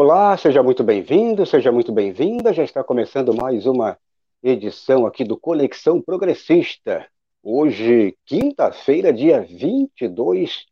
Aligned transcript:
Olá, 0.00 0.36
seja 0.36 0.62
muito 0.62 0.84
bem-vindo, 0.84 1.44
seja 1.44 1.72
muito 1.72 1.90
bem-vinda. 1.90 2.52
Já 2.52 2.62
está 2.62 2.84
começando 2.84 3.34
mais 3.34 3.66
uma 3.66 3.98
edição 4.40 5.04
aqui 5.04 5.24
do 5.24 5.36
Conexão 5.36 6.00
Progressista. 6.00 7.04
Hoje, 7.42 8.16
quinta-feira, 8.24 9.12
dia 9.12 9.40
22 9.40 10.66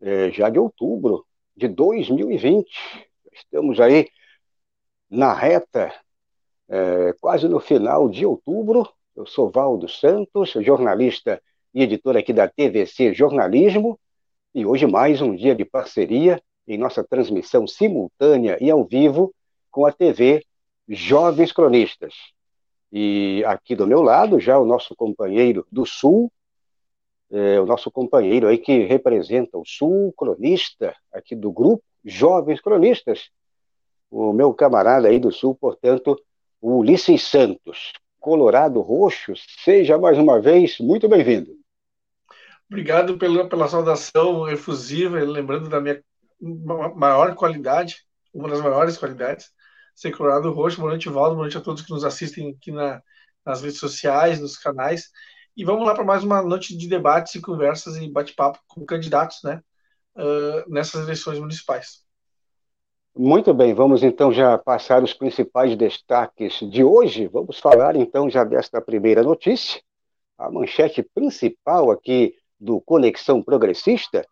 é, 0.00 0.30
já 0.30 0.48
de 0.48 0.58
outubro 0.58 1.26
de 1.54 1.68
2020. 1.68 2.66
Estamos 3.34 3.78
aí 3.80 4.08
na 5.10 5.34
reta, 5.34 5.92
é, 6.66 7.12
quase 7.20 7.46
no 7.46 7.60
final 7.60 8.08
de 8.08 8.24
outubro. 8.24 8.88
Eu 9.14 9.26
sou 9.26 9.50
Valdo 9.50 9.90
Santos, 9.90 10.52
jornalista 10.62 11.38
e 11.74 11.82
editor 11.82 12.16
aqui 12.16 12.32
da 12.32 12.48
TVC 12.48 13.12
Jornalismo, 13.12 14.00
e 14.54 14.64
hoje 14.64 14.86
mais 14.86 15.20
um 15.20 15.36
dia 15.36 15.54
de 15.54 15.66
parceria 15.66 16.42
em 16.66 16.78
nossa 16.78 17.04
transmissão 17.04 17.66
simultânea 17.66 18.58
e 18.60 18.70
ao 18.70 18.84
vivo 18.84 19.34
com 19.70 19.86
a 19.86 19.92
TV 19.92 20.44
Jovens 20.88 21.52
Cronistas. 21.52 22.14
E 22.92 23.42
aqui 23.46 23.74
do 23.74 23.86
meu 23.86 24.02
lado, 24.02 24.38
já 24.38 24.58
o 24.58 24.64
nosso 24.64 24.94
companheiro 24.94 25.66
do 25.70 25.84
Sul, 25.84 26.30
é, 27.30 27.60
o 27.60 27.66
nosso 27.66 27.90
companheiro 27.90 28.46
aí 28.46 28.58
que 28.58 28.84
representa 28.84 29.58
o 29.58 29.64
Sul, 29.66 30.14
cronista 30.16 30.94
aqui 31.12 31.34
do 31.34 31.50
grupo 31.50 31.82
Jovens 32.04 32.60
Cronistas, 32.60 33.30
o 34.10 34.32
meu 34.32 34.54
camarada 34.54 35.08
aí 35.08 35.18
do 35.18 35.32
Sul, 35.32 35.54
portanto, 35.54 36.16
o 36.60 36.78
Ulisses 36.78 37.22
Santos, 37.24 37.92
Colorado 38.20 38.80
Roxo, 38.80 39.32
seja 39.64 39.98
mais 39.98 40.16
uma 40.16 40.40
vez 40.40 40.78
muito 40.78 41.08
bem-vindo. 41.08 41.52
Obrigado 42.70 43.18
pela, 43.18 43.48
pela 43.48 43.68
saudação 43.68 44.48
efusiva, 44.48 45.18
lembrando 45.18 45.68
da 45.68 45.80
minha 45.80 46.02
maior 46.94 47.34
qualidade, 47.34 48.04
uma 48.32 48.48
das 48.48 48.60
maiores 48.60 48.96
qualidades, 48.98 49.50
ser 49.94 50.10
Colorado 50.12 50.52
Roxo. 50.52 50.78
Boa 50.78 50.90
noite, 50.90 51.08
Valdo. 51.08 51.36
Boa 51.36 51.44
noite 51.44 51.56
a 51.56 51.60
todos 51.60 51.82
que 51.82 51.90
nos 51.90 52.04
assistem 52.04 52.50
aqui 52.50 52.70
na, 52.72 53.02
nas 53.44 53.62
redes 53.62 53.78
sociais, 53.78 54.40
nos 54.40 54.56
canais. 54.56 55.10
E 55.56 55.64
vamos 55.64 55.86
lá 55.86 55.94
para 55.94 56.04
mais 56.04 56.24
uma 56.24 56.42
noite 56.42 56.76
de 56.76 56.88
debates 56.88 57.34
e 57.36 57.40
conversas 57.40 57.96
e 57.96 58.10
bate-papo 58.10 58.58
com 58.66 58.84
candidatos 58.84 59.38
né, 59.44 59.62
uh, 60.16 60.68
nessas 60.68 61.04
eleições 61.04 61.38
municipais. 61.38 62.02
Muito 63.16 63.54
bem, 63.54 63.72
vamos 63.72 64.02
então 64.02 64.32
já 64.32 64.58
passar 64.58 65.04
os 65.04 65.14
principais 65.14 65.76
destaques 65.76 66.58
de 66.68 66.82
hoje. 66.82 67.28
Vamos 67.28 67.60
falar 67.60 67.94
então 67.94 68.28
já 68.28 68.42
desta 68.42 68.80
primeira 68.80 69.22
notícia. 69.22 69.80
A 70.36 70.50
manchete 70.50 71.00
principal 71.14 71.92
aqui 71.92 72.34
do 72.58 72.80
Conexão 72.80 73.40
Progressista 73.40 74.26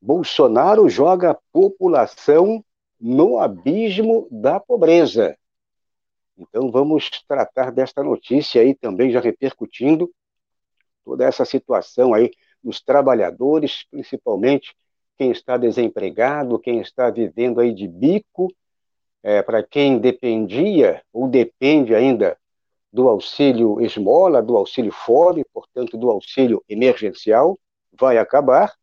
Bolsonaro 0.00 0.88
joga 0.88 1.30
a 1.30 1.38
população 1.52 2.64
no 2.98 3.38
abismo 3.38 4.26
da 4.30 4.58
pobreza. 4.58 5.36
Então 6.36 6.70
vamos 6.70 7.10
tratar 7.28 7.70
desta 7.70 8.02
notícia 8.02 8.62
aí 8.62 8.74
também 8.74 9.10
já 9.10 9.20
repercutindo 9.20 10.10
toda 11.04 11.24
essa 11.24 11.44
situação 11.44 12.14
aí 12.14 12.30
dos 12.62 12.80
trabalhadores, 12.80 13.84
principalmente 13.90 14.74
quem 15.18 15.30
está 15.30 15.56
desempregado, 15.56 16.58
quem 16.58 16.80
está 16.80 17.10
vivendo 17.10 17.60
aí 17.60 17.74
de 17.74 17.86
bico, 17.86 18.50
é, 19.22 19.42
para 19.42 19.62
quem 19.62 19.98
dependia 19.98 21.02
ou 21.12 21.28
depende 21.28 21.94
ainda 21.94 22.38
do 22.92 23.08
auxílio 23.08 23.80
esmola, 23.80 24.42
do 24.42 24.56
auxílio 24.56 24.92
fome, 24.92 25.44
portanto 25.52 25.96
do 25.98 26.10
auxílio 26.10 26.64
emergencial, 26.68 27.58
vai 27.92 28.16
acabar 28.16 28.74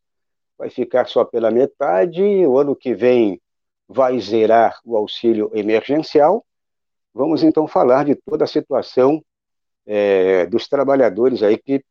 vai 0.57 0.69
ficar 0.69 1.07
só 1.07 1.23
pela 1.23 1.51
metade, 1.51 2.21
o 2.21 2.57
ano 2.57 2.75
que 2.75 2.93
vem 2.93 3.39
vai 3.87 4.19
zerar 4.19 4.79
o 4.83 4.97
auxílio 4.97 5.51
emergencial. 5.53 6.45
Vamos 7.13 7.43
então 7.43 7.67
falar 7.67 8.05
de 8.05 8.15
toda 8.15 8.43
a 8.43 8.47
situação 8.47 9.23
é, 9.85 10.45
dos 10.47 10.67
trabalhadores 10.67 11.43
aí 11.43 11.57
que 11.57 11.83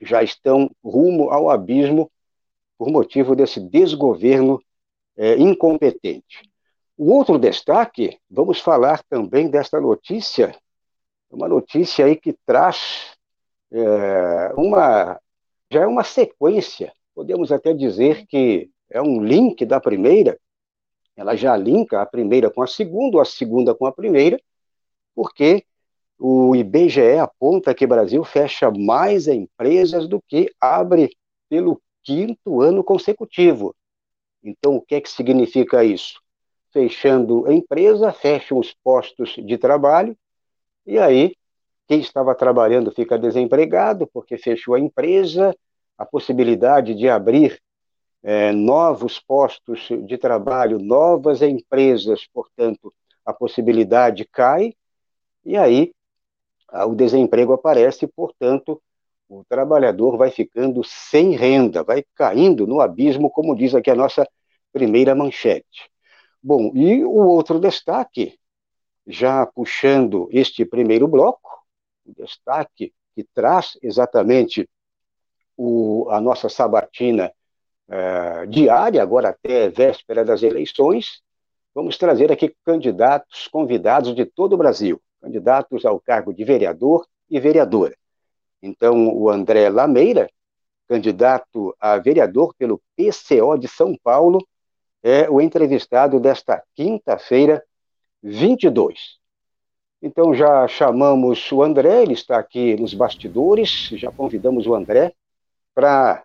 já 0.00 0.22
estão 0.22 0.70
rumo 0.82 1.30
ao 1.30 1.50
abismo 1.50 2.10
por 2.78 2.90
motivo 2.90 3.34
desse 3.34 3.60
desgoverno 3.60 4.62
é, 5.16 5.36
incompetente. 5.36 6.48
O 6.96 7.12
outro 7.12 7.38
destaque, 7.38 8.18
vamos 8.30 8.60
falar 8.60 9.02
também 9.08 9.48
desta 9.48 9.80
notícia, 9.80 10.56
uma 11.30 11.48
notícia 11.48 12.06
aí 12.06 12.16
que 12.16 12.32
traz 12.46 13.16
é, 13.70 14.52
uma 14.56 15.20
já 15.70 15.82
é 15.82 15.86
uma 15.86 16.02
sequência 16.02 16.92
podemos 17.18 17.50
até 17.50 17.74
dizer 17.74 18.26
que 18.28 18.70
é 18.88 19.02
um 19.02 19.20
link 19.20 19.66
da 19.66 19.80
primeira, 19.80 20.38
ela 21.16 21.34
já 21.34 21.56
linka 21.56 22.00
a 22.00 22.06
primeira 22.06 22.48
com 22.48 22.62
a 22.62 22.66
segunda, 22.68 23.16
ou 23.16 23.20
a 23.20 23.24
segunda 23.24 23.74
com 23.74 23.86
a 23.86 23.92
primeira, 23.92 24.40
porque 25.16 25.64
o 26.16 26.54
IBGE 26.54 27.18
aponta 27.18 27.74
que 27.74 27.84
o 27.84 27.88
Brasil 27.88 28.22
fecha 28.22 28.70
mais 28.70 29.26
empresas 29.26 30.06
do 30.06 30.22
que 30.28 30.48
abre 30.60 31.10
pelo 31.48 31.82
quinto 32.04 32.60
ano 32.60 32.84
consecutivo. 32.84 33.74
Então, 34.40 34.76
o 34.76 34.80
que 34.80 34.94
é 34.94 35.00
que 35.00 35.10
significa 35.10 35.82
isso? 35.82 36.20
Fechando 36.72 37.48
a 37.48 37.52
empresa, 37.52 38.12
fecham 38.12 38.60
os 38.60 38.72
postos 38.72 39.34
de 39.44 39.58
trabalho, 39.58 40.16
e 40.86 41.00
aí 41.00 41.34
quem 41.88 41.98
estava 41.98 42.32
trabalhando 42.32 42.92
fica 42.92 43.18
desempregado 43.18 44.06
porque 44.06 44.38
fechou 44.38 44.74
a 44.74 44.78
empresa, 44.78 45.52
a 45.98 46.06
possibilidade 46.06 46.94
de 46.94 47.08
abrir 47.08 47.60
é, 48.22 48.52
novos 48.52 49.18
postos 49.18 49.88
de 50.06 50.16
trabalho, 50.16 50.78
novas 50.78 51.42
empresas, 51.42 52.26
portanto, 52.32 52.94
a 53.26 53.32
possibilidade 53.32 54.24
cai, 54.24 54.74
e 55.44 55.56
aí 55.56 55.92
o 56.86 56.94
desemprego 56.94 57.52
aparece, 57.52 58.06
portanto, 58.06 58.80
o 59.28 59.44
trabalhador 59.44 60.16
vai 60.16 60.30
ficando 60.30 60.82
sem 60.84 61.36
renda, 61.36 61.82
vai 61.82 62.04
caindo 62.14 62.66
no 62.66 62.80
abismo, 62.80 63.30
como 63.30 63.56
diz 63.56 63.74
aqui 63.74 63.90
a 63.90 63.94
nossa 63.94 64.26
primeira 64.72 65.14
manchete. 65.14 65.90
Bom, 66.42 66.72
e 66.74 67.04
o 67.04 67.26
outro 67.26 67.58
destaque, 67.58 68.38
já 69.06 69.44
puxando 69.46 70.28
este 70.30 70.64
primeiro 70.64 71.08
bloco, 71.08 71.50
o 72.06 72.12
destaque 72.14 72.92
que 73.14 73.24
traz 73.34 73.76
exatamente 73.82 74.68
o, 75.58 76.08
a 76.10 76.20
nossa 76.20 76.48
sabatina 76.48 77.32
é, 77.88 78.46
diária, 78.46 79.02
agora 79.02 79.30
até 79.30 79.68
véspera 79.68 80.24
das 80.24 80.42
eleições. 80.44 81.20
Vamos 81.74 81.98
trazer 81.98 82.30
aqui 82.30 82.54
candidatos 82.64 83.48
convidados 83.48 84.14
de 84.14 84.24
todo 84.24 84.52
o 84.52 84.56
Brasil, 84.56 85.02
candidatos 85.20 85.84
ao 85.84 86.00
cargo 86.00 86.32
de 86.32 86.44
vereador 86.44 87.04
e 87.28 87.40
vereadora. 87.40 87.96
Então, 88.62 89.08
o 89.16 89.28
André 89.28 89.68
Lameira, 89.68 90.30
candidato 90.88 91.74
a 91.80 91.98
vereador 91.98 92.54
pelo 92.56 92.80
PCO 92.96 93.58
de 93.58 93.68
São 93.68 93.96
Paulo, 94.02 94.46
é 95.02 95.28
o 95.28 95.40
entrevistado 95.40 96.18
desta 96.20 96.62
quinta-feira, 96.74 97.62
22. 98.22 99.18
Então 100.00 100.34
já 100.34 100.66
chamamos 100.68 101.50
o 101.50 101.62
André, 101.62 102.02
ele 102.02 102.12
está 102.14 102.38
aqui 102.38 102.76
nos 102.76 102.94
bastidores, 102.94 103.88
já 103.92 104.10
convidamos 104.10 104.66
o 104.66 104.74
André 104.74 105.12
para 105.78 106.24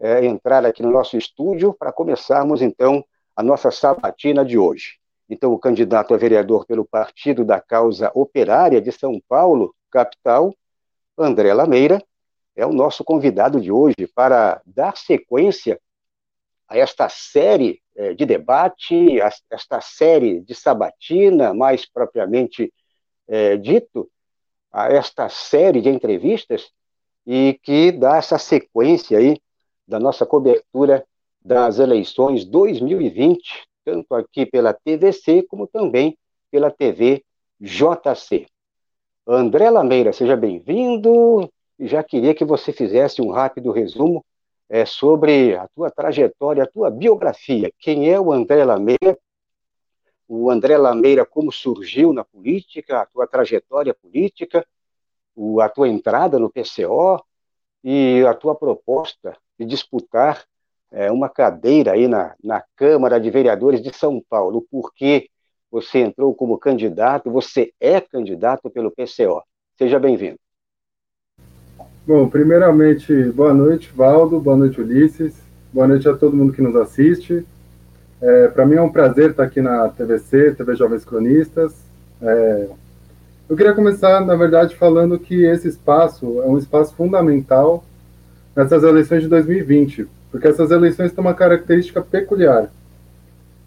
é, 0.00 0.24
entrar 0.24 0.64
aqui 0.64 0.82
no 0.82 0.90
nosso 0.90 1.18
estúdio 1.18 1.74
para 1.74 1.92
começarmos, 1.92 2.62
então, 2.62 3.04
a 3.36 3.42
nossa 3.42 3.70
sabatina 3.70 4.42
de 4.42 4.56
hoje. 4.56 4.98
Então, 5.28 5.52
o 5.52 5.58
candidato 5.58 6.14
a 6.14 6.16
vereador 6.16 6.64
pelo 6.64 6.82
Partido 6.82 7.44
da 7.44 7.60
Causa 7.60 8.10
Operária 8.14 8.80
de 8.80 8.90
São 8.90 9.20
Paulo, 9.28 9.74
capital, 9.90 10.54
André 11.18 11.52
Lameira, 11.52 12.02
é 12.56 12.64
o 12.64 12.72
nosso 12.72 13.04
convidado 13.04 13.60
de 13.60 13.70
hoje 13.70 14.06
para 14.14 14.62
dar 14.64 14.96
sequência 14.96 15.78
a 16.66 16.78
esta 16.78 17.10
série 17.10 17.82
é, 17.94 18.14
de 18.14 18.24
debate, 18.24 19.20
a 19.20 19.30
esta 19.50 19.78
série 19.82 20.40
de 20.40 20.54
sabatina, 20.54 21.52
mais 21.52 21.84
propriamente 21.84 22.72
é, 23.28 23.58
dito, 23.58 24.10
a 24.72 24.88
esta 24.88 25.28
série 25.28 25.82
de 25.82 25.90
entrevistas 25.90 26.70
e 27.26 27.58
que 27.62 27.90
dá 27.90 28.16
essa 28.16 28.38
sequência 28.38 29.18
aí 29.18 29.40
da 29.86 29.98
nossa 29.98 30.24
cobertura 30.24 31.04
das 31.44 31.78
eleições 31.78 32.44
2020, 32.44 33.66
tanto 33.84 34.14
aqui 34.14 34.46
pela 34.46 34.72
TVC 34.72 35.42
como 35.42 35.66
também 35.66 36.16
pela 36.50 36.70
TV 36.70 37.24
JC. 37.60 38.46
André 39.26 39.70
Lameira, 39.70 40.12
seja 40.12 40.36
bem-vindo. 40.36 41.50
Já 41.78 42.02
queria 42.02 42.34
que 42.34 42.44
você 42.44 42.72
fizesse 42.72 43.20
um 43.20 43.30
rápido 43.30 43.72
resumo 43.72 44.24
é, 44.68 44.84
sobre 44.84 45.56
a 45.56 45.68
tua 45.68 45.90
trajetória, 45.90 46.62
a 46.62 46.66
tua 46.66 46.90
biografia. 46.90 47.70
Quem 47.78 48.10
é 48.10 48.20
o 48.20 48.32
André 48.32 48.64
Lameira? 48.64 49.18
O 50.28 50.50
André 50.50 50.76
Lameira, 50.76 51.24
como 51.24 51.52
surgiu 51.52 52.12
na 52.12 52.24
política, 52.24 53.00
a 53.02 53.06
tua 53.06 53.26
trajetória 53.26 53.94
política, 53.94 54.66
o, 55.36 55.60
a 55.60 55.68
tua 55.68 55.88
entrada 55.88 56.38
no 56.38 56.50
PCO 56.50 57.22
e 57.84 58.24
a 58.26 58.34
tua 58.34 58.54
proposta 58.54 59.36
de 59.58 59.66
disputar 59.66 60.44
é, 60.90 61.12
uma 61.12 61.28
cadeira 61.28 61.92
aí 61.92 62.08
na, 62.08 62.34
na 62.42 62.64
Câmara 62.74 63.20
de 63.20 63.30
Vereadores 63.30 63.82
de 63.82 63.94
São 63.94 64.22
Paulo, 64.28 64.66
porque 64.70 65.28
você 65.70 65.98
entrou 65.98 66.34
como 66.34 66.58
candidato, 66.58 67.30
você 67.30 67.72
é 67.80 68.00
candidato 68.00 68.70
pelo 68.70 68.90
PCO. 68.90 69.42
Seja 69.76 69.98
bem-vindo. 69.98 70.38
Bom, 72.06 72.28
primeiramente, 72.28 73.12
boa 73.32 73.52
noite, 73.52 73.90
Valdo, 73.92 74.40
boa 74.40 74.56
noite, 74.56 74.80
Ulisses, 74.80 75.34
boa 75.72 75.86
noite 75.86 76.08
a 76.08 76.16
todo 76.16 76.36
mundo 76.36 76.52
que 76.52 76.62
nos 76.62 76.76
assiste. 76.76 77.44
É, 78.20 78.48
Para 78.48 78.64
mim 78.64 78.76
é 78.76 78.82
um 78.82 78.90
prazer 78.90 79.30
estar 79.30 79.42
aqui 79.42 79.60
na 79.60 79.88
TVC, 79.88 80.54
TV 80.54 80.76
Jovens 80.76 81.04
Cronistas. 81.04 81.74
É, 82.22 82.68
eu 83.48 83.56
queria 83.56 83.74
começar, 83.74 84.24
na 84.24 84.34
verdade, 84.34 84.74
falando 84.74 85.18
que 85.18 85.44
esse 85.44 85.68
espaço 85.68 86.40
é 86.42 86.46
um 86.46 86.58
espaço 86.58 86.94
fundamental 86.94 87.84
nessas 88.56 88.82
eleições 88.82 89.22
de 89.22 89.28
2020, 89.28 90.08
porque 90.32 90.48
essas 90.48 90.72
eleições 90.72 91.12
têm 91.12 91.22
uma 91.22 91.34
característica 91.34 92.02
peculiar. 92.02 92.68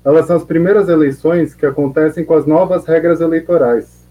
Elas 0.03 0.27
são 0.27 0.35
as 0.35 0.43
primeiras 0.43 0.89
eleições 0.89 1.53
que 1.53 1.65
acontecem 1.65 2.25
com 2.25 2.33
as 2.33 2.45
novas 2.45 2.85
regras 2.85 3.21
eleitorais, 3.21 4.05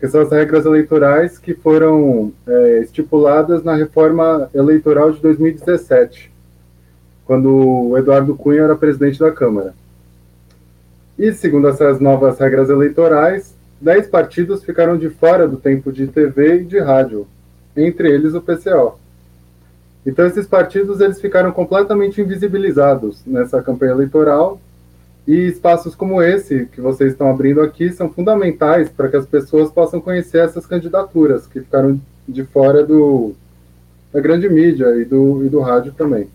que 0.00 0.08
são 0.08 0.22
as 0.22 0.30
regras 0.30 0.66
eleitorais 0.66 1.38
que 1.38 1.54
foram 1.54 2.32
é, 2.46 2.80
estipuladas 2.80 3.62
na 3.62 3.76
reforma 3.76 4.50
eleitoral 4.52 5.12
de 5.12 5.20
2017, 5.20 6.32
quando 7.24 7.90
o 7.90 7.98
Eduardo 7.98 8.34
Cunha 8.34 8.62
era 8.62 8.76
presidente 8.76 9.20
da 9.20 9.30
Câmara. 9.30 9.72
E, 11.16 11.32
segundo 11.32 11.68
essas 11.68 12.00
novas 12.00 12.38
regras 12.38 12.68
eleitorais, 12.68 13.55
dez 13.80 14.06
partidos 14.06 14.64
ficaram 14.64 14.96
de 14.96 15.08
fora 15.10 15.46
do 15.46 15.56
tempo 15.56 15.92
de 15.92 16.06
TV 16.06 16.60
e 16.60 16.64
de 16.64 16.78
rádio, 16.78 17.26
entre 17.76 18.10
eles 18.10 18.34
o 18.34 18.40
PCO. 18.40 18.98
Então 20.04 20.24
esses 20.24 20.46
partidos 20.46 21.00
eles 21.00 21.20
ficaram 21.20 21.50
completamente 21.50 22.20
invisibilizados 22.20 23.22
nessa 23.26 23.60
campanha 23.60 23.92
eleitoral 23.92 24.60
e 25.26 25.34
espaços 25.48 25.96
como 25.96 26.22
esse 26.22 26.66
que 26.66 26.80
vocês 26.80 27.12
estão 27.12 27.28
abrindo 27.28 27.60
aqui 27.60 27.90
são 27.90 28.08
fundamentais 28.08 28.88
para 28.88 29.08
que 29.08 29.16
as 29.16 29.26
pessoas 29.26 29.70
possam 29.70 30.00
conhecer 30.00 30.38
essas 30.38 30.64
candidaturas 30.64 31.46
que 31.46 31.60
ficaram 31.60 32.00
de 32.28 32.44
fora 32.44 32.84
do, 32.84 33.34
da 34.12 34.20
grande 34.20 34.48
mídia 34.48 34.96
e 34.96 35.04
do, 35.04 35.44
e 35.44 35.48
do 35.48 35.60
rádio 35.60 35.92
também. 35.92 36.28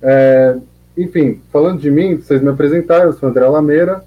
É, 0.00 0.56
enfim, 0.96 1.40
falando 1.52 1.80
de 1.80 1.90
mim, 1.90 2.16
vocês 2.16 2.40
me 2.40 2.48
apresentaram, 2.48 3.06
eu 3.06 3.12
sou 3.12 3.28
André 3.28 3.46
Lameira, 3.46 4.02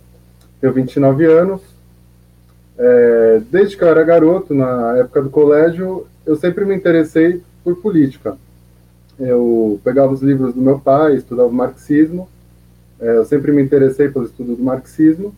tenho 0.60 0.74
29 0.74 1.26
anos. 1.26 1.62
É, 2.78 3.42
desde 3.52 3.76
que 3.76 3.84
eu 3.84 3.88
era 3.88 4.04
garoto, 4.04 4.54
na 4.54 4.98
época 4.98 5.22
do 5.22 5.30
colégio, 5.30 6.08
eu 6.26 6.36
sempre 6.36 6.66
me 6.66 6.76
interessei 6.76 7.42
por 7.64 7.76
política. 7.78 8.38
Eu 9.20 9.80
pegava 9.84 10.14
os 10.14 10.22
livros 10.22 10.54
do 10.54 10.62
meu 10.62 10.80
pai, 10.80 11.16
estudava 11.16 11.50
marxismo. 11.50 12.30
É, 13.00 13.18
eu 13.18 13.26
sempre 13.26 13.52
me 13.52 13.62
interessei 13.62 14.10
pelo 14.10 14.26
estudo 14.26 14.56
do 14.56 14.64
marxismo. 14.64 15.34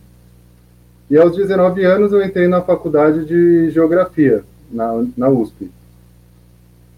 E 1.10 1.18
aos 1.18 1.36
19 1.36 1.84
anos 1.84 2.12
eu 2.14 2.24
entrei 2.24 2.48
na 2.48 2.62
faculdade 2.62 3.26
de 3.26 3.70
geografia, 3.72 4.44
na, 4.72 5.06
na 5.18 5.30
USP. 5.30 5.70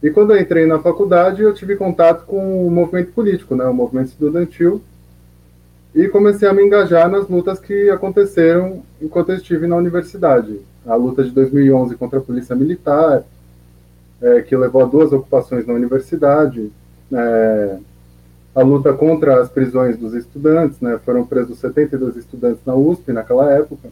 E 0.04 0.10
quando 0.12 0.34
eu 0.34 0.40
entrei 0.40 0.66
na 0.66 0.80
faculdade, 0.80 1.42
eu 1.42 1.54
tive 1.54 1.78
contato 1.78 2.26
com 2.26 2.68
o 2.68 2.70
movimento 2.70 3.14
político, 3.14 3.56
né, 3.56 3.66
o 3.66 3.74
movimento 3.74 4.10
estudantil, 4.10 4.82
e 5.94 6.08
comecei 6.08 6.48
a 6.48 6.54
me 6.54 6.64
engajar 6.64 7.10
nas 7.10 7.28
lutas 7.28 7.60
que 7.60 7.90
aconteceram 7.90 8.82
enquanto 9.02 9.30
eu 9.30 9.36
estive 9.36 9.68
na 9.68 9.76
universidade. 9.76 10.60
A 10.86 10.96
luta 10.96 11.24
de 11.24 11.32
2011 11.32 11.96
contra 11.96 12.20
a 12.20 12.22
polícia 12.22 12.56
militar, 12.56 13.24
é, 14.22 14.42
que 14.42 14.56
levou 14.56 14.82
a 14.82 14.86
duas 14.86 15.14
ocupações 15.14 15.68
na 15.68 15.74
universidade, 15.74 16.72
é, 17.12 17.78
a 18.56 18.62
luta 18.62 18.94
contra 18.94 19.42
as 19.42 19.50
prisões 19.50 19.98
dos 19.98 20.14
estudantes, 20.14 20.80
né, 20.80 21.00
foram 21.04 21.26
presos 21.26 21.60
72 21.60 22.18
estudantes 22.18 22.62
na 22.66 22.76
USP 22.76 23.12
naquela 23.12 23.52
época. 23.52 23.90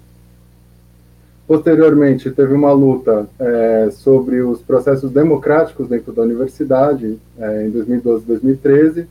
Posteriormente, 1.47 2.31
teve 2.31 2.53
uma 2.53 2.71
luta 2.71 3.27
é, 3.39 3.89
sobre 3.91 4.41
os 4.41 4.61
processos 4.61 5.11
democráticos 5.11 5.87
dentro 5.87 6.13
da 6.13 6.21
universidade, 6.21 7.19
é, 7.37 7.65
em 7.65 7.71
2012 7.71 8.23
e 8.23 8.27
2013. 8.27 9.07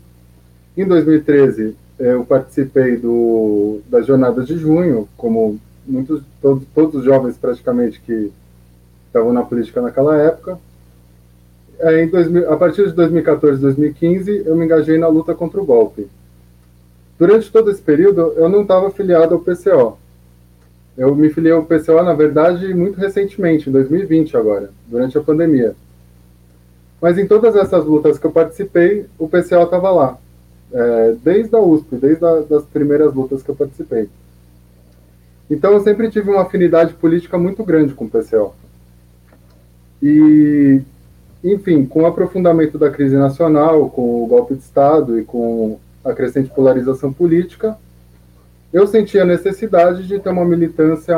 Em 0.77 0.87
2013, 0.87 1.77
eu 2.01 2.25
participei 2.25 2.97
do, 2.97 3.81
da 3.91 4.01
Jornada 4.01 4.43
de 4.43 4.57
Junho, 4.57 5.07
como 5.19 5.61
muitos, 5.87 6.23
todos, 6.41 6.65
todos 6.75 6.95
os 6.97 7.05
jovens 7.05 7.37
praticamente 7.37 8.01
que 8.01 8.33
estavam 9.07 9.35
na 9.35 9.43
política 9.43 9.83
naquela 9.83 10.17
época. 10.17 10.59
É, 11.79 12.03
em 12.03 12.09
2000, 12.09 12.51
a 12.51 12.57
partir 12.57 12.87
de 12.87 12.93
2014 12.93 13.59
e 13.59 13.63
2015, 13.63 14.43
eu 14.47 14.57
me 14.57 14.65
engajei 14.65 14.97
na 14.97 15.09
luta 15.09 15.35
contra 15.35 15.61
o 15.61 15.65
golpe. 15.65 16.09
Durante 17.19 17.53
todo 17.53 17.71
esse 17.71 17.83
período, 17.83 18.33
eu 18.35 18.49
não 18.49 18.63
estava 18.63 18.89
afiliado 18.89 19.35
ao 19.35 19.41
PCO. 19.41 19.99
Eu 20.97 21.15
me 21.15 21.29
filiei 21.29 21.53
ao 21.53 21.65
PCO, 21.65 22.03
na 22.03 22.15
verdade, 22.15 22.73
muito 22.73 22.99
recentemente, 22.99 23.69
em 23.69 23.73
2020 23.73 24.37
agora, 24.39 24.71
durante 24.87 25.19
a 25.19 25.23
pandemia. 25.23 25.75
Mas 27.01 27.19
em 27.19 27.27
todas 27.27 27.55
essas 27.57 27.85
lutas 27.85 28.19
que 28.19 28.27
eu 28.27 28.31
participei, 28.31 29.07
o 29.19 29.29
PCO 29.29 29.65
estava 29.65 29.91
lá, 29.91 30.19
é, 30.73 31.17
desde 31.23 31.55
a 31.55 31.61
USP, 31.61 31.97
desde 31.97 32.25
as 32.25 32.47
das 32.49 32.65
primeiras 32.65 33.15
lutas 33.15 33.43
que 33.43 33.49
eu 33.49 33.57
participei. 33.57 34.09
Então 35.51 35.73
eu 35.73 35.81
sempre 35.81 36.11
tive 36.11 36.31
uma 36.31 36.43
afinidade 36.43 36.95
política 36.95 37.37
muito 37.37 37.65
grande 37.65 37.95
com 37.95 38.05
o 38.05 38.11
PCO. 38.11 38.55
E 40.03 40.81
enfim, 41.43 41.87
com 41.87 42.03
o 42.03 42.07
aprofundamento 42.07 42.79
da 42.79 42.91
crise 42.91 43.17
nacional, 43.17 43.89
com 43.91 44.23
o 44.23 44.27
golpe 44.27 44.55
de 44.55 44.61
Estado 44.61 45.19
e 45.19 45.25
com 45.25 45.79
a 46.05 46.13
crescente 46.13 46.51
polarização 46.51 47.13
política, 47.13 47.77
eu 48.73 48.87
senti 48.87 49.19
a 49.19 49.25
necessidade 49.25 50.07
de 50.07 50.21
ter 50.21 50.29
uma 50.29 50.45
militância 50.45 51.17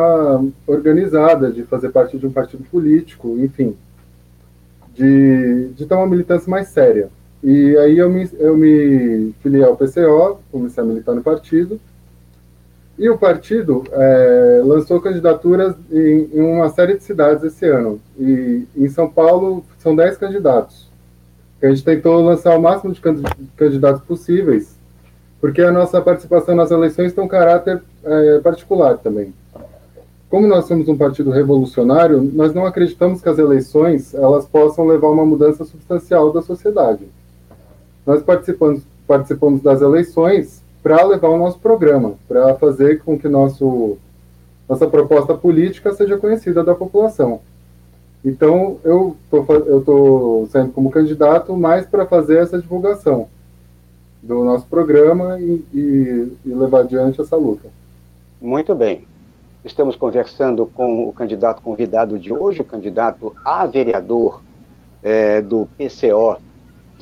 organizada, 0.67 1.53
de 1.53 1.65
fazer 1.65 1.91
parte 1.91 2.17
de 2.17 2.27
um 2.27 2.33
partido 2.33 2.65
político, 2.65 3.37
enfim, 3.39 3.77
de, 4.95 5.69
de 5.77 5.85
ter 5.85 5.95
uma 5.95 6.07
militância 6.07 6.49
mais 6.49 6.69
séria. 6.69 7.11
E 7.43 7.77
aí 7.77 7.99
eu 7.99 8.09
me, 8.09 8.29
eu 8.39 8.57
me 8.57 9.35
filiei 9.43 9.65
ao 9.65 9.77
PCO, 9.77 10.39
comecei 10.51 10.83
a 10.83 10.87
militar 10.87 11.15
no 11.15 11.23
partido, 11.23 11.81
e 12.99 13.09
o 13.11 13.19
partido 13.19 13.83
é, 13.91 14.63
lançou 14.65 15.01
candidaturas 15.01 15.75
em, 15.91 16.31
em, 16.33 16.41
uma 16.41 16.69
série 16.69 16.97
de 16.97 17.03
cidades 17.03 17.43
esse 17.43 17.67
ano. 17.67 18.01
E 18.19 18.65
em 18.77 18.89
São 18.89 19.11
Paulo 19.11 19.65
são 19.79 19.97
10 19.97 20.19
candidatos. 20.19 20.89
A 21.61 21.69
gente 21.69 21.83
tentou 21.85 22.23
lançar 22.23 22.57
o 22.57 22.63
máximo 22.63 22.93
de 22.93 23.01
candidatos 23.57 24.03
possíveis, 24.03 24.77
porque 25.41 25.63
a 25.63 25.73
nossa 25.73 26.01
participação 26.01 26.55
nas 26.55 26.71
eleições 26.71 27.13
tem 27.13 27.25
um 27.25 27.29
caráter 27.29 27.83
é, 28.05 28.39
particular 28.41 28.99
também. 28.99 29.33
Como 30.29 30.47
nós 30.47 30.67
somos 30.67 30.89
um 30.89 30.97
partido 30.97 31.31
revolucionário, 31.31 32.23
nós 32.23 32.55
não 32.55 32.67
acreditamos 32.67 33.21
que 33.21 33.29
as 33.29 33.39
eleições 33.39 34.15
elas 34.15 34.47
possam 34.47 34.87
levar 34.87 35.09
a 35.09 35.11
uma 35.11 35.27
mudança 35.27 35.65
substancial 35.65 36.33
da 36.33 36.41
sociedade. 36.41 37.05
Nós 38.07 38.23
participamos, 38.23 38.83
participamos 39.07 39.63
das 39.63 39.81
eleições 39.81 40.63
para 40.83 41.05
levar 41.05 41.29
o 41.29 41.39
nosso 41.39 41.59
programa, 41.59 42.15
para 42.27 42.55
fazer 42.57 43.03
com 43.03 43.19
que 43.19 43.29
nosso, 43.29 43.97
nossa 44.69 44.87
proposta 44.87 45.35
política 45.35 45.93
seja 45.95 46.19
conhecida 46.19 46.65
da 46.65 46.75
população. 46.75 47.41
Então, 48.25 48.79
eu 48.85 49.17
estou 49.33 50.47
saindo 50.49 50.73
como 50.73 50.91
candidato 50.91 51.57
mais 51.57 51.87
para 51.87 52.07
fazer 52.07 52.39
essa 52.39 52.61
divulgação 52.61 53.29
do 54.23 54.45
nosso 54.45 54.67
programa 54.67 55.41
e, 55.41 55.65
e, 55.75 56.33
e, 56.47 56.49
levar 56.49 56.81
adiante 56.81 57.21
essa 57.21 57.37
luta. 57.37 57.69
Muito 58.41 58.75
bem. 58.75 59.05
Estamos 59.65 59.97
conversando 59.97 60.67
com 60.67 61.09
o 61.09 61.13
candidato 61.13 61.63
convidado 61.63 62.19
de 62.19 62.33
hoje, 62.33 62.61
o 62.61 62.65
candidato 62.65 63.35
a 63.45 63.67
vereador 63.67 64.41
é, 65.03 65.41
do 65.41 65.69
PCO 65.77 66.37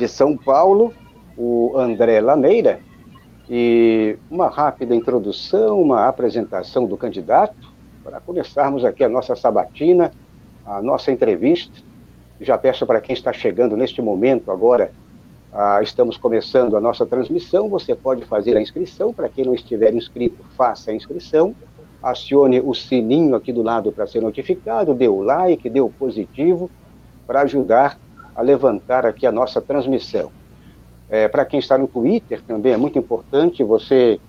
de 0.00 0.08
São 0.08 0.34
Paulo, 0.34 0.94
o 1.36 1.76
André 1.76 2.22
Lameira. 2.22 2.80
E 3.48 4.16
uma 4.30 4.48
rápida 4.48 4.94
introdução, 4.94 5.78
uma 5.78 6.08
apresentação 6.08 6.86
do 6.86 6.96
candidato, 6.96 7.70
para 8.02 8.18
começarmos 8.18 8.82
aqui 8.82 9.04
a 9.04 9.08
nossa 9.10 9.36
sabatina, 9.36 10.10
a 10.64 10.80
nossa 10.80 11.12
entrevista. 11.12 11.82
Já 12.40 12.56
peço 12.56 12.86
para 12.86 13.00
quem 13.00 13.12
está 13.12 13.30
chegando 13.30 13.76
neste 13.76 14.00
momento 14.00 14.50
agora, 14.50 14.90
ah, 15.52 15.82
estamos 15.82 16.16
começando 16.16 16.76
a 16.78 16.80
nossa 16.80 17.04
transmissão, 17.04 17.68
você 17.68 17.94
pode 17.94 18.24
fazer 18.24 18.56
a 18.56 18.62
inscrição, 18.62 19.12
para 19.12 19.28
quem 19.28 19.44
não 19.44 19.54
estiver 19.54 19.92
inscrito, 19.92 20.42
faça 20.56 20.92
a 20.92 20.94
inscrição, 20.94 21.54
acione 22.02 22.60
o 22.60 22.72
sininho 22.72 23.34
aqui 23.34 23.52
do 23.52 23.62
lado 23.62 23.92
para 23.92 24.06
ser 24.06 24.22
notificado, 24.22 24.94
dê 24.94 25.08
o 25.08 25.20
like, 25.20 25.68
dê 25.68 25.80
o 25.80 25.90
positivo, 25.90 26.70
para 27.26 27.42
ajudar 27.42 27.98
a 27.98 28.09
levantar 28.38 29.04
aqui 29.06 29.26
a 29.26 29.32
nossa 29.32 29.60
transmissão. 29.60 30.30
É, 31.08 31.28
Para 31.28 31.44
quem 31.44 31.58
está 31.58 31.76
no 31.76 31.88
Twitter 31.88 32.40
também 32.46 32.72
é 32.72 32.76
muito 32.76 32.98
importante, 32.98 33.64
você 33.64 34.20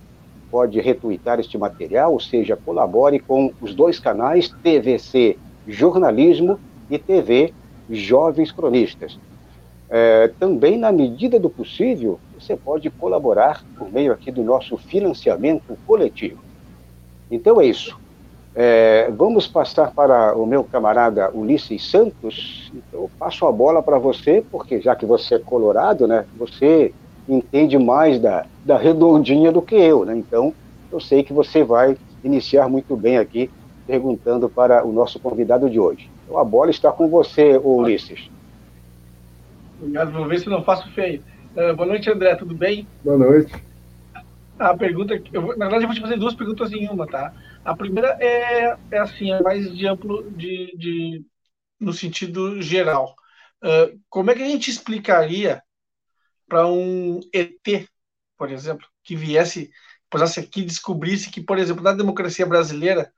pode 0.49 0.79
retweetar 0.81 1.39
este 1.39 1.57
material, 1.57 2.11
ou 2.11 2.19
seja, 2.19 2.57
colabore 2.57 3.19
com 3.19 3.53
os 3.61 3.73
dois 3.73 3.99
canais, 3.99 4.49
TVC 4.61 5.37
Jornalismo 5.67 6.59
e 6.89 6.97
TV 6.97 7.53
Jovens 7.89 8.51
Cronistas. 8.51 9.17
É, 9.89 10.29
também, 10.39 10.77
na 10.77 10.91
medida 10.91 11.39
do 11.39 11.49
possível, 11.49 12.19
você 12.39 12.55
pode 12.55 12.89
colaborar 12.89 13.63
por 13.77 13.91
meio 13.91 14.11
aqui 14.11 14.31
do 14.31 14.43
nosso 14.43 14.77
financiamento 14.77 15.77
coletivo. 15.85 16.41
Então 17.29 17.61
é 17.61 17.65
isso. 17.65 18.00
É, 18.53 19.09
vamos 19.11 19.47
passar 19.47 19.91
para 19.91 20.35
o 20.37 20.45
meu 20.45 20.63
camarada 20.63 21.31
Ulisses 21.33 21.89
Santos. 21.89 22.71
Então, 22.73 23.01
eu 23.01 23.11
passo 23.17 23.45
a 23.45 23.51
bola 23.51 23.81
para 23.81 23.97
você, 23.97 24.43
porque 24.51 24.81
já 24.81 24.95
que 24.95 25.05
você 25.05 25.35
é 25.35 25.39
colorado, 25.39 26.07
né, 26.07 26.25
você 26.37 26.93
entende 27.27 27.77
mais 27.77 28.19
da, 28.19 28.45
da 28.65 28.77
redondinha 28.77 29.51
do 29.51 29.61
que 29.61 29.75
eu. 29.75 30.03
Né? 30.03 30.17
Então, 30.17 30.53
eu 30.91 30.99
sei 30.99 31.23
que 31.23 31.31
você 31.31 31.63
vai 31.63 31.97
iniciar 32.23 32.67
muito 32.67 32.95
bem 32.95 33.17
aqui, 33.17 33.49
perguntando 33.87 34.49
para 34.49 34.85
o 34.85 34.91
nosso 34.91 35.19
convidado 35.19 35.69
de 35.69 35.79
hoje. 35.79 36.09
Então, 36.25 36.37
a 36.37 36.43
bola 36.43 36.69
está 36.69 36.91
com 36.91 37.07
você, 37.07 37.57
Ulisses. 37.63 38.29
Obrigado, 39.79 40.11
vou 40.11 40.27
ver 40.27 40.39
se 40.39 40.49
não 40.49 40.63
faço 40.63 40.89
feio. 40.91 41.23
Uh, 41.55 41.75
boa 41.75 41.87
noite, 41.87 42.09
André, 42.09 42.35
tudo 42.35 42.53
bem? 42.53 42.87
Boa 43.03 43.17
noite. 43.17 43.53
A 44.59 44.77
pergunta, 44.77 45.19
eu 45.33 45.41
na 45.57 45.65
verdade, 45.65 45.83
eu 45.83 45.87
vou 45.87 45.95
te 45.95 46.01
fazer 46.01 46.17
duas 46.17 46.35
perguntas 46.35 46.71
em 46.71 46.87
uma, 46.87 47.07
tá? 47.07 47.33
A 47.63 47.75
primeira 47.75 48.17
é, 48.19 48.75
é 48.91 48.97
assim, 48.97 49.31
é 49.31 49.41
mais 49.41 49.71
de 49.75 49.87
amplo, 49.87 50.29
de, 50.31 50.75
de, 50.77 51.25
no 51.79 51.93
sentido 51.93 52.61
geral. 52.61 53.15
Uh, 53.63 53.99
como 54.09 54.31
é 54.31 54.35
que 54.35 54.41
a 54.41 54.47
gente 54.47 54.69
explicaria 54.69 55.61
para 56.47 56.67
um 56.67 57.19
ET, 57.33 57.87
por 58.35 58.51
exemplo, 58.51 58.87
que 59.03 59.15
viesse, 59.15 59.69
pousasse 60.09 60.39
aqui 60.39 60.63
descobrisse 60.63 61.29
que, 61.29 61.41
por 61.41 61.57
exemplo, 61.59 61.83
na 61.83 61.93
democracia 61.93 62.45
brasileira, 62.45 63.13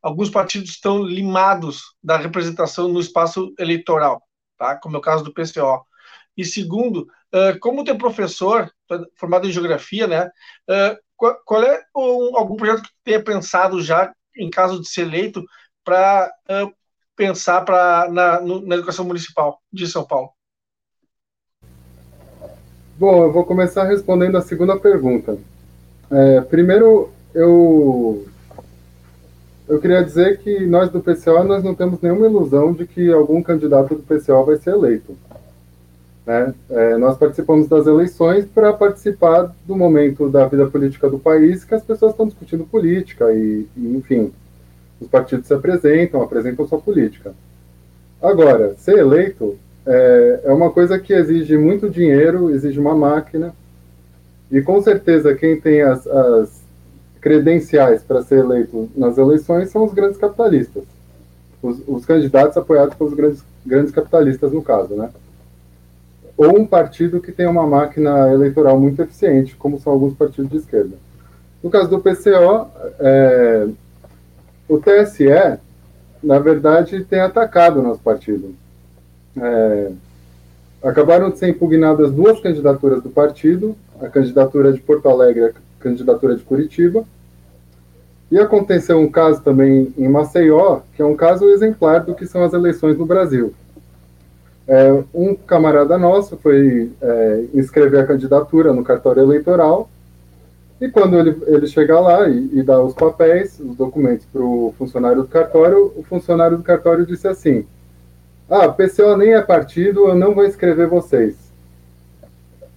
alguns 0.00 0.30
partidos 0.30 0.70
estão 0.70 1.02
limados 1.02 1.82
da 2.02 2.16
representação 2.16 2.88
no 2.88 3.00
espaço 3.00 3.52
eleitoral, 3.58 4.22
tá? 4.56 4.76
como 4.76 4.96
é 4.96 4.98
o 4.98 5.02
caso 5.02 5.24
do 5.24 5.34
PCO. 5.34 5.84
E 6.36 6.44
segundo, 6.44 7.08
uh, 7.34 7.58
como 7.60 7.82
tem 7.82 7.98
professor 7.98 8.72
formado 9.16 9.48
em 9.48 9.52
geografia, 9.52 10.06
né? 10.06 10.30
Qual, 11.18 11.62
é 11.64 11.82
um, 11.96 12.38
algum 12.38 12.54
projeto 12.54 12.82
que 12.82 12.88
tenha 13.04 13.22
pensado 13.22 13.82
já, 13.82 14.12
em 14.36 14.48
caso 14.48 14.80
de 14.80 14.88
ser 14.88 15.02
eleito, 15.02 15.44
para 15.84 16.32
uh, 16.48 16.72
pensar 17.16 17.62
pra, 17.62 18.08
na, 18.08 18.40
no, 18.40 18.64
na 18.64 18.76
educação 18.76 19.04
municipal 19.04 19.60
de 19.72 19.88
São 19.88 20.04
Paulo? 20.04 20.30
Bom, 22.96 23.24
eu 23.24 23.32
vou 23.32 23.44
começar 23.44 23.84
respondendo 23.84 24.36
a 24.38 24.42
segunda 24.42 24.78
pergunta. 24.78 25.36
É, 26.10 26.40
primeiro, 26.42 27.12
eu 27.34 28.26
eu 29.68 29.78
queria 29.80 30.02
dizer 30.02 30.38
que 30.38 30.66
nós 30.66 30.90
do 30.90 31.00
PCO 31.00 31.44
nós 31.44 31.62
não 31.62 31.74
temos 31.74 32.00
nenhuma 32.00 32.26
ilusão 32.26 32.72
de 32.72 32.86
que 32.86 33.12
algum 33.12 33.42
candidato 33.42 33.94
do 33.94 34.02
PCO 34.02 34.44
vai 34.44 34.56
ser 34.56 34.70
eleito. 34.70 35.16
Né? 36.28 36.54
É, 36.68 36.98
nós 36.98 37.16
participamos 37.16 37.68
das 37.68 37.86
eleições 37.86 38.44
para 38.44 38.70
participar 38.70 39.50
do 39.66 39.74
momento 39.74 40.28
da 40.28 40.46
vida 40.46 40.66
política 40.66 41.08
do 41.08 41.18
país 41.18 41.64
que 41.64 41.74
as 41.74 41.82
pessoas 41.82 42.12
estão 42.12 42.26
discutindo 42.26 42.66
política 42.66 43.32
e, 43.32 43.66
e, 43.74 43.96
enfim, 43.96 44.30
os 45.00 45.08
partidos 45.08 45.46
se 45.46 45.54
apresentam, 45.54 46.20
apresentam 46.20 46.68
sua 46.68 46.78
política. 46.78 47.32
Agora, 48.20 48.74
ser 48.76 48.98
eleito 48.98 49.56
é, 49.86 50.40
é 50.44 50.52
uma 50.52 50.70
coisa 50.70 50.98
que 50.98 51.14
exige 51.14 51.56
muito 51.56 51.88
dinheiro, 51.88 52.50
exige 52.50 52.78
uma 52.78 52.94
máquina, 52.94 53.54
e 54.52 54.60
com 54.60 54.82
certeza 54.82 55.34
quem 55.34 55.58
tem 55.58 55.80
as, 55.80 56.06
as 56.06 56.62
credenciais 57.22 58.02
para 58.02 58.20
ser 58.20 58.40
eleito 58.40 58.90
nas 58.94 59.16
eleições 59.16 59.70
são 59.70 59.86
os 59.86 59.94
grandes 59.94 60.18
capitalistas, 60.18 60.84
os, 61.62 61.80
os 61.88 62.04
candidatos 62.04 62.58
apoiados 62.58 62.94
pelos 62.96 63.14
grandes, 63.14 63.42
grandes 63.64 63.92
capitalistas, 63.92 64.52
no 64.52 64.60
caso, 64.60 64.94
né? 64.94 65.08
Ou 66.38 66.56
um 66.56 66.64
partido 66.64 67.20
que 67.20 67.32
tem 67.32 67.48
uma 67.48 67.66
máquina 67.66 68.32
eleitoral 68.32 68.78
muito 68.78 69.02
eficiente, 69.02 69.56
como 69.56 69.80
são 69.80 69.92
alguns 69.92 70.14
partidos 70.14 70.48
de 70.48 70.58
esquerda. 70.58 70.96
No 71.60 71.68
caso 71.68 71.90
do 71.90 71.98
PCO, 71.98 72.68
é, 73.00 73.66
o 74.68 74.78
TSE, 74.78 75.58
na 76.22 76.38
verdade, 76.38 77.04
tem 77.04 77.18
atacado 77.18 77.80
o 77.80 77.82
nosso 77.82 78.00
partido. 78.00 78.54
É, 79.36 79.90
acabaram 80.84 81.28
de 81.30 81.38
ser 81.38 81.48
impugnadas 81.48 82.12
duas 82.12 82.38
candidaturas 82.40 83.02
do 83.02 83.10
partido, 83.10 83.74
a 84.00 84.06
candidatura 84.06 84.72
de 84.72 84.78
Porto 84.80 85.08
Alegre 85.08 85.40
e 85.42 85.46
a 85.46 85.52
candidatura 85.80 86.36
de 86.36 86.44
Curitiba. 86.44 87.04
E 88.30 88.38
aconteceu 88.38 89.00
um 89.00 89.10
caso 89.10 89.42
também 89.42 89.92
em 89.98 90.06
Maceió, 90.06 90.82
que 90.94 91.02
é 91.02 91.04
um 91.04 91.16
caso 91.16 91.48
exemplar 91.48 92.04
do 92.04 92.14
que 92.14 92.26
são 92.26 92.44
as 92.44 92.52
eleições 92.52 92.96
no 92.96 93.06
Brasil. 93.06 93.52
É, 94.68 95.02
um 95.14 95.34
camarada 95.34 95.96
nosso 95.96 96.36
foi 96.36 96.92
é, 97.00 97.44
inscrever 97.54 98.00
a 98.00 98.06
candidatura 98.06 98.70
no 98.70 98.84
cartório 98.84 99.22
eleitoral 99.22 99.88
e 100.80 100.88
quando 100.88 101.18
ele, 101.18 101.36
ele 101.46 101.66
chega 101.66 101.98
lá 101.98 102.28
e, 102.28 102.50
e 102.52 102.62
dá 102.62 102.80
os 102.80 102.94
papéis, 102.94 103.58
os 103.58 103.74
documentos 103.76 104.26
para 104.26 104.42
o 104.42 104.74
funcionário 104.78 105.22
do 105.22 105.28
cartório, 105.28 105.92
o 105.96 106.04
funcionário 106.04 106.56
do 106.56 106.62
cartório 106.62 107.04
disse 107.04 107.26
assim: 107.26 107.64
Ah, 108.48 108.68
PCO 108.68 109.16
nem 109.16 109.34
é 109.34 109.40
partido, 109.40 110.06
eu 110.06 110.14
não 110.14 110.34
vou 110.34 110.44
inscrever 110.44 110.86
vocês. 110.86 111.34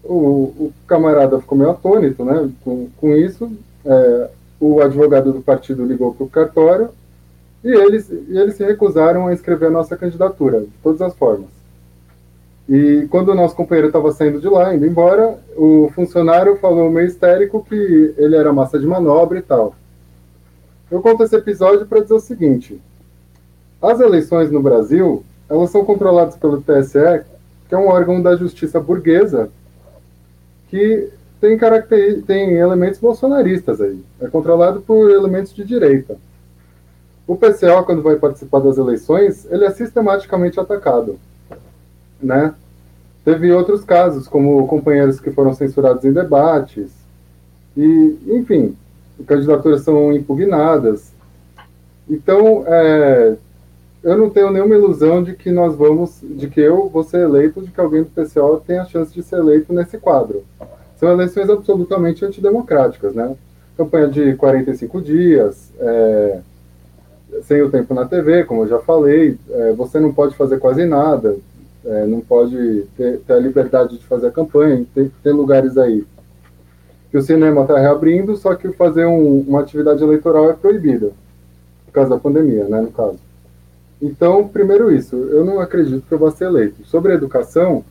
O, 0.03 0.15
o 0.15 0.73
camarada 0.87 1.39
ficou 1.39 1.57
meio 1.57 1.69
atônito 1.69 2.25
né, 2.25 2.49
com, 2.63 2.87
com 2.97 3.15
isso. 3.15 3.51
É, 3.85 4.29
o 4.59 4.81
advogado 4.81 5.31
do 5.31 5.41
partido 5.41 5.85
ligou 5.85 6.13
para 6.13 6.23
o 6.23 6.29
cartório 6.29 6.89
e 7.63 7.69
eles, 7.69 8.09
e 8.09 8.37
eles 8.37 8.55
se 8.55 8.63
recusaram 8.63 9.27
a 9.27 9.33
inscrever 9.33 9.67
a 9.67 9.71
nossa 9.71 9.95
candidatura, 9.95 10.61
de 10.61 10.71
todas 10.81 11.01
as 11.01 11.13
formas. 11.13 11.60
E 12.71 13.05
quando 13.09 13.27
o 13.27 13.35
nosso 13.35 13.53
companheiro 13.53 13.87
estava 13.87 14.13
saindo 14.13 14.39
de 14.39 14.47
lá, 14.47 14.73
indo 14.73 14.85
embora, 14.85 15.37
o 15.57 15.91
funcionário 15.93 16.55
falou 16.55 16.89
meio 16.89 17.05
histérico 17.05 17.65
que 17.67 18.13
ele 18.17 18.33
era 18.33 18.53
massa 18.53 18.79
de 18.79 18.87
manobra 18.87 19.39
e 19.39 19.41
tal. 19.41 19.75
Eu 20.89 21.01
conto 21.01 21.21
esse 21.21 21.35
episódio 21.35 21.85
para 21.85 21.99
dizer 21.99 22.13
o 22.13 22.19
seguinte: 22.21 22.81
as 23.81 23.99
eleições 23.99 24.49
no 24.49 24.61
Brasil, 24.61 25.21
elas 25.49 25.69
são 25.69 25.83
controladas 25.83 26.37
pelo 26.37 26.61
TSE, 26.61 27.25
que 27.67 27.75
é 27.75 27.77
um 27.77 27.89
órgão 27.89 28.21
da 28.21 28.37
justiça 28.37 28.79
burguesa, 28.79 29.49
que 30.69 31.09
tem, 31.41 31.57
tem 32.25 32.53
elementos 32.53 33.01
bolsonaristas 33.01 33.81
aí. 33.81 34.01
É 34.21 34.29
controlado 34.29 34.79
por 34.79 35.11
elementos 35.11 35.53
de 35.53 35.65
direita. 35.65 36.15
O 37.27 37.35
PCO, 37.35 37.83
quando 37.85 38.01
vai 38.01 38.15
participar 38.15 38.61
das 38.61 38.77
eleições, 38.77 39.45
ele 39.51 39.65
é 39.65 39.71
sistematicamente 39.71 40.57
atacado. 40.57 41.19
Né? 42.21 42.53
Teve 43.23 43.51
outros 43.51 43.83
casos, 43.83 44.27
como 44.27 44.67
companheiros 44.67 45.19
que 45.19 45.31
foram 45.31 45.53
censurados 45.53 46.03
em 46.03 46.11
debates, 46.11 46.91
e, 47.75 48.17
enfim, 48.27 48.75
candidaturas 49.25 49.81
são 49.81 50.11
impugnadas. 50.11 51.11
Então, 52.09 52.63
é, 52.67 53.35
eu 54.03 54.17
não 54.17 54.29
tenho 54.29 54.51
nenhuma 54.51 54.75
ilusão 54.75 55.23
de 55.23 55.33
que 55.35 55.51
nós 55.51 55.75
vamos, 55.75 56.19
de 56.21 56.47
que 56.47 56.59
eu 56.59 56.89
vou 56.89 57.03
ser 57.03 57.21
eleito, 57.21 57.61
de 57.61 57.71
que 57.71 57.79
alguém 57.79 58.03
do 58.03 58.09
PCO 58.09 58.61
tenha 58.65 58.81
a 58.81 58.85
chance 58.85 59.13
de 59.13 59.21
ser 59.21 59.37
eleito 59.37 59.71
nesse 59.71 59.97
quadro. 59.97 60.43
São 60.97 61.11
eleições 61.11 61.49
absolutamente 61.49 62.25
antidemocráticas, 62.25 63.13
né? 63.13 63.35
Campanha 63.77 64.07
de 64.07 64.35
45 64.35 65.01
dias, 65.01 65.71
é, 65.79 66.39
sem 67.43 67.61
o 67.61 67.69
tempo 67.69 67.93
na 67.93 68.05
TV, 68.05 68.43
como 68.43 68.63
eu 68.63 68.67
já 68.67 68.79
falei, 68.79 69.37
é, 69.49 69.71
você 69.73 69.99
não 69.99 70.13
pode 70.13 70.35
fazer 70.35 70.59
quase 70.59 70.85
nada, 70.85 71.37
é, 71.85 72.05
não 72.05 72.21
pode 72.21 72.85
ter, 72.95 73.19
ter, 73.19 73.33
a 73.33 73.39
liberdade 73.39 73.97
de 73.97 74.05
fazer 74.05 74.27
a 74.27 74.31
campanha, 74.31 74.85
tem, 74.93 75.11
lugares 75.31 75.77
aí 75.77 76.05
que 77.09 77.17
o 77.17 77.21
cinema 77.21 77.63
está 77.63 77.77
reabrindo, 77.77 78.37
só 78.37 78.55
que 78.55 78.71
fazer 78.71 79.05
um, 79.05 79.41
uma 79.41 79.59
atividade 79.59 80.01
eleitoral 80.01 80.49
é 80.49 80.53
proibida, 80.53 81.11
por 81.85 81.91
causa 81.91 82.11
da 82.11 82.17
pandemia, 82.17 82.63
né, 82.65 82.79
no 82.79 82.91
caso. 82.91 83.19
Então, 84.01 84.47
primeiro 84.47 84.91
isso, 84.91 85.15
eu 85.15 85.43
não 85.43 85.59
acredito 85.59 86.05
que 86.07 86.13
eu 86.13 86.17
vou 86.17 86.31
ser 86.31 86.45
eleito. 86.45 86.85
Sobre 86.85 87.11
a 87.11 87.15
educação, 87.15 87.83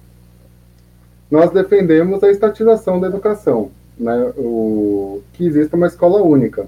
nós 1.31 1.51
defendemos 1.51 2.23
a 2.25 2.31
estatização 2.31 2.99
da 2.99 3.09
educação, 3.09 3.71
né, 3.99 4.33
o, 4.39 5.21
que 5.35 5.47
exista 5.47 5.77
uma 5.77 5.87
escola 5.87 6.23
única. 6.23 6.67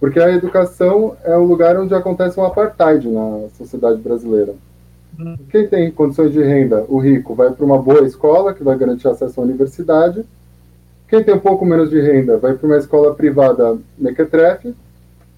Porque 0.00 0.18
a 0.18 0.32
educação 0.32 1.16
é 1.22 1.36
o 1.36 1.44
lugar 1.44 1.78
onde 1.78 1.94
acontece 1.94 2.38
um 2.38 2.44
apartheid 2.44 3.08
na 3.08 3.48
sociedade 3.56 4.00
brasileira. 4.00 4.52
Quem 5.50 5.66
tem 5.68 5.90
condições 5.90 6.32
de 6.32 6.42
renda, 6.42 6.84
o 6.88 6.98
rico, 6.98 7.34
vai 7.34 7.50
para 7.50 7.64
uma 7.64 7.78
boa 7.78 8.06
escola, 8.06 8.54
que 8.54 8.62
vai 8.62 8.76
garantir 8.76 9.08
acesso 9.08 9.40
à 9.40 9.44
universidade. 9.44 10.24
Quem 11.08 11.22
tem 11.22 11.34
um 11.34 11.40
pouco 11.40 11.64
menos 11.64 11.90
de 11.90 12.00
renda, 12.00 12.38
vai 12.38 12.54
para 12.54 12.66
uma 12.66 12.76
escola 12.76 13.14
privada 13.14 13.78
mequetrefe. 13.98 14.74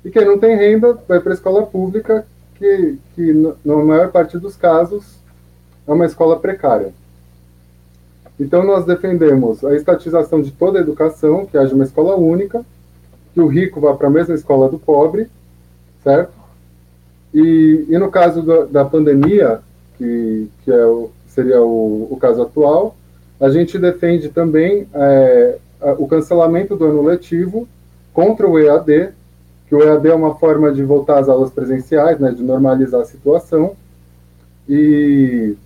E 0.05 0.11
quem 0.11 0.25
não 0.25 0.38
tem 0.38 0.57
renda, 0.57 0.99
vai 1.09 1.21
para 1.21 1.33
a 1.33 1.35
escola 1.35 1.67
pública, 1.67 2.26
que, 2.57 2.99
que 3.14 3.55
na 3.64 3.76
maior 3.76 4.11
parte 4.11 4.38
dos 4.38 4.57
casos 4.57 5.19
é 5.87 5.93
uma 5.93 6.07
escola 6.07 6.38
precária. 6.38 6.93
Então, 8.38 8.64
nós 8.64 8.85
defendemos 8.85 9.64
a 9.64 9.75
estatização 9.75 10.41
de 10.41 10.50
toda 10.50 10.79
a 10.79 10.83
educação, 10.83 11.47
que 11.47 11.57
haja 11.57 11.75
uma 11.75 11.85
escola 11.85 12.17
única, 12.17 12.64
que 13.33 13.41
o 13.41 13.47
rico 13.47 13.81
vá 13.81 13.95
para 13.95 14.09
a 14.09 14.11
mesma 14.11 14.35
escola 14.35 14.69
do 14.69 14.79
pobre, 14.79 15.29
certo? 16.03 16.33
E, 17.33 17.87
e 17.88 17.99
no 17.99 18.11
caso 18.11 18.43
da, 18.43 18.64
da 18.64 18.85
pandemia, 18.85 19.61
que, 19.97 20.49
que 20.65 20.71
é 20.71 20.85
o, 20.87 21.11
seria 21.29 21.61
o, 21.61 22.09
o, 22.11 22.17
caso 22.17 22.43
atual, 22.43 22.97
a 23.41 23.51
gente 23.51 23.79
defende 23.79 24.29
também 24.29 24.87
é, 24.95 25.59
o 25.99 26.07
cancelamento 26.07 26.77
do 26.77 26.87
ano 26.87 27.03
letivo 27.03 27.69
contra 28.13 28.49
o 28.49 28.59
EAD, 28.59 29.11
que 29.69 29.75
o 29.75 29.83
EAD 29.83 30.09
é 30.09 30.15
uma 30.15 30.37
forma 30.37 30.73
de 30.73 30.83
voltar 30.83 31.19
às 31.19 31.29
aulas 31.29 31.51
presenciais, 31.51 32.19
né, 32.19 32.31
de 32.31 32.43
normalizar 32.43 33.01
a 33.01 33.05
situação. 33.05 33.75
E, 34.69 35.57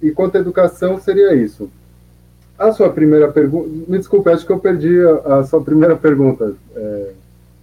e 0.00 0.10
quanto 0.12 0.36
à 0.36 0.40
educação, 0.40 0.98
seria 0.98 1.34
isso. 1.34 1.70
A 2.58 2.72
sua 2.72 2.90
primeira 2.90 3.30
pergunta. 3.30 3.68
Me 3.86 3.98
desculpe, 3.98 4.30
acho 4.30 4.46
que 4.46 4.52
eu 4.52 4.58
perdi 4.58 4.96
a, 5.00 5.38
a 5.38 5.44
sua 5.44 5.62
primeira 5.62 5.96
pergunta. 5.96 6.54
É, 6.74 7.12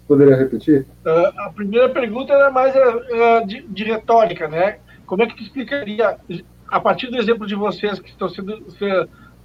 poderia 0.07 0.35
repetir? 0.35 0.85
Uh, 1.05 1.39
a 1.39 1.49
primeira 1.49 1.89
pergunta 1.89 2.33
era 2.33 2.51
mais 2.51 2.73
uh, 2.75 3.45
de, 3.45 3.61
de, 3.61 3.83
retórica, 3.83 4.47
né? 4.47 4.77
Como 5.05 5.23
é 5.23 5.27
que 5.27 5.35
tu 5.35 5.43
explicaria, 5.43 6.17
a 6.67 6.79
partir 6.79 7.07
do 7.07 7.17
exemplo 7.17 7.45
de 7.45 7.55
vocês 7.55 7.99
que 7.99 8.09
estão 8.09 8.27
sendo, 8.29 8.63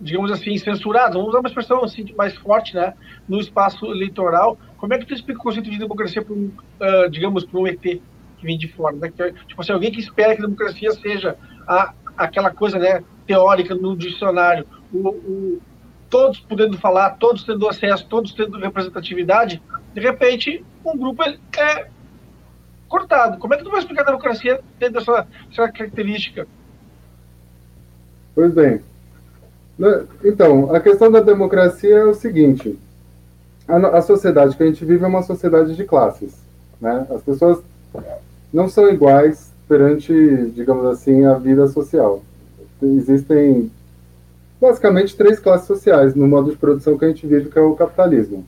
digamos 0.00 0.30
assim, 0.30 0.56
censurados, 0.56 1.14
vamos 1.14 1.30
usar 1.30 1.40
uma 1.40 1.48
expressão 1.48 1.84
assim, 1.84 2.12
mais 2.16 2.34
forte, 2.36 2.74
né? 2.74 2.94
No 3.28 3.38
espaço 3.38 3.86
eleitoral, 3.86 4.58
como 4.78 4.94
é 4.94 4.98
que 4.98 5.06
tu 5.06 5.14
explica 5.14 5.38
o 5.38 5.42
conceito 5.42 5.70
de 5.70 5.78
democracia 5.78 6.22
para 6.22 6.34
um, 6.34 6.50
uh, 6.80 7.10
digamos, 7.10 7.44
para 7.44 7.60
um 7.60 7.66
ET 7.66 7.80
que 7.80 8.02
vem 8.42 8.56
de 8.56 8.68
fora? 8.68 8.96
Né? 8.96 9.10
Que, 9.10 9.32
tipo 9.46 9.60
assim, 9.60 9.72
alguém 9.72 9.92
que 9.92 10.00
espera 10.00 10.34
que 10.34 10.42
a 10.42 10.46
democracia 10.46 10.92
seja 10.92 11.36
a, 11.68 11.92
aquela 12.16 12.50
coisa, 12.50 12.78
né? 12.78 13.02
Teórica 13.26 13.74
no 13.74 13.96
dicionário 13.96 14.66
o, 14.92 15.08
o, 15.08 15.62
todos 16.08 16.40
podendo 16.40 16.76
falar, 16.78 17.10
todos 17.10 17.44
tendo 17.44 17.68
acesso, 17.68 18.06
todos 18.08 18.32
tendo 18.32 18.58
representatividade, 18.58 19.62
de 19.94 20.00
repente 20.00 20.64
um 20.84 20.96
grupo 20.96 21.22
é, 21.22 21.36
é 21.58 21.88
cortado. 22.90 23.38
Como 23.38 23.54
é 23.54 23.56
que 23.56 23.64
tu 23.64 23.70
vai 23.70 23.78
explicar 23.78 24.02
a 24.02 24.06
democracia 24.06 24.60
dentro 24.78 24.98
dessa, 24.98 25.26
dessa 25.48 25.72
característica? 25.72 26.46
Pois 28.34 28.52
bem. 28.52 28.82
Então, 30.22 30.74
a 30.74 30.80
questão 30.80 31.10
da 31.10 31.20
democracia 31.20 31.96
é 31.96 32.04
o 32.04 32.12
seguinte: 32.12 32.78
a, 33.66 33.76
a 33.76 34.02
sociedade 34.02 34.56
que 34.56 34.62
a 34.62 34.66
gente 34.66 34.84
vive 34.84 35.04
é 35.04 35.08
uma 35.08 35.22
sociedade 35.22 35.74
de 35.74 35.84
classes. 35.84 36.34
Né? 36.80 37.06
As 37.10 37.22
pessoas 37.22 37.62
não 38.52 38.68
são 38.68 38.90
iguais 38.90 39.50
perante, 39.68 40.12
digamos 40.54 40.84
assim, 40.86 41.24
a 41.24 41.34
vida 41.34 41.66
social. 41.68 42.22
Existem 42.82 43.70
basicamente 44.60 45.16
três 45.16 45.38
classes 45.38 45.66
sociais 45.66 46.14
no 46.14 46.26
modo 46.26 46.50
de 46.50 46.56
produção 46.56 46.98
que 46.98 47.04
a 47.04 47.08
gente 47.08 47.26
vive, 47.26 47.48
que 47.48 47.58
é 47.58 47.62
o 47.62 47.74
capitalismo. 47.74 48.44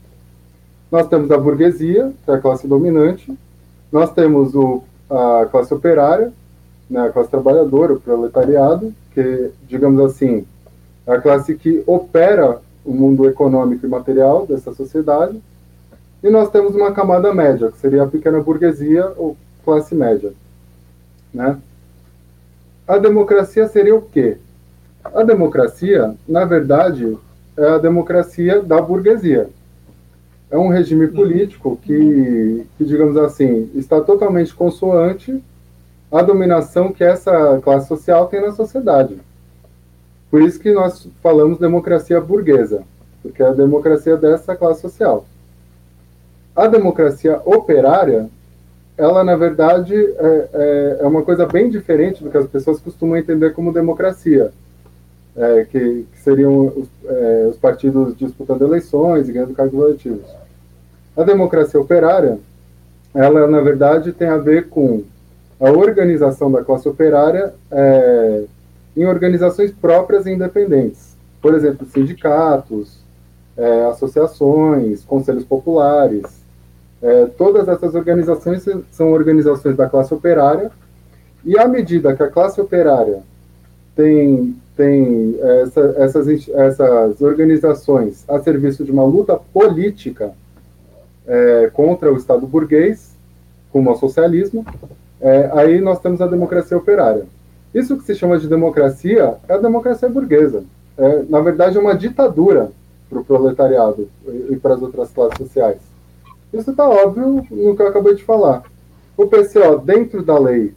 Nós 0.91 1.07
temos 1.07 1.31
a 1.31 1.39
burguesia, 1.39 2.13
que 2.25 2.31
é 2.31 2.35
a 2.35 2.41
classe 2.41 2.67
dominante, 2.67 3.33
nós 3.93 4.11
temos 4.13 4.55
o, 4.55 4.83
a 5.11 5.47
classe 5.51 5.73
operária, 5.75 6.33
né, 6.89 7.07
a 7.07 7.13
classe 7.13 7.31
trabalhadora, 7.31 7.93
o 7.93 8.01
proletariado, 8.01 8.93
que, 9.13 9.51
digamos 9.69 10.01
assim, 10.01 10.47
é 11.07 11.13
a 11.13 11.21
classe 11.21 11.55
que 11.55 11.83
opera 11.87 12.59
o 12.85 12.93
mundo 12.93 13.29
econômico 13.29 13.85
e 13.85 13.89
material 13.89 14.47
dessa 14.47 14.73
sociedade, 14.73 15.41
e 16.23 16.31
nós 16.31 16.51
temos 16.51 16.75
uma 16.75 16.93
camada 16.93 17.35
média, 17.35 17.71
que 17.71 17.79
seria 17.79 18.05
a 18.05 18.09
pequena 18.09 18.41
burguesia 18.41 19.13
ou 19.17 19.37
classe 19.65 19.95
média. 19.95 20.33
Né? 21.35 21.59
A 22.87 22.97
democracia 22.99 23.67
seria 23.69 23.95
o 23.95 24.03
quê? 24.03 24.39
A 25.05 25.23
democracia, 25.23 26.15
na 26.27 26.45
verdade, 26.45 27.19
é 27.57 27.67
a 27.71 27.79
democracia 27.79 28.63
da 28.63 28.81
burguesia. 28.81 29.51
É 30.53 30.59
um 30.59 30.69
regime 30.69 31.09
político 31.09 31.79
que, 31.83 32.67
que, 32.77 32.85
digamos 32.85 33.17
assim, 33.17 33.71
está 33.75 34.03
totalmente 34.03 34.55
consoante 34.55 35.43
à 36.11 36.21
dominação 36.21 36.93
que 36.93 37.03
essa 37.03 37.59
classe 37.65 37.89
social 37.89 38.27
tem 38.27 38.43
na 38.43 38.53
sociedade. 38.53 39.19
Por 40.31 40.43
isso 40.43 40.61
que 40.61 40.71
nós 40.71 41.09
falamos 41.23 41.59
democracia 41.59 42.21
burguesa, 42.21 42.83
porque 43.23 43.43
é 43.43 43.47
a 43.47 43.53
democracia 43.53 44.15
dessa 44.15 44.55
classe 44.55 44.83
social. 44.83 45.25
A 46.55 46.67
democracia 46.67 47.41
operária, 47.47 48.29
ela, 48.99 49.25
na 49.25 49.37
verdade, 49.37 49.95
é, 49.97 50.49
é, 50.53 50.97
é 51.01 51.07
uma 51.07 51.23
coisa 51.23 51.47
bem 51.47 51.71
diferente 51.71 52.23
do 52.23 52.31
que 52.31 52.37
as 52.37 52.47
pessoas 52.47 52.79
costumam 52.79 53.17
entender 53.17 53.55
como 53.55 53.73
democracia 53.73 54.53
é, 55.35 55.65
que, 55.65 56.07
que, 56.13 56.19
seriam 56.23 56.67
os, 56.67 56.89
é, 57.07 57.47
os, 57.49 57.57
partidos 57.57 58.15
disputando 58.15 58.61
eleições 58.67 59.31
e 59.31 59.33
ganhando 59.33 59.55
cargos 59.55 59.83
eletivos. 59.83 60.42
A 61.17 61.23
democracia 61.23 61.81
operária, 61.81 62.39
ela 63.15 63.47
na 63.47 63.61
verdade 63.61 64.13
tem 64.13 64.29
a 64.29 64.39
ver 64.39 64.69
com 64.69 65.03
a 65.61 65.71
organização 65.71 66.51
da 66.51 66.65
classe 66.65 66.89
operária 66.89 67.55
é, 67.71 68.45
em 68.97 69.05
organizações 69.07 69.71
próprias 69.71 70.27
e 70.27 70.33
independentes. 70.33 71.17
Por 71.41 71.55
exemplo, 71.55 71.87
sindicatos, 71.87 72.99
é, 73.57 73.85
associações, 73.85 75.05
conselhos 75.05 75.45
populares. 75.45 76.25
É, 77.03 77.27
todas 77.37 77.69
essas 77.69 77.95
organizações 77.95 78.65
são 78.91 79.13
organizações 79.13 79.77
da 79.77 79.89
classe 79.89 80.15
operária, 80.15 80.71
e 81.45 81.59
à 81.59 81.67
medida 81.67 82.15
que 82.15 82.23
a 82.23 82.29
classe 82.29 82.61
operária 82.61 83.23
tem 83.95 84.57
tem 84.77 85.39
essa, 85.63 85.95
essas, 85.99 86.49
essas 86.49 87.21
organizações 87.21 88.25
a 88.27 88.41
serviço 88.41 88.85
de 88.85 88.91
uma 88.91 89.05
luta 89.05 89.39
política 89.53 90.33
é, 91.27 91.71
contra 91.73 92.13
o 92.13 92.17
Estado 92.17 92.47
burguês, 92.47 93.15
como 93.71 93.91
o 93.91 93.97
socialismo, 93.97 94.65
é, 95.21 95.51
aí 95.55 95.81
nós 95.81 96.01
temos 96.01 96.21
a 96.21 96.27
democracia 96.27 96.77
operária. 96.77 97.25
Isso 97.75 97.97
que 97.97 98.05
se 98.05 98.15
chama 98.15 98.39
de 98.39 98.49
democracia 98.49 99.37
é 99.49 99.55
a 99.55 99.59
democracia 99.59 100.09
burguesa. 100.09 100.65
É, 100.99 101.23
na 101.29 101.41
verdade, 101.41 101.79
é 101.79 101.81
uma 101.81 101.95
ditadura 101.95 102.71
para 103.09 103.21
o 103.21 103.25
proletariado 103.25 104.09
e, 104.27 104.55
e 104.55 104.57
para 104.57 104.75
as 104.75 104.83
outras 104.83 105.11
classes 105.11 105.39
sociais. 105.39 105.79
Isso 106.53 106.71
está 106.71 106.89
óbvio 106.89 107.47
no 107.51 107.75
que 107.75 107.83
eu 107.83 107.89
acabei 107.89 108.15
de 108.15 108.23
falar. 108.23 108.63
O 109.17 109.27
PCO, 109.27 109.79
dentro 109.83 110.23
da 110.23 110.39
lei, 110.39 110.75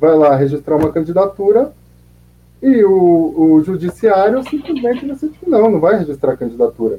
vai 0.00 0.16
lá 0.16 0.34
registrar 0.34 0.76
uma 0.76 0.90
candidatura 0.90 1.72
e 2.60 2.84
o, 2.84 3.54
o 3.54 3.62
judiciário 3.62 4.42
simplesmente 4.48 5.06
decide 5.06 5.38
que 5.38 5.48
não, 5.48 5.70
não 5.70 5.80
vai 5.80 5.98
registrar 5.98 6.36
candidatura. 6.36 6.98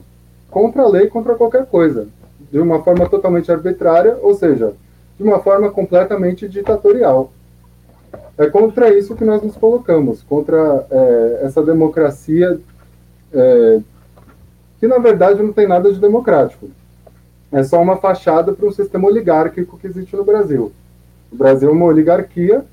Contra 0.50 0.84
a 0.84 0.88
lei, 0.88 1.08
contra 1.08 1.36
qualquer 1.36 1.66
coisa. 1.66 2.08
De 2.54 2.60
uma 2.60 2.84
forma 2.84 3.10
totalmente 3.10 3.52
arbitrária, 3.52 4.16
ou 4.22 4.36
seja, 4.36 4.74
de 5.18 5.24
uma 5.24 5.40
forma 5.40 5.72
completamente 5.72 6.48
ditatorial. 6.48 7.34
É 8.38 8.48
contra 8.48 8.96
isso 8.96 9.16
que 9.16 9.26
nós 9.26 9.42
nos 9.42 9.58
colocamos, 9.58 10.22
contra 10.22 10.86
é, 10.92 11.40
essa 11.42 11.64
democracia 11.64 12.60
é, 13.34 13.80
que, 14.80 14.88
na 14.88 15.00
verdade, 15.00 15.42
não 15.42 15.52
tem 15.52 15.68
nada 15.68 15.92
de 15.92 16.00
democrático. 16.00 16.70
É 17.52 17.64
só 17.64 17.82
uma 17.82 17.98
fachada 17.98 18.54
para 18.54 18.68
um 18.68 18.72
sistema 18.72 19.08
oligárquico 19.08 19.80
que 19.80 19.88
existe 19.88 20.16
no 20.16 20.24
Brasil. 20.24 20.72
O 21.32 21.36
Brasil 21.36 21.70
é 21.70 21.72
uma 21.72 21.86
oligarquia 21.86 22.64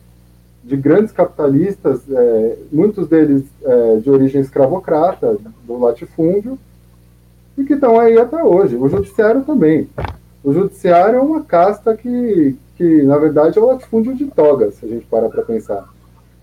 de 0.62 0.76
grandes 0.76 1.10
capitalistas, 1.10 2.00
é, 2.10 2.58
muitos 2.70 3.08
deles 3.08 3.44
é, 3.64 3.96
de 3.96 4.10
origem 4.10 4.42
escravocrata, 4.42 5.38
do 5.64 5.78
latifúndio, 5.78 6.58
e 7.60 7.64
que 7.64 7.74
estão 7.74 8.00
aí 8.00 8.18
até 8.18 8.42
hoje. 8.42 8.76
O 8.76 8.88
judiciário 8.88 9.42
também. 9.42 9.88
O 10.42 10.52
judiciário 10.52 11.18
é 11.18 11.20
uma 11.20 11.42
casta 11.42 11.94
que, 11.94 12.56
que 12.76 13.02
na 13.02 13.18
verdade, 13.18 13.58
é 13.58 13.62
o 13.62 13.66
latifúndio 13.66 14.14
de 14.14 14.26
toga, 14.26 14.70
se 14.70 14.84
a 14.86 14.88
gente 14.88 15.04
parar 15.06 15.28
para 15.28 15.42
pensar. 15.42 15.86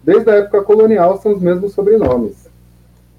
Desde 0.03 0.29
a 0.29 0.35
época 0.35 0.61
colonial 0.61 1.17
são 1.17 1.33
os 1.33 1.41
mesmos 1.41 1.73
sobrenomes. 1.73 2.47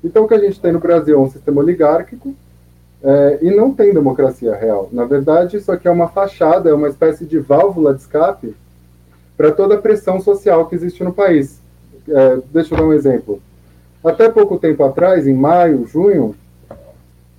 Então, 0.02 0.24
o 0.24 0.28
que 0.28 0.34
a 0.34 0.38
gente 0.38 0.60
tem 0.60 0.72
no 0.72 0.78
Brasil 0.78 1.16
é 1.16 1.20
um 1.20 1.28
sistema 1.28 1.60
oligárquico 1.60 2.32
é, 3.02 3.38
e 3.42 3.50
não 3.50 3.74
tem 3.74 3.92
democracia 3.92 4.54
real. 4.54 4.88
Na 4.92 5.04
verdade, 5.04 5.56
isso 5.56 5.72
aqui 5.72 5.88
é 5.88 5.90
uma 5.90 6.08
fachada, 6.08 6.70
é 6.70 6.74
uma 6.74 6.88
espécie 6.88 7.24
de 7.24 7.38
válvula 7.40 7.92
de 7.92 8.00
escape 8.00 8.54
para 9.36 9.50
toda 9.50 9.74
a 9.74 9.82
pressão 9.82 10.20
social 10.20 10.66
que 10.66 10.76
existe 10.76 11.02
no 11.02 11.12
país. 11.12 11.60
É, 12.08 12.38
deixa 12.52 12.74
eu 12.74 12.78
dar 12.78 12.84
um 12.84 12.92
exemplo. 12.92 13.42
Até 14.04 14.28
pouco 14.28 14.58
tempo 14.58 14.84
atrás, 14.84 15.26
em 15.26 15.34
maio, 15.34 15.84
junho, 15.86 16.34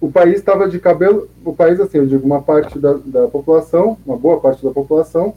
o 0.01 0.12
país 0.12 0.35
estava 0.35 0.67
de 0.67 0.79
cabelo. 0.79 1.27
O 1.43 1.53
país, 1.53 1.79
assim, 1.79 1.97
eu 1.97 2.05
digo, 2.05 2.25
uma 2.25 2.41
parte 2.41 2.79
da, 2.79 2.93
da 3.05 3.27
população, 3.27 3.97
uma 4.05 4.17
boa 4.17 4.39
parte 4.39 4.63
da 4.63 4.71
população, 4.71 5.33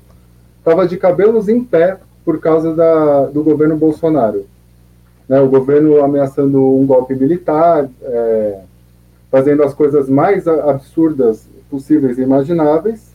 estava 0.59 0.87
de 0.87 0.97
cabelos 0.97 1.49
em 1.49 1.63
pé 1.63 1.99
por 2.25 2.39
causa 2.39 2.75
da, 2.75 3.27
do 3.27 3.43
governo 3.43 3.77
Bolsonaro. 3.77 4.47
Né, 5.29 5.41
o 5.41 5.49
governo 5.49 6.03
ameaçando 6.05 6.63
um 6.63 6.87
golpe 6.87 7.15
militar, 7.15 7.89
é, 8.03 8.61
fazendo 9.31 9.63
as 9.63 9.75
coisas 9.75 10.09
mais 10.09 10.47
absurdas 10.47 11.49
possíveis 11.71 12.19
e 12.19 12.23
imagináveis, 12.23 13.13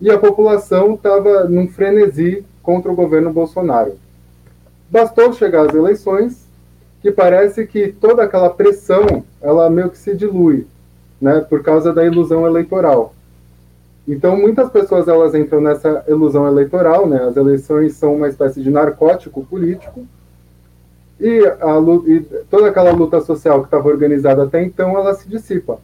e 0.00 0.10
a 0.10 0.18
população 0.18 0.94
estava 0.94 1.44
num 1.44 1.68
frenesi 1.68 2.44
contra 2.62 2.90
o 2.90 2.94
governo 2.94 3.32
Bolsonaro. 3.32 3.94
Bastou 4.90 5.32
chegar 5.32 5.66
às 5.66 5.74
eleições 5.74 6.45
que 7.06 7.12
parece 7.12 7.64
que 7.64 7.92
toda 7.92 8.24
aquela 8.24 8.50
pressão 8.50 9.22
ela 9.40 9.70
meio 9.70 9.90
que 9.90 9.98
se 9.98 10.12
dilui, 10.12 10.66
né, 11.20 11.38
por 11.38 11.62
causa 11.62 11.92
da 11.92 12.04
ilusão 12.04 12.44
eleitoral. 12.44 13.14
Então 14.08 14.36
muitas 14.36 14.68
pessoas 14.70 15.06
elas 15.06 15.32
entram 15.32 15.60
nessa 15.60 16.04
ilusão 16.08 16.48
eleitoral, 16.48 17.06
né? 17.08 17.22
As 17.22 17.36
eleições 17.36 17.94
são 17.94 18.16
uma 18.16 18.28
espécie 18.28 18.60
de 18.60 18.70
narcótico 18.70 19.44
político 19.44 20.04
e, 21.20 21.46
a, 21.46 21.78
e 22.08 22.20
toda 22.50 22.68
aquela 22.68 22.90
luta 22.90 23.20
social 23.20 23.60
que 23.60 23.66
estava 23.66 23.88
organizada 23.88 24.42
até 24.42 24.60
então 24.64 24.98
ela 24.98 25.14
se 25.14 25.28
dissipa. 25.28 25.78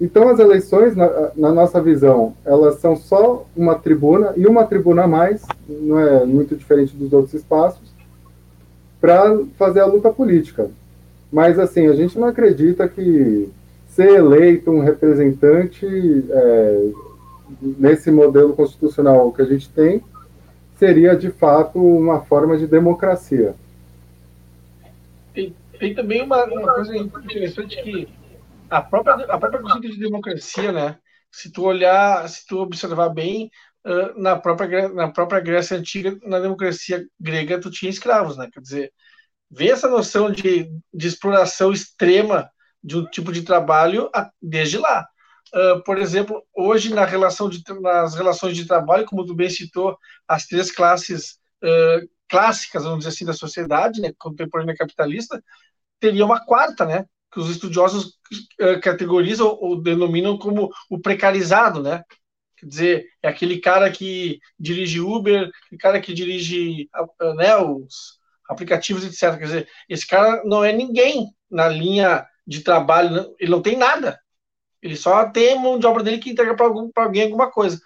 Então, 0.00 0.28
as 0.28 0.38
eleições, 0.38 0.94
na, 0.94 1.30
na, 1.36 1.52
nossa 1.52 1.80
visão, 1.80 2.34
elas 2.44 2.76
são 2.76 2.94
só 2.94 3.44
uma 3.56 3.74
tribuna 3.74 4.32
e 4.36 4.46
uma 4.46 4.64
tribuna 4.64 5.04
a 5.04 5.08
mais, 5.08 5.44
não 5.68 5.98
é 5.98 6.24
muito 6.24 6.54
diferente 6.54 6.94
dos 6.94 7.12
outros 7.12 7.34
espaços, 7.34 7.97
para 9.00 9.38
fazer 9.56 9.80
a 9.80 9.86
luta 9.86 10.10
política. 10.10 10.70
Mas, 11.32 11.58
assim, 11.58 11.86
a 11.86 11.92
gente 11.92 12.18
não 12.18 12.28
acredita 12.28 12.88
que 12.88 13.48
ser 13.88 14.10
eleito 14.10 14.70
um 14.70 14.80
representante 14.80 15.86
é, 15.86 16.90
nesse 17.60 18.10
modelo 18.10 18.54
constitucional 18.54 19.32
que 19.32 19.42
a 19.42 19.44
gente 19.44 19.68
tem 19.68 20.02
seria, 20.76 21.16
de 21.16 21.30
fato, 21.30 21.78
uma 21.78 22.20
forma 22.20 22.56
de 22.56 22.66
democracia. 22.66 23.54
Tem, 25.34 25.54
tem 25.78 25.94
também 25.94 26.22
uma, 26.22 26.44
uma 26.44 26.74
coisa 26.74 26.96
interessante 26.96 27.82
que 27.82 28.08
a 28.70 28.80
própria, 28.80 29.14
a 29.14 29.38
própria 29.38 29.60
conceito 29.60 29.94
de 29.94 30.00
democracia, 30.00 30.70
né? 30.70 30.96
Se 31.30 31.50
tu 31.50 31.64
olhar, 31.64 32.28
se 32.28 32.46
tu 32.46 32.58
observar 32.58 33.08
bem, 33.08 33.50
na, 34.16 34.36
própria, 34.36 34.88
na 34.88 35.08
própria 35.10 35.40
Grécia 35.40 35.76
Antiga, 35.76 36.18
na 36.22 36.40
democracia 36.40 37.06
grega, 37.18 37.60
tu 37.60 37.70
tinha 37.70 37.90
escravos, 37.90 38.36
né? 38.36 38.48
Quer 38.52 38.60
dizer, 38.60 38.92
vê 39.50 39.70
essa 39.70 39.88
noção 39.88 40.30
de, 40.30 40.70
de 40.92 41.06
exploração 41.06 41.72
extrema 41.72 42.50
de 42.82 42.96
um 42.96 43.06
tipo 43.06 43.32
de 43.32 43.42
trabalho 43.42 44.10
desde 44.40 44.78
lá. 44.78 45.06
Uh, 45.54 45.82
por 45.82 45.98
exemplo, 45.98 46.42
hoje 46.54 46.92
na 46.92 47.04
relação 47.04 47.48
de, 47.48 47.62
nas 47.80 48.14
relações 48.14 48.54
de 48.54 48.66
trabalho, 48.66 49.06
como 49.06 49.24
tu 49.24 49.34
bem 49.34 49.48
citou, 49.48 49.96
as 50.26 50.46
três 50.46 50.70
classes 50.70 51.38
uh, 51.64 52.08
clássicas, 52.28 52.84
vamos 52.84 52.98
dizer 52.98 53.10
assim, 53.10 53.24
da 53.24 53.32
sociedade, 53.32 54.00
né, 54.00 54.12
contemporânea 54.18 54.76
capitalista, 54.76 55.42
teria 55.98 56.24
uma 56.24 56.44
quarta, 56.44 56.84
né, 56.84 57.06
que 57.32 57.40
os 57.40 57.48
estudiosos 57.48 58.18
uh, 58.60 58.78
categorizam 58.82 59.56
ou 59.60 59.80
denominam 59.80 60.36
como 60.36 60.70
o 60.90 61.00
precarizado, 61.00 61.82
né, 61.82 62.02
quer 62.60 62.66
dizer, 62.66 63.06
é 63.22 63.28
aquele 63.28 63.60
cara 63.60 63.90
que 63.90 64.38
dirige 64.58 65.00
Uber, 65.00 65.50
aquele 65.66 65.80
cara 65.80 66.00
que 66.00 66.12
dirige 66.12 66.88
né, 67.36 67.56
os 67.56 68.18
aplicativos, 68.48 69.04
etc. 69.04 69.38
Quer 69.38 69.44
dizer, 69.44 69.68
esse 69.88 70.06
cara 70.06 70.42
não 70.44 70.64
é 70.64 70.72
ninguém 70.72 71.28
na 71.50 71.68
linha 71.68 72.26
de 72.46 72.60
trabalho, 72.60 73.34
ele 73.38 73.50
não 73.50 73.62
tem 73.62 73.76
nada. 73.76 74.18
Ele 74.80 74.96
só 74.96 75.28
tem 75.28 75.58
mão 75.60 75.78
de 75.78 75.86
obra 75.86 76.02
dele 76.02 76.18
que 76.18 76.30
entrega 76.30 76.54
para 76.54 76.66
algum, 76.66 76.90
alguém 76.96 77.24
alguma 77.24 77.50
coisa. 77.50 77.76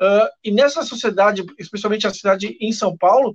Uh, 0.00 0.28
e 0.44 0.50
nessa 0.50 0.82
sociedade, 0.82 1.44
especialmente 1.58 2.06
a 2.06 2.14
cidade 2.14 2.56
em 2.60 2.72
São 2.72 2.96
Paulo, 2.96 3.30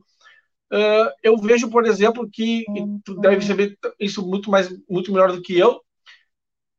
uh, 0.71 1.11
eu 1.23 1.37
vejo, 1.37 1.69
por 1.69 1.85
exemplo, 1.85 2.29
que 2.31 2.65
tu 3.03 3.19
deve 3.19 3.45
saber 3.45 3.77
isso 3.99 4.25
muito 4.25 4.49
mais, 4.49 4.69
muito 4.89 5.11
melhor 5.11 5.31
do 5.31 5.41
que 5.41 5.57
eu, 5.57 5.81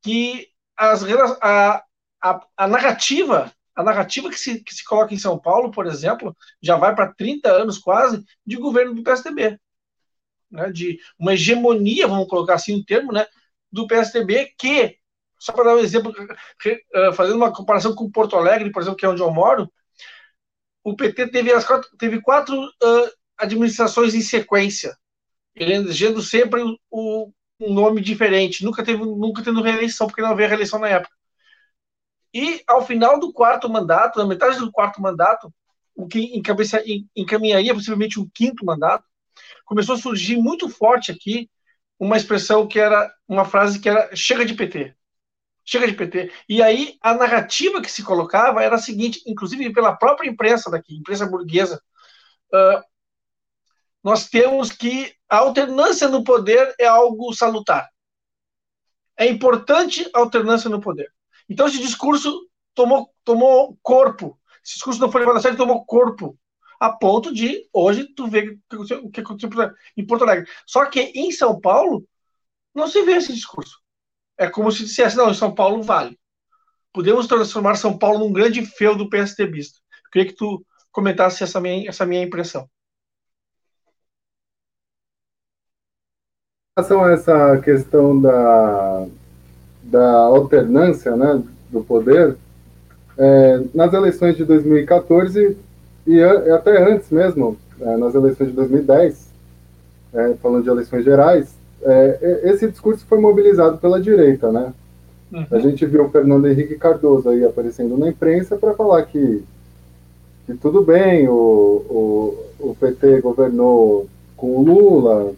que 0.02 0.48
as, 0.76 1.04
a, 1.40 1.84
a, 2.22 2.46
a 2.56 2.68
narrativa, 2.68 3.52
a 3.74 3.82
narrativa 3.82 4.28
que 4.30 4.38
se, 4.38 4.62
que 4.62 4.74
se 4.74 4.84
coloca 4.84 5.14
em 5.14 5.18
São 5.18 5.38
Paulo, 5.38 5.70
por 5.70 5.86
exemplo, 5.86 6.36
já 6.60 6.76
vai 6.76 6.94
para 6.94 7.12
30 7.12 7.50
anos 7.50 7.78
quase 7.78 8.24
de 8.46 8.56
governo 8.56 8.94
do 8.94 9.02
PSDB. 9.02 9.58
Né, 10.50 10.70
de 10.70 10.98
uma 11.18 11.32
hegemonia, 11.32 12.06
vamos 12.06 12.28
colocar 12.28 12.54
assim 12.54 12.76
o 12.76 12.84
termo, 12.84 13.10
né, 13.10 13.26
do 13.70 13.86
PSDB 13.86 14.52
que 14.58 14.98
só 15.42 15.52
para 15.52 15.64
dar 15.64 15.74
um 15.74 15.80
exemplo, 15.80 16.14
eh, 16.64 17.12
fazendo 17.14 17.36
uma 17.36 17.52
comparação 17.52 17.96
com 17.96 18.08
Porto 18.08 18.36
Alegre, 18.36 18.70
por 18.70 18.80
exemplo, 18.80 18.96
que 18.96 19.04
é 19.04 19.08
onde 19.08 19.20
eu 19.20 19.30
moro, 19.32 19.68
o 20.84 20.94
PT 20.94 21.28
teve, 21.32 21.52
as 21.52 21.64
quatro, 21.64 21.88
teve 21.96 22.20
quatro 22.20 22.56
uh, 22.64 23.10
administrações 23.36 24.14
em 24.14 24.20
sequência, 24.20 24.96
elegendo 25.54 26.22
sempre 26.22 26.62
o, 26.88 27.32
um 27.58 27.74
nome 27.74 28.00
diferente, 28.00 28.64
nunca 28.64 28.84
teve 28.84 29.04
nunca 29.04 29.42
tendo 29.42 29.62
reeleição, 29.62 30.06
porque 30.06 30.22
não 30.22 30.30
havia 30.30 30.46
reeleição 30.46 30.78
na 30.78 30.88
época. 30.88 31.14
E 32.34 32.62
ao 32.66 32.84
final 32.84 33.18
do 33.18 33.32
quarto 33.32 33.68
mandato, 33.68 34.18
na 34.18 34.26
metade 34.26 34.58
do 34.58 34.72
quarto 34.72 35.00
mandato, 35.00 35.52
o 35.94 36.06
que 36.08 36.32
encaminharia 37.14 37.74
possivelmente 37.74 38.18
um 38.18 38.28
quinto 38.32 38.64
mandato, 38.64 39.04
começou 39.64 39.94
a 39.94 39.98
surgir 39.98 40.36
muito 40.36 40.68
forte 40.68 41.12
aqui 41.12 41.50
uma 41.98 42.16
expressão 42.16 42.66
que 42.66 42.80
era 42.80 43.12
uma 43.28 43.44
frase 43.44 43.78
que 43.78 43.88
era 43.88 44.14
chega 44.14 44.44
de 44.44 44.54
PT. 44.54 44.94
Chega 45.64 45.86
de 45.86 45.94
PT. 45.94 46.32
E 46.48 46.60
aí 46.60 46.96
a 47.00 47.14
narrativa 47.14 47.80
que 47.80 47.90
se 47.90 48.02
colocava 48.02 48.62
era 48.62 48.74
a 48.74 48.78
seguinte, 48.78 49.22
inclusive 49.26 49.72
pela 49.72 49.94
própria 49.94 50.28
imprensa 50.28 50.70
daqui, 50.70 50.96
imprensa 50.96 51.26
burguesa, 51.26 51.80
uh, 52.52 52.82
nós 54.02 54.28
temos 54.28 54.72
que 54.72 55.14
a 55.28 55.38
alternância 55.38 56.08
no 56.08 56.24
poder 56.24 56.74
é 56.78 56.86
algo 56.86 57.32
salutar. 57.32 57.88
É 59.16 59.26
importante 59.26 60.10
a 60.12 60.18
alternância 60.18 60.68
no 60.68 60.80
poder. 60.80 61.12
Então 61.52 61.66
esse 61.66 61.78
discurso 61.78 62.48
tomou, 62.74 63.12
tomou 63.22 63.78
corpo. 63.82 64.38
Esse 64.64 64.74
discurso 64.74 64.98
não 64.98 65.12
foi 65.12 65.20
levado 65.20 65.36
a 65.36 65.40
sério, 65.40 65.56
tomou 65.56 65.84
corpo. 65.84 66.38
A 66.80 66.90
ponto 66.90 67.32
de, 67.32 67.68
hoje, 67.72 68.08
tu 68.14 68.26
vê 68.26 68.58
o 69.02 69.10
que 69.10 69.20
aconteceu 69.20 69.50
em 69.94 70.06
Porto 70.06 70.22
Alegre. 70.22 70.50
Só 70.66 70.86
que 70.86 71.12
em 71.14 71.30
São 71.30 71.60
Paulo, 71.60 72.04
não 72.74 72.88
se 72.88 73.02
vê 73.02 73.12
esse 73.12 73.34
discurso. 73.34 73.80
É 74.38 74.48
como 74.48 74.72
se 74.72 74.84
dissesse, 74.84 75.14
não, 75.14 75.32
São 75.34 75.54
Paulo 75.54 75.82
vale. 75.82 76.18
Podemos 76.90 77.26
transformar 77.26 77.74
São 77.76 77.98
Paulo 77.98 78.18
num 78.18 78.32
grande 78.32 78.64
feudo 78.64 79.10
PSDBista. 79.10 79.78
Eu 80.06 80.10
queria 80.10 80.28
que 80.28 80.36
tu 80.36 80.64
comentasse 80.90 81.44
essa 81.44 81.60
minha, 81.60 81.88
essa 81.88 82.06
minha 82.06 82.22
impressão. 82.22 82.68
Em 86.78 86.80
relação 86.80 87.04
a 87.04 87.12
essa 87.12 87.60
questão 87.60 88.18
da, 88.20 89.06
da 89.82 90.12
alternância 90.12 91.16
né, 91.16 91.42
do 91.70 91.82
poder, 91.82 92.36
é, 93.18 93.60
nas 93.74 93.92
eleições 93.92 94.36
de 94.36 94.44
2014 94.44 95.56
e 96.06 96.22
até 96.22 96.82
antes 96.82 97.10
mesmo, 97.10 97.56
é, 97.80 97.96
nas 97.96 98.14
eleições 98.14 98.48
de 98.48 98.54
2010, 98.54 99.32
é, 100.14 100.34
falando 100.42 100.62
de 100.64 100.70
eleições 100.70 101.04
gerais, 101.04 101.54
é, 101.82 102.40
esse 102.44 102.68
discurso 102.68 103.04
foi 103.06 103.18
mobilizado 103.20 103.78
pela 103.78 104.00
direita, 104.00 104.52
né? 104.52 104.72
Uhum. 105.32 105.46
A 105.50 105.58
gente 105.58 105.84
viu 105.86 106.04
o 106.04 106.10
Fernando 106.10 106.46
Henrique 106.46 106.76
Cardoso 106.76 107.28
aí 107.28 107.44
aparecendo 107.44 107.96
na 107.96 108.08
imprensa 108.08 108.56
para 108.56 108.74
falar 108.74 109.02
que, 109.04 109.42
que 110.46 110.54
tudo 110.54 110.82
bem, 110.82 111.26
o, 111.28 111.32
o, 111.32 112.68
o 112.70 112.76
PT 112.78 113.20
governou 113.20 114.06
com 114.36 114.56
o 114.56 114.62
Lula, 114.62 115.32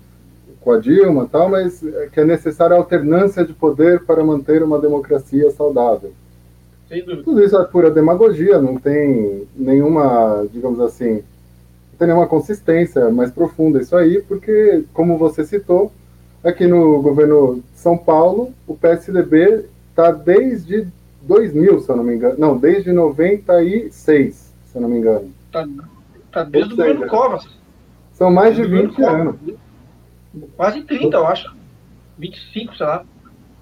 com 0.64 0.72
a 0.72 0.78
Dilma 0.78 1.28
tal, 1.30 1.50
mas 1.50 1.84
que 2.10 2.20
é 2.20 2.24
necessária 2.24 2.74
alternância 2.74 3.44
de 3.44 3.52
poder 3.52 4.02
para 4.04 4.24
manter 4.24 4.62
uma 4.62 4.78
democracia 4.78 5.50
saudável. 5.50 6.12
Tudo 7.22 7.44
isso 7.44 7.56
é 7.56 7.64
pura 7.64 7.90
demagogia, 7.90 8.60
não 8.60 8.76
tem 8.76 9.46
nenhuma, 9.54 10.46
digamos 10.50 10.80
assim, 10.80 11.14
não 11.14 11.98
tem 11.98 12.08
nenhuma 12.08 12.26
consistência 12.26 13.10
mais 13.10 13.30
profunda 13.30 13.80
isso 13.80 13.94
aí, 13.94 14.22
porque, 14.22 14.84
como 14.94 15.18
você 15.18 15.44
citou, 15.44 15.92
aqui 16.42 16.66
no 16.66 17.02
governo 17.02 17.56
de 17.56 17.78
São 17.78 17.98
Paulo, 17.98 18.52
o 18.66 18.74
PSDB 18.74 19.66
está 19.90 20.12
desde 20.12 20.86
2000, 21.22 21.80
se 21.80 21.90
eu 21.90 21.96
não 21.96 22.04
me 22.04 22.14
engano. 22.14 22.36
Não, 22.38 22.56
desde 22.56 22.92
96, 22.92 24.34
se 24.66 24.76
eu 24.76 24.80
não 24.80 24.88
me 24.88 24.98
engano. 24.98 25.30
Está 25.46 25.66
tá 26.32 26.44
desde 26.44 26.74
o 26.74 26.76
governo 26.76 27.06
Covas. 27.08 27.48
São 28.12 28.30
mais 28.30 28.54
de 28.54 28.64
20 28.64 29.02
anos. 29.02 29.36
Quase 30.56 30.82
30, 30.82 31.16
eu 31.16 31.26
acho. 31.26 31.54
25, 32.18 32.76
sei 32.76 32.86
lá. 32.86 33.04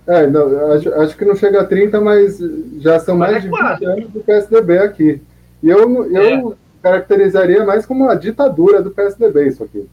É, 0.07 0.27
não, 0.27 0.73
acho, 0.73 0.95
acho, 0.95 1.17
que 1.17 1.25
não 1.25 1.37
chega 1.37 1.61
a 1.61 1.65
30, 1.65 2.01
mas 2.01 2.39
já 2.79 2.99
são 2.99 3.17
mas 3.17 3.45
mais 3.45 3.45
é 3.45 3.75
de 3.75 3.85
20 3.85 3.85
anos 3.87 4.11
do 4.11 4.21
PSDB 4.21 4.79
aqui. 4.79 5.23
E 5.63 5.69
eu, 5.69 6.07
eu 6.07 6.53
é. 6.53 6.57
caracterizaria 6.83 7.65
mais 7.65 7.87
como 7.87 8.05
uma 8.05 8.17
ditadura 8.17 8.83
do 8.83 8.91
PSDB 8.91 9.49
isso 9.49 9.63
aqui. 9.63 9.89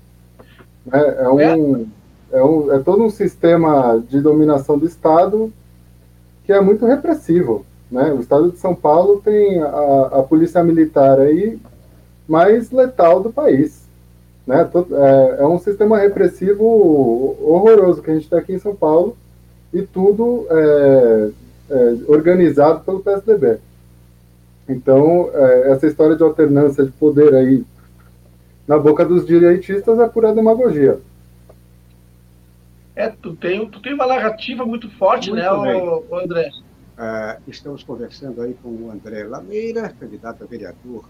É, 0.91 1.23
é 1.23 1.29
um, 1.29 1.39
é 1.39 1.85
é, 2.31 2.43
um, 2.43 2.73
é 2.73 2.79
todo 2.79 3.03
um 3.03 3.09
sistema 3.09 4.03
de 4.07 4.21
dominação 4.21 4.77
do 4.77 4.85
Estado 4.85 5.51
que 6.45 6.53
é 6.53 6.61
muito 6.61 6.85
repressivo. 6.85 7.65
Né? 7.91 8.11
O 8.13 8.19
Estado 8.19 8.51
de 8.51 8.57
São 8.57 8.75
Paulo 8.75 9.21
tem 9.23 9.61
a, 9.61 10.09
a 10.19 10.23
polícia 10.23 10.63
militar 10.63 11.19
aí 11.19 11.59
mais 12.27 12.71
letal 12.71 13.21
do 13.21 13.31
país. 13.31 13.87
Né? 14.49 14.67
É, 15.38 15.43
é 15.43 15.45
um 15.45 15.59
sistema 15.59 15.99
repressivo 15.99 16.65
horroroso 17.39 18.01
que 18.01 18.09
a 18.09 18.15
gente 18.15 18.23
está 18.23 18.39
aqui 18.39 18.51
em 18.51 18.57
São 18.57 18.75
Paulo 18.75 19.15
e 19.71 19.83
tudo 19.83 20.47
é, 20.49 21.29
é, 21.69 21.97
organizado 22.07 22.83
pelo 22.83 22.99
PSDB. 22.99 23.59
Então, 24.67 25.29
é, 25.35 25.71
essa 25.71 25.85
história 25.85 26.15
de 26.15 26.23
alternância 26.23 26.83
de 26.83 26.89
poder 26.89 27.31
aí 27.35 27.63
na 28.67 28.79
boca 28.79 29.05
dos 29.05 29.23
direitistas 29.23 29.99
é 29.99 30.09
pura 30.09 30.33
demagogia. 30.33 30.99
É, 32.95 33.07
tu 33.07 33.35
tem, 33.35 33.69
tu 33.69 33.79
tem 33.83 33.93
uma 33.93 34.07
narrativa 34.07 34.65
muito 34.65 34.89
forte, 34.97 35.29
muito 35.29 35.43
né, 35.43 35.51
o, 35.51 36.05
o, 36.09 36.15
André? 36.15 36.49
Uh, 36.97 37.39
estamos 37.47 37.83
conversando 37.83 38.41
aí 38.41 38.55
com 38.55 38.69
o 38.69 38.89
André 38.91 39.25
Lameira, 39.25 39.89
candidato 39.89 40.43
a 40.43 40.47
vereador 40.47 41.07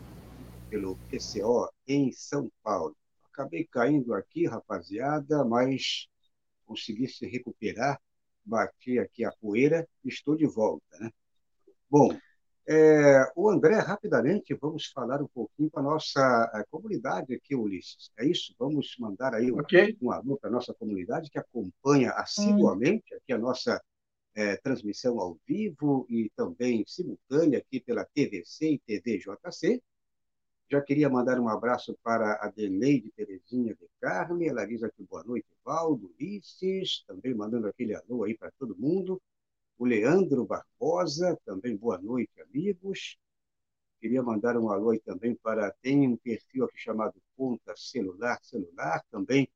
pelo 0.70 0.98
PCO 1.10 1.70
em 1.88 2.12
São 2.12 2.50
Paulo. 2.62 2.94
Acabei 3.40 3.66
caindo 3.72 4.14
aqui, 4.14 4.46
rapaziada, 4.46 5.46
mas 5.46 6.10
consegui 6.66 7.08
se 7.08 7.26
recuperar, 7.26 7.98
bati 8.44 9.00
aqui 9.00 9.24
a 9.24 9.32
poeira 9.32 9.88
e 10.04 10.10
estou 10.10 10.36
de 10.36 10.46
volta, 10.46 11.00
né? 11.00 11.10
Bom, 11.90 12.10
é, 12.68 13.32
o 13.38 13.50
André, 13.50 13.80
rapidamente, 13.80 14.54
vamos 14.56 14.88
falar 14.88 15.22
um 15.22 15.28
pouquinho 15.28 15.72
para 15.72 15.80
a 15.80 15.86
nossa 15.86 16.66
comunidade 16.70 17.34
aqui, 17.34 17.56
Ulisses. 17.56 18.12
É 18.20 18.26
isso? 18.26 18.54
Vamos 18.60 18.94
mandar 19.00 19.34
aí 19.34 19.50
um, 19.50 19.60
okay. 19.62 19.98
um 20.02 20.12
alô 20.12 20.36
para 20.36 20.50
a 20.50 20.54
nossa 20.54 20.74
comunidade 20.74 21.30
que 21.30 21.40
acompanha 21.40 22.12
assiduamente 22.12 23.16
aqui 23.16 23.32
a 23.32 23.38
nossa 23.38 23.82
é, 24.36 24.58
transmissão 24.58 25.18
ao 25.18 25.40
vivo 25.48 26.06
e 26.10 26.30
também 26.36 26.84
simultânea 26.86 27.60
aqui 27.60 27.80
pela 27.80 28.04
TVC 28.04 28.74
e 28.74 28.80
TVJC. 28.80 29.82
Já 30.72 30.82
queria 30.82 31.10
mandar 31.10 31.40
um 31.40 31.50
abraço 31.50 31.98
para 32.04 32.34
a 32.42 32.50
Deleide 32.50 33.12
Terezinha 33.12 33.74
de 33.74 33.90
Carme, 34.00 34.48
ela 34.48 34.66
diz 34.66 34.84
aqui 34.84 35.04
boa 35.04 35.24
noite, 35.24 35.48
Valdo, 35.66 36.14
Ulisses, 36.20 37.04
também 37.08 37.34
mandando 37.34 37.68
aquele 37.68 37.96
alô 37.96 38.24
aí 38.24 38.38
para 38.38 38.52
todo 38.52 38.78
mundo 38.78 39.20
o 39.80 39.86
Leandro 39.86 40.46
Barbosa, 40.46 41.40
também 41.46 41.76
boa 41.76 41.98
noite, 41.98 42.40
amigos. 42.42 43.18
Queria 44.02 44.22
mandar 44.22 44.58
um 44.58 44.70
alô 44.70 44.90
aí 44.90 45.00
também 45.00 45.34
para. 45.36 45.72
Tem 45.82 46.06
um 46.06 46.18
perfil 46.18 46.66
aqui 46.66 46.78
chamado 46.78 47.16
Conta 47.38 47.74
Celular 47.78 48.38
Celular, 48.44 49.02
também 49.10 49.50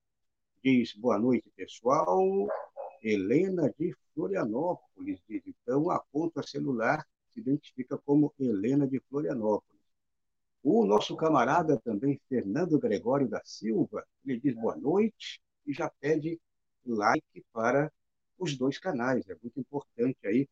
diz 0.64 0.94
boa 0.96 1.20
noite, 1.20 1.52
pessoal. 1.56 2.48
Helena 3.04 3.70
de 3.78 3.94
Florianópolis 4.16 5.22
diz, 5.28 5.44
então 5.46 5.92
a 5.92 6.00
Conta 6.12 6.42
Celular 6.42 7.06
se 7.34 7.42
identifica 7.42 7.98
como 7.98 8.34
Helena 8.40 8.88
de 8.88 9.02
Florianópolis. 9.02 9.73
O 10.64 10.86
nosso 10.86 11.16
camarada 11.18 11.78
também, 11.82 12.20
Fernando 12.30 12.80
Gregório 12.80 13.28
da 13.28 13.42
Silva, 13.44 14.06
ele 14.26 14.40
diz 14.40 14.56
boa 14.56 14.76
noite 14.78 15.42
e 15.66 15.74
já 15.74 15.90
pede 16.00 16.40
like 16.86 17.44
para 17.52 17.92
os 18.38 18.58
dois 18.58 18.80
canais. 18.80 19.28
É 19.30 19.36
muito 19.42 19.60
importante 19.60 20.18
aí 20.26 20.48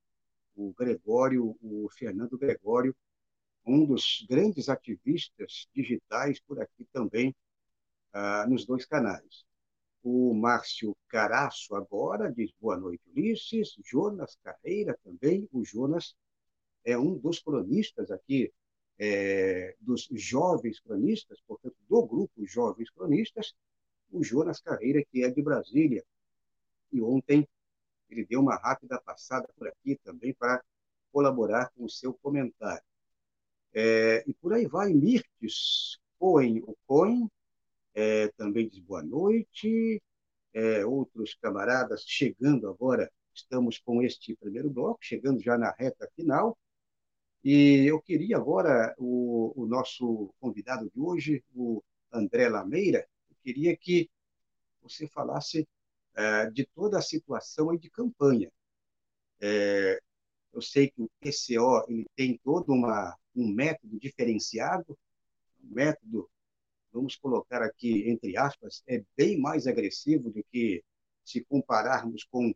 o 0.56 0.74
Gregório, 0.74 1.58
o 1.62 1.88
Fernando 1.98 2.38
Gregório, 2.38 2.94
um 3.66 3.86
dos 3.86 4.26
grandes 4.30 4.68
ativistas 4.68 5.68
digitais 5.74 6.42
por 6.42 6.60
aqui 6.60 6.86
também, 6.92 7.34
ah, 8.12 8.46
nos 8.50 8.66
dois 8.66 8.86
canais. 8.86 9.46
O 10.04 10.34
Márcio 10.34 10.96
Caraço 11.08 11.74
agora 11.76 12.32
diz 12.32 12.52
boa 12.60 12.76
noite, 12.76 13.02
Ulisses. 13.16 13.76
Jonas 13.86 14.38
Carreira 14.44 14.98
também. 15.04 15.48
O 15.54 15.64
Jonas 15.64 16.16
é 16.84 16.98
um 16.98 17.18
dos 17.18 17.40
cronistas 17.40 18.12
aqui, 18.12 18.52
é, 19.04 19.76
dos 19.82 20.08
jovens 20.12 20.80
cronistas, 20.80 21.42
portanto, 21.48 21.76
do 21.90 22.06
grupo 22.06 22.46
Jovens 22.46 22.92
Cronistas. 22.92 23.56
O 24.12 24.24
Jonas 24.24 24.62
Carreira, 24.62 25.04
que 25.12 25.24
é 25.24 25.32
de 25.32 25.42
Brasília. 25.42 26.06
E 26.92 27.02
ontem 27.02 27.48
ele 28.10 28.26
deu 28.26 28.42
uma 28.42 28.58
rápida 28.58 29.02
passada 29.02 29.50
por 29.58 29.68
aqui 29.68 29.98
também 30.04 30.36
para 30.36 30.64
colaborar 31.12 31.72
com 31.72 31.86
o 31.86 31.90
seu 31.90 32.14
comentário. 32.14 32.84
É, 33.74 34.24
e 34.28 34.34
por 34.36 34.54
aí 34.54 34.68
vai, 34.68 34.94
Mirtes 34.94 35.98
Cohen, 36.20 36.62
o 36.68 36.76
Cohen, 36.86 37.28
é, 37.96 38.28
também 38.38 38.68
diz 38.70 38.80
boa 38.80 39.02
noite. 39.02 40.00
É, 40.54 40.86
outros 40.86 41.34
camaradas 41.42 42.04
chegando 42.06 42.68
agora, 42.68 43.10
estamos 43.34 43.80
com 43.80 44.04
este 44.04 44.36
primeiro 44.36 44.70
bloco, 44.70 45.00
chegando 45.02 45.42
já 45.42 45.58
na 45.58 45.72
reta 45.72 46.08
final. 46.16 46.56
E 47.44 47.86
eu 47.88 48.00
queria 48.02 48.38
agora, 48.38 48.94
o, 49.00 49.54
o 49.56 49.66
nosso 49.66 50.34
convidado 50.40 50.90
de 50.94 51.00
hoje, 51.00 51.44
o 51.56 51.84
André 52.12 52.48
Lameira, 52.48 53.08
eu 53.30 53.36
queria 53.44 53.76
que 53.76 54.10
você 54.82 55.08
falasse 55.08 55.68
é, 56.14 56.50
de 56.52 56.66
toda 56.68 57.00
a 57.00 57.02
situação 57.02 57.76
de 57.76 57.90
campanha. 57.90 58.52
É, 59.40 60.00
eu 60.54 60.62
sei 60.62 60.92
que 60.92 61.02
o 61.02 61.10
PCO 61.20 61.86
ele 61.88 62.06
tem 62.16 62.40
todo 62.44 62.72
uma, 62.72 63.18
um 63.36 63.48
método 63.52 64.00
diferenciado, 64.00 64.98
um 65.64 65.74
método, 65.74 66.30
vamos 66.92 67.16
colocar 67.16 67.64
aqui 67.64 68.08
entre 68.10 68.38
aspas, 68.38 68.84
é 68.88 69.04
bem 69.18 69.40
mais 69.40 69.66
agressivo 69.66 70.30
do 70.30 70.44
que 70.52 70.84
se 71.24 71.44
compararmos 71.46 72.24
com 72.26 72.54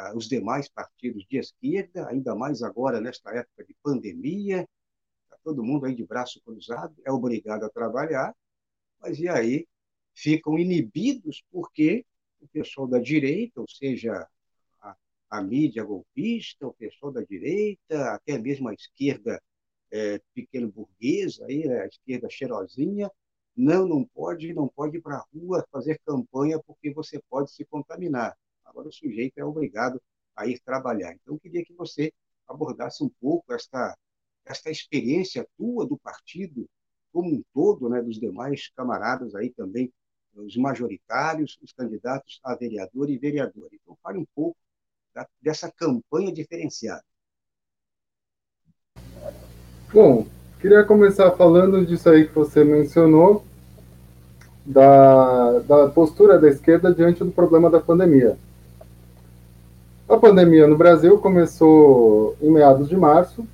ah, 0.00 0.12
os 0.16 0.28
demais 0.28 0.68
partidos 0.68 1.24
de 1.28 1.38
esquerda, 1.38 2.08
ainda 2.08 2.34
mais 2.34 2.62
agora 2.62 3.00
nesta 3.00 3.30
época 3.30 3.64
de 3.64 3.74
pandemia, 3.82 4.66
tá 5.28 5.36
todo 5.44 5.62
mundo 5.62 5.86
aí 5.86 5.94
de 5.94 6.04
braço 6.04 6.40
cruzado, 6.42 6.94
é 7.04 7.12
obrigado 7.12 7.64
a 7.64 7.70
trabalhar, 7.70 8.34
mas 9.00 9.18
e 9.18 9.28
aí 9.28 9.66
ficam 10.14 10.58
inibidos 10.58 11.42
porque 11.50 12.04
o 12.40 12.48
pessoal 12.48 12.86
da 12.86 12.98
direita, 12.98 13.60
ou 13.60 13.68
seja, 13.68 14.26
a, 14.80 14.96
a 15.30 15.42
mídia 15.42 15.84
golpista, 15.84 16.66
o 16.66 16.74
pessoal 16.74 17.12
da 17.12 17.22
direita, 17.22 18.14
até 18.14 18.38
mesmo 18.38 18.68
a 18.68 18.74
esquerda 18.74 19.40
é, 19.90 20.20
pequeno 20.34 20.70
burguesa, 20.72 21.44
aí, 21.46 21.66
né, 21.66 21.82
a 21.82 21.86
esquerda 21.86 22.28
cheirosinha, 22.30 23.10
não, 23.56 23.86
não 23.86 24.04
pode, 24.04 24.54
não 24.54 24.68
pode 24.68 24.96
ir 24.96 25.02
para 25.02 25.16
a 25.16 25.26
rua 25.34 25.66
fazer 25.70 26.00
campanha 26.06 26.58
porque 26.66 26.92
você 26.92 27.20
pode 27.28 27.52
se 27.52 27.64
contaminar. 27.66 28.34
Agora 28.70 28.88
o 28.88 28.92
sujeito 28.92 29.36
é 29.36 29.44
obrigado 29.44 30.00
a 30.36 30.46
ir 30.46 30.60
trabalhar. 30.60 31.12
Então, 31.12 31.34
eu 31.34 31.40
queria 31.40 31.64
que 31.64 31.74
você 31.74 32.12
abordasse 32.48 33.02
um 33.02 33.10
pouco 33.20 33.52
esta, 33.52 33.96
esta 34.44 34.70
experiência 34.70 35.46
tua 35.58 35.86
do 35.86 35.98
partido 35.98 36.68
como 37.12 37.34
um 37.34 37.42
todo, 37.52 37.88
né, 37.88 38.00
dos 38.00 38.18
demais 38.18 38.70
camaradas 38.76 39.34
aí 39.34 39.50
também 39.50 39.92
os 40.32 40.56
majoritários, 40.56 41.58
os 41.60 41.72
candidatos 41.72 42.38
a 42.44 42.54
vereador 42.54 43.10
e 43.10 43.18
vereadora. 43.18 43.70
Então, 43.72 43.98
fale 44.00 44.18
um 44.18 44.26
pouco 44.34 44.56
da, 45.12 45.28
dessa 45.42 45.70
campanha 45.72 46.32
diferenciada. 46.32 47.04
Bom, 49.92 50.28
queria 50.60 50.84
começar 50.84 51.32
falando 51.32 51.84
disso 51.84 52.08
aí 52.08 52.28
que 52.28 52.34
você 52.34 52.62
mencionou, 52.62 53.44
da, 54.64 55.58
da 55.60 55.88
postura 55.88 56.38
da 56.38 56.48
esquerda 56.48 56.94
diante 56.94 57.24
do 57.24 57.32
problema 57.32 57.68
da 57.68 57.80
pandemia. 57.80 58.38
A 60.10 60.16
pandemia 60.16 60.66
no 60.66 60.76
Brasil 60.76 61.16
começou 61.18 62.34
em 62.42 62.50
meados 62.50 62.88
de 62.88 62.96
março, 62.96 63.46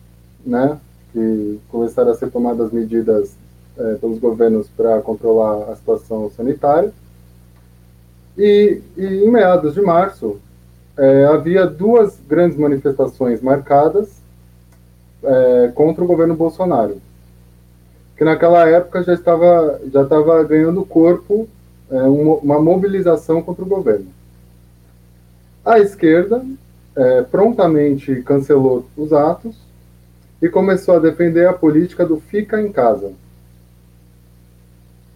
né, 0.43 0.79
que 1.13 1.61
começaram 1.69 2.11
a 2.11 2.15
ser 2.15 2.31
tomadas 2.31 2.73
medidas 2.73 3.37
é, 3.77 3.97
pelos 3.97 4.19
governos 4.19 4.67
para 4.75 5.03
controlar 5.03 5.71
a 5.71 5.77
situação 5.77 6.31
sanitária. 6.35 6.91
E, 8.39 8.81
e 8.97 9.05
em 9.05 9.31
meados 9.31 9.75
de 9.75 9.83
março, 9.83 10.41
é, 10.97 11.27
havia 11.27 11.67
duas 11.67 12.19
grandes 12.27 12.57
manifestações 12.57 13.43
marcadas 13.43 14.09
é, 15.23 15.73
contra 15.75 16.03
o 16.03 16.07
governo 16.07 16.35
Bolsonaro, 16.35 16.97
que 18.17 18.25
naquela 18.25 18.67
época 18.67 19.03
já 19.03 19.13
estava, 19.13 19.79
já 19.93 20.05
estava 20.05 20.43
ganhando 20.43 20.87
corpo 20.87 21.47
uma, 21.91 22.59
mobilização 22.59 23.43
contra 23.43 23.63
o 23.63 23.69
governo. 23.69 24.16
A 25.67 25.79
esquerda 25.81 26.43
é, 26.97 27.23
prontamente 27.23 28.23
cancelou 28.23 28.87
os 28.97 29.13
atos 29.13 29.55
e 30.41 30.49
começou 30.49 30.97
a 30.97 31.01
defender 31.01 31.47
a 31.47 31.53
política 31.53 32.07
do 32.07 32.19
fica 32.19 32.59
em 32.63 32.73
casa 32.73 33.13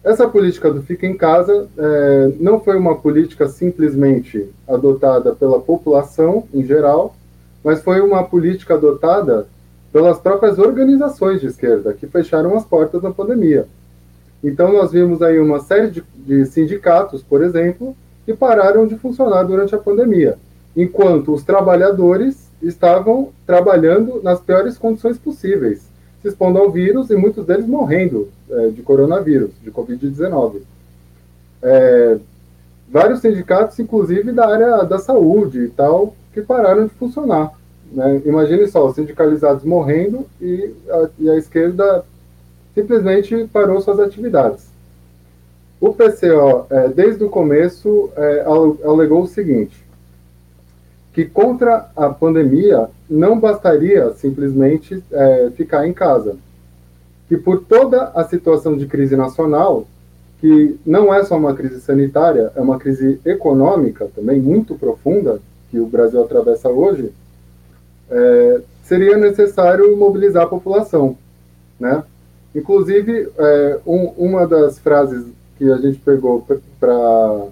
essa 0.03 0.27
política 0.27 0.71
do 0.71 0.81
fica 0.81 1.05
em 1.05 1.15
casa 1.15 1.67
é, 1.77 2.31
não 2.39 2.59
foi 2.59 2.75
uma 2.75 2.95
política 2.95 3.47
simplesmente 3.47 4.49
adotada 4.67 5.33
pela 5.35 5.59
população 5.59 6.47
em 6.51 6.65
geral, 6.65 7.15
mas 7.63 7.83
foi 7.83 8.01
uma 8.01 8.23
política 8.23 8.73
adotada 8.73 9.45
pelas 9.93 10.17
próprias 10.17 10.57
organizações 10.57 11.39
de 11.39 11.47
esquerda, 11.47 11.93
que 11.93 12.07
fecharam 12.07 12.55
as 12.57 12.65
portas 12.65 13.03
na 13.03 13.11
pandemia. 13.11 13.67
Então, 14.43 14.73
nós 14.73 14.91
vimos 14.91 15.21
aí 15.21 15.39
uma 15.39 15.59
série 15.59 15.91
de, 15.91 16.03
de 16.15 16.45
sindicatos, 16.47 17.21
por 17.21 17.43
exemplo, 17.43 17.95
que 18.25 18.33
pararam 18.33 18.85
de 18.85 18.97
funcionar 18.97 19.43
durante 19.43 19.73
a 19.73 19.79
pandemia, 19.79 20.37
enquanto 20.75 21.33
os 21.33 21.43
trabalhadores 21.43 22.49
estavam 22.61 23.29
trabalhando 23.45 24.21
nas 24.23 24.39
piores 24.39 24.77
condições 24.77 25.17
possíveis 25.17 25.91
se 26.21 26.27
expondo 26.27 26.59
ao 26.59 26.69
vírus 26.69 27.09
e 27.09 27.15
muitos 27.15 27.45
deles 27.45 27.65
morrendo 27.65 28.29
é, 28.49 28.67
de 28.69 28.81
coronavírus, 28.83 29.51
de 29.61 29.71
Covid-19. 29.71 30.61
É, 31.63 32.17
vários 32.89 33.21
sindicatos, 33.21 33.79
inclusive 33.79 34.31
da 34.31 34.47
área 34.47 34.83
da 34.83 34.99
saúde 34.99 35.63
e 35.63 35.69
tal, 35.69 36.15
que 36.33 36.41
pararam 36.41 36.85
de 36.85 36.93
funcionar. 36.93 37.51
Né? 37.91 38.21
Imagine 38.25 38.67
só, 38.67 38.87
os 38.87 38.95
sindicalizados 38.95 39.63
morrendo 39.63 40.27
e 40.39 40.71
a, 40.89 41.09
e 41.19 41.29
a 41.29 41.37
esquerda 41.37 42.05
simplesmente 42.75 43.49
parou 43.51 43.81
suas 43.81 43.99
atividades. 43.99 44.70
O 45.81 45.91
PCO, 45.91 46.67
é, 46.69 46.89
desde 46.89 47.23
o 47.23 47.29
começo, 47.29 48.11
é, 48.15 48.45
alegou 48.85 49.23
o 49.23 49.27
seguinte: 49.27 49.83
que 51.11 51.25
contra 51.25 51.89
a 51.95 52.07
pandemia 52.07 52.87
não 53.09 53.39
bastaria 53.39 54.11
simplesmente 54.11 55.03
é, 55.11 55.49
ficar 55.57 55.87
em 55.87 55.91
casa. 55.91 56.37
Que 57.27 57.35
por 57.35 57.63
toda 57.63 58.11
a 58.13 58.23
situação 58.25 58.77
de 58.77 58.85
crise 58.85 59.15
nacional, 59.15 59.87
que 60.39 60.79
não 60.85 61.11
é 61.11 61.23
só 61.23 61.35
uma 61.35 61.55
crise 61.55 61.81
sanitária, 61.81 62.51
é 62.55 62.61
uma 62.61 62.77
crise 62.77 63.19
econômica 63.25 64.07
também 64.15 64.39
muito 64.39 64.75
profunda 64.75 65.39
que 65.71 65.79
o 65.79 65.87
Brasil 65.87 66.21
atravessa 66.21 66.69
hoje, 66.69 67.11
é, 68.09 68.61
seria 68.83 69.17
necessário 69.17 69.97
mobilizar 69.97 70.43
a 70.43 70.49
população, 70.49 71.17
né? 71.79 72.03
Inclusive, 72.53 73.29
é, 73.37 73.79
um, 73.85 74.07
uma 74.17 74.45
das 74.45 74.77
frases 74.77 75.25
que 75.61 75.71
a 75.71 75.77
gente 75.77 75.99
pegou 75.99 76.43
para, 76.79 77.45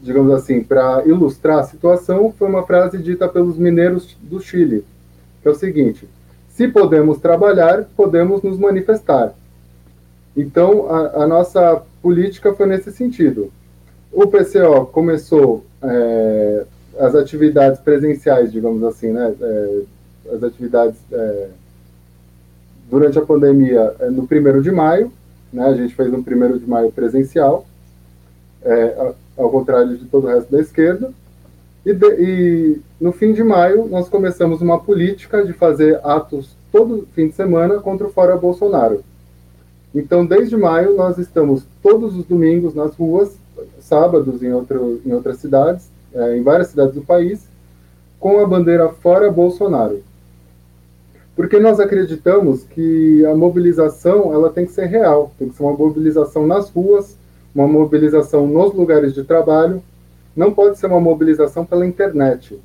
digamos 0.00 0.34
assim, 0.34 0.60
para 0.60 1.04
ilustrar 1.06 1.60
a 1.60 1.62
situação 1.62 2.34
foi 2.36 2.48
uma 2.48 2.66
frase 2.66 2.98
dita 2.98 3.28
pelos 3.28 3.56
mineiros 3.56 4.16
do 4.20 4.40
Chile, 4.40 4.84
que 5.40 5.46
é 5.46 5.50
o 5.52 5.54
seguinte: 5.54 6.08
se 6.48 6.66
podemos 6.66 7.18
trabalhar, 7.18 7.84
podemos 7.96 8.42
nos 8.42 8.58
manifestar. 8.58 9.34
Então, 10.36 10.90
a, 10.92 11.22
a 11.22 11.26
nossa 11.28 11.80
política 12.02 12.52
foi 12.54 12.66
nesse 12.66 12.90
sentido. 12.90 13.52
O 14.10 14.26
PCO 14.26 14.86
começou 14.86 15.64
é, 15.80 16.64
as 16.98 17.14
atividades 17.14 17.78
presenciais, 17.78 18.50
digamos 18.50 18.82
assim, 18.82 19.12
né? 19.12 19.32
É, 19.40 19.82
as 20.34 20.42
atividades 20.42 20.98
é, 21.12 21.48
durante 22.90 23.16
a 23.16 23.22
pandemia 23.22 23.94
é, 24.00 24.10
no 24.10 24.26
primeiro 24.26 24.60
de 24.60 24.72
maio, 24.72 25.12
né? 25.52 25.64
A 25.66 25.74
gente 25.74 25.94
fez 25.94 26.10
no 26.10 26.22
primeiro 26.22 26.58
de 26.58 26.68
maio 26.68 26.90
presencial, 26.90 27.66
é, 28.64 29.12
ao 29.36 29.50
contrário 29.50 29.96
de 29.96 30.04
todo 30.06 30.24
o 30.24 30.28
resto 30.28 30.50
da 30.50 30.60
esquerda. 30.60 31.12
E, 31.84 31.92
de, 31.92 32.06
e, 32.18 32.80
no 33.00 33.12
fim 33.12 33.32
de 33.32 33.42
maio 33.42 33.88
nós 33.88 34.08
começamos 34.08 34.60
uma 34.60 34.78
política 34.78 35.44
de 35.44 35.52
fazer 35.52 36.00
atos 36.04 36.56
todo 36.70 37.06
fim 37.14 37.28
de 37.28 37.34
semana 37.34 37.80
contra 37.80 38.06
o 38.06 38.10
Fora 38.10 38.36
Bolsonaro. 38.36 39.04
Então, 39.94 40.24
desde 40.24 40.56
maio, 40.56 40.96
nós 40.96 41.18
estamos 41.18 41.64
todos 41.82 42.16
os 42.16 42.24
domingos 42.24 42.74
nas 42.74 42.94
ruas, 42.94 43.36
sábados 43.78 44.42
em, 44.42 44.50
outro, 44.50 45.02
em 45.04 45.12
outras 45.12 45.36
cidades, 45.36 45.86
é, 46.14 46.36
em 46.36 46.42
várias 46.42 46.68
cidades 46.68 46.94
do 46.94 47.02
país, 47.02 47.46
com 48.18 48.40
a 48.40 48.46
bandeira 48.46 48.88
Fora 48.88 49.30
Bolsonaro. 49.30 50.02
Porque 51.34 51.58
nós 51.58 51.80
acreditamos 51.80 52.64
que 52.64 53.24
a 53.24 53.34
mobilização 53.34 54.32
ela 54.32 54.50
tem 54.50 54.66
que 54.66 54.72
ser 54.72 54.86
real, 54.86 55.32
tem 55.38 55.48
que 55.48 55.56
ser 55.56 55.62
uma 55.62 55.72
mobilização 55.72 56.46
nas 56.46 56.68
ruas, 56.68 57.16
uma 57.54 57.66
mobilização 57.66 58.46
nos 58.46 58.74
lugares 58.74 59.14
de 59.14 59.24
trabalho, 59.24 59.82
não 60.36 60.52
pode 60.52 60.78
ser 60.78 60.86
uma 60.86 61.00
mobilização 61.00 61.64
pela 61.64 61.86
internet. 61.86 62.58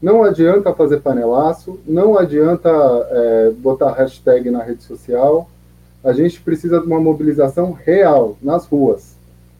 Não 0.00 0.22
adianta 0.22 0.74
fazer 0.74 1.00
panelaço, 1.00 1.78
não 1.86 2.18
adianta 2.18 2.70
é, 2.70 3.50
botar 3.56 3.92
hashtag 3.92 4.50
na 4.50 4.62
rede 4.62 4.82
social. 4.82 5.48
A 6.04 6.12
gente 6.12 6.40
precisa 6.40 6.80
de 6.80 6.86
uma 6.86 7.00
mobilização 7.00 7.72
real 7.72 8.36
nas 8.42 8.66
ruas. 8.66 9.16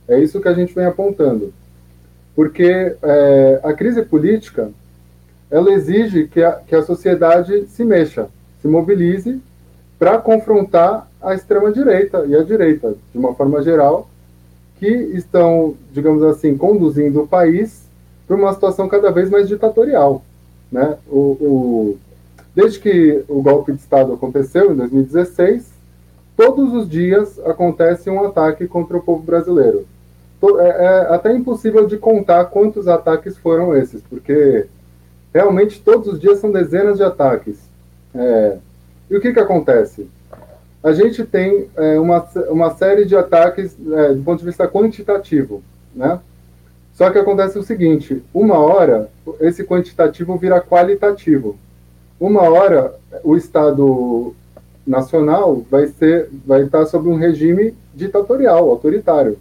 É 0.07 0.19
isso 0.19 0.41
que 0.41 0.49
a 0.49 0.55
gente 0.55 0.75
vem 0.75 0.85
apontando. 0.85 1.53
Porque 2.35 2.97
é, 3.03 3.61
a 3.63 3.73
crise 3.73 4.03
política 4.03 4.71
ela 5.51 5.73
exige 5.73 6.27
que 6.27 6.43
a, 6.43 6.53
que 6.53 6.75
a 6.75 6.83
sociedade 6.83 7.67
se 7.69 7.85
mexa, 7.85 8.29
se 8.67 8.71
mobilize 8.71 9.41
para 9.99 10.19
confrontar 10.19 11.09
a 11.23 11.35
extrema-direita 11.35 12.27
e 12.27 12.35
a 12.35 12.43
direita, 12.43 12.95
de 13.13 13.19
uma 13.19 13.35
forma 13.35 13.63
geral, 13.63 14.09
que 14.79 14.89
estão, 14.89 15.75
digamos 15.93 16.23
assim, 16.23 16.57
conduzindo 16.57 17.23
o 17.23 17.29
país 17.29 17.87
para 18.27 18.37
uma 18.37 18.53
situação 18.53 18.89
cada 18.89 19.11
vez 19.11 19.31
mais 19.31 19.49
ditatorial. 19.49 20.23
Né? 20.71 20.99
O, 21.09 21.19
o, 21.19 21.99
desde 22.55 22.81
que 22.81 23.25
o 23.29 23.41
golpe 23.41 23.73
de 23.73 23.79
Estado 23.79 24.13
aconteceu, 24.13 24.73
em 24.73 24.77
2016, 24.77 25.71
todos 26.37 26.75
os 26.75 26.89
dias 26.91 27.39
acontece 27.47 28.11
um 28.11 28.23
ataque 28.25 28.67
contra 28.67 28.97
o 28.97 29.03
povo 29.03 29.23
brasileiro. 29.23 29.87
É, 30.61 30.85
é 30.85 31.15
até 31.15 31.33
impossível 31.33 31.87
de 31.87 31.97
contar 31.97 32.45
quantos 32.47 32.87
ataques 32.87 33.39
foram 33.39 33.75
esses, 33.75 34.03
porque 34.03 34.67
realmente 35.33 35.81
todos 35.81 36.13
os 36.13 36.21
dias 36.21 36.39
são 36.39 36.53
dezenas 36.53 36.99
de 36.99 37.05
ataques. 37.05 37.66
É, 38.17 38.57
e 39.11 39.17
o 39.17 39.21
que, 39.21 39.33
que 39.33 39.41
acontece? 39.41 40.09
A 40.83 40.93
gente 40.93 41.25
tem 41.25 41.69
é, 41.77 41.99
uma, 41.99 42.27
uma 42.49 42.71
série 42.75 43.05
de 43.05 43.17
ataques 43.17 43.77
é, 43.93 44.15
do 44.15 44.23
ponto 44.23 44.39
de 44.39 44.45
vista 44.45 44.69
quantitativo, 44.69 45.63
né? 45.95 46.21
Só 46.95 47.11
que 47.11 47.19
acontece 47.19 47.59
o 47.59 47.63
seguinte: 47.63 48.23
uma 48.33 48.59
hora 48.59 49.11
esse 49.41 49.65
quantitativo 49.65 50.37
vira 50.37 50.61
qualitativo. 50.61 51.57
Uma 52.19 52.43
hora 52.43 52.95
o 53.23 53.37
Estado 53.37 54.35
nacional 54.87 55.63
vai 55.71 55.89
ser, 55.89 56.31
vai 56.47 56.63
estar 56.63 56.87
sob 56.87 57.09
um 57.09 57.17
regime 57.17 57.75
ditatorial, 57.95 58.71
autoritário. 58.71 59.39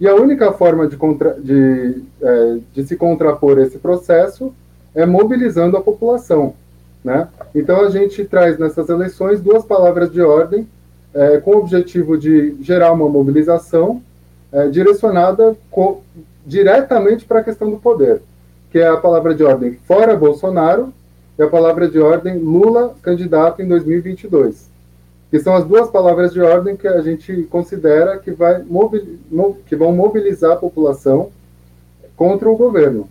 E 0.00 0.08
a 0.08 0.14
única 0.14 0.52
forma 0.52 0.88
de, 0.88 0.96
contra, 0.96 1.34
de, 1.34 2.02
é, 2.20 2.58
de 2.72 2.84
se 2.84 2.96
contrapor 2.96 3.58
esse 3.58 3.78
processo 3.78 4.52
é 4.94 5.06
mobilizando 5.06 5.76
a 5.76 5.80
população. 5.80 6.54
Né? 7.04 7.28
Então 7.54 7.82
a 7.82 7.90
gente 7.90 8.24
traz 8.24 8.58
nessas 8.58 8.88
eleições 8.88 9.40
duas 9.40 9.62
palavras 9.62 10.10
de 10.10 10.22
ordem 10.22 10.66
é, 11.12 11.38
com 11.38 11.52
o 11.52 11.58
objetivo 11.58 12.16
de 12.16 12.56
gerar 12.62 12.92
uma 12.92 13.08
mobilização 13.08 14.02
é, 14.50 14.68
direcionada 14.68 15.54
diretamente 16.46 17.26
para 17.26 17.40
a 17.40 17.44
questão 17.44 17.70
do 17.70 17.76
poder, 17.76 18.22
que 18.70 18.78
é 18.78 18.88
a 18.88 18.96
palavra 18.96 19.34
de 19.34 19.44
ordem 19.44 19.74
fora 19.86 20.16
Bolsonaro 20.16 20.92
e 21.38 21.42
a 21.42 21.48
palavra 21.48 21.88
de 21.88 21.98
ordem 21.98 22.38
Lula 22.38 22.94
candidato 23.02 23.60
em 23.60 23.68
2022, 23.68 24.70
que 25.30 25.38
são 25.40 25.54
as 25.54 25.64
duas 25.64 25.90
palavras 25.90 26.32
de 26.32 26.40
ordem 26.40 26.74
que 26.74 26.88
a 26.88 27.02
gente 27.02 27.42
considera 27.44 28.18
que, 28.18 28.30
vai 28.30 28.64
que 29.66 29.76
vão 29.76 29.92
mobilizar 29.92 30.52
a 30.52 30.56
população 30.56 31.30
contra 32.16 32.48
o 32.48 32.56
governo 32.56 33.08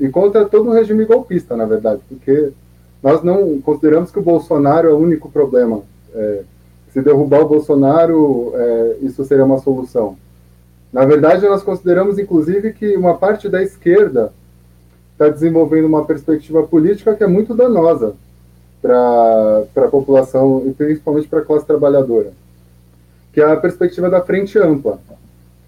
e, 0.00 0.08
contra 0.08 0.44
todo 0.46 0.70
o 0.70 0.72
regime 0.72 1.04
golpista, 1.04 1.56
na 1.56 1.66
verdade, 1.66 2.00
porque 2.08 2.52
nós 3.02 3.22
não 3.22 3.60
consideramos 3.60 4.10
que 4.10 4.18
o 4.18 4.22
Bolsonaro 4.22 4.88
é 4.88 4.92
o 4.92 4.98
único 4.98 5.30
problema. 5.30 5.82
É, 6.14 6.42
se 6.92 7.02
derrubar 7.02 7.42
o 7.42 7.48
Bolsonaro, 7.48 8.52
é, 8.54 8.96
isso 9.02 9.24
seria 9.24 9.44
uma 9.44 9.58
solução. 9.58 10.16
Na 10.92 11.04
verdade, 11.04 11.46
nós 11.46 11.62
consideramos, 11.62 12.18
inclusive, 12.18 12.72
que 12.72 12.96
uma 12.96 13.14
parte 13.16 13.48
da 13.48 13.62
esquerda 13.62 14.32
está 15.12 15.28
desenvolvendo 15.28 15.86
uma 15.86 16.04
perspectiva 16.04 16.62
política 16.62 17.14
que 17.14 17.24
é 17.24 17.26
muito 17.26 17.54
danosa 17.54 18.14
para 18.80 19.64
a 19.76 19.88
população 19.88 20.62
e 20.66 20.72
principalmente 20.72 21.28
para 21.28 21.40
a 21.40 21.44
classe 21.44 21.66
trabalhadora, 21.66 22.32
que 23.32 23.40
é 23.40 23.44
a 23.44 23.56
perspectiva 23.56 24.08
da 24.08 24.20
frente 24.20 24.58
ampla, 24.58 24.98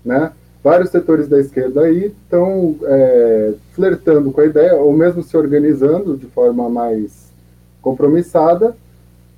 né? 0.04 0.32
Vários 0.62 0.90
setores 0.90 1.28
da 1.28 1.38
esquerda 1.38 1.82
aí 1.82 2.06
estão 2.06 2.76
é, 2.82 3.54
flertando 3.72 4.32
com 4.32 4.40
a 4.40 4.46
ideia, 4.46 4.74
ou 4.74 4.92
mesmo 4.92 5.22
se 5.22 5.36
organizando 5.36 6.16
de 6.16 6.26
forma 6.26 6.68
mais 6.68 7.32
compromissada, 7.80 8.76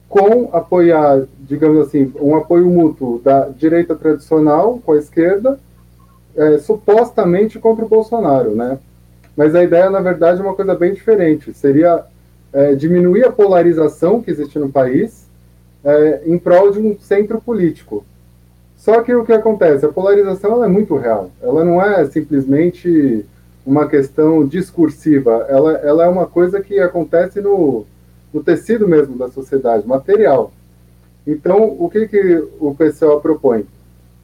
com 0.08 0.48
apoiar, 0.52 1.22
digamos 1.38 1.86
assim, 1.86 2.12
um 2.20 2.34
apoio 2.34 2.66
mútuo 2.66 3.20
da 3.20 3.48
direita 3.48 3.94
tradicional 3.94 4.80
com 4.84 4.92
a 4.92 4.98
esquerda 4.98 5.58
é, 6.36 6.58
supostamente 6.58 7.58
contra 7.58 7.84
o 7.84 7.88
Bolsonaro, 7.88 8.54
né? 8.54 8.78
Mas 9.36 9.54
a 9.54 9.62
ideia, 9.62 9.88
na 9.88 10.00
verdade, 10.00 10.40
é 10.40 10.42
uma 10.42 10.54
coisa 10.54 10.74
bem 10.74 10.92
diferente. 10.92 11.52
Seria 11.54 12.04
é, 12.52 12.74
diminuir 12.74 13.24
a 13.24 13.32
polarização 13.32 14.20
que 14.20 14.30
existe 14.30 14.58
no 14.58 14.70
país 14.70 15.26
é, 15.84 16.22
em 16.26 16.38
prol 16.38 16.70
de 16.70 16.78
um 16.78 16.98
centro 16.98 17.40
político. 17.40 18.04
Só 18.80 19.02
que 19.02 19.14
o 19.14 19.26
que 19.26 19.32
acontece? 19.32 19.84
A 19.84 19.90
polarização 19.90 20.64
é 20.64 20.68
muito 20.68 20.96
real. 20.96 21.30
Ela 21.42 21.62
não 21.62 21.82
é 21.82 22.02
simplesmente 22.06 23.26
uma 23.64 23.86
questão 23.86 24.46
discursiva. 24.46 25.46
Ela, 25.50 25.72
ela 25.74 26.04
é 26.06 26.08
uma 26.08 26.26
coisa 26.26 26.62
que 26.62 26.80
acontece 26.80 27.42
no, 27.42 27.84
no 28.32 28.42
tecido 28.42 28.88
mesmo 28.88 29.18
da 29.18 29.28
sociedade, 29.28 29.86
material. 29.86 30.50
Então, 31.26 31.76
o 31.78 31.90
que, 31.90 32.08
que 32.08 32.42
o 32.58 32.74
PCO 32.74 33.20
propõe? 33.20 33.66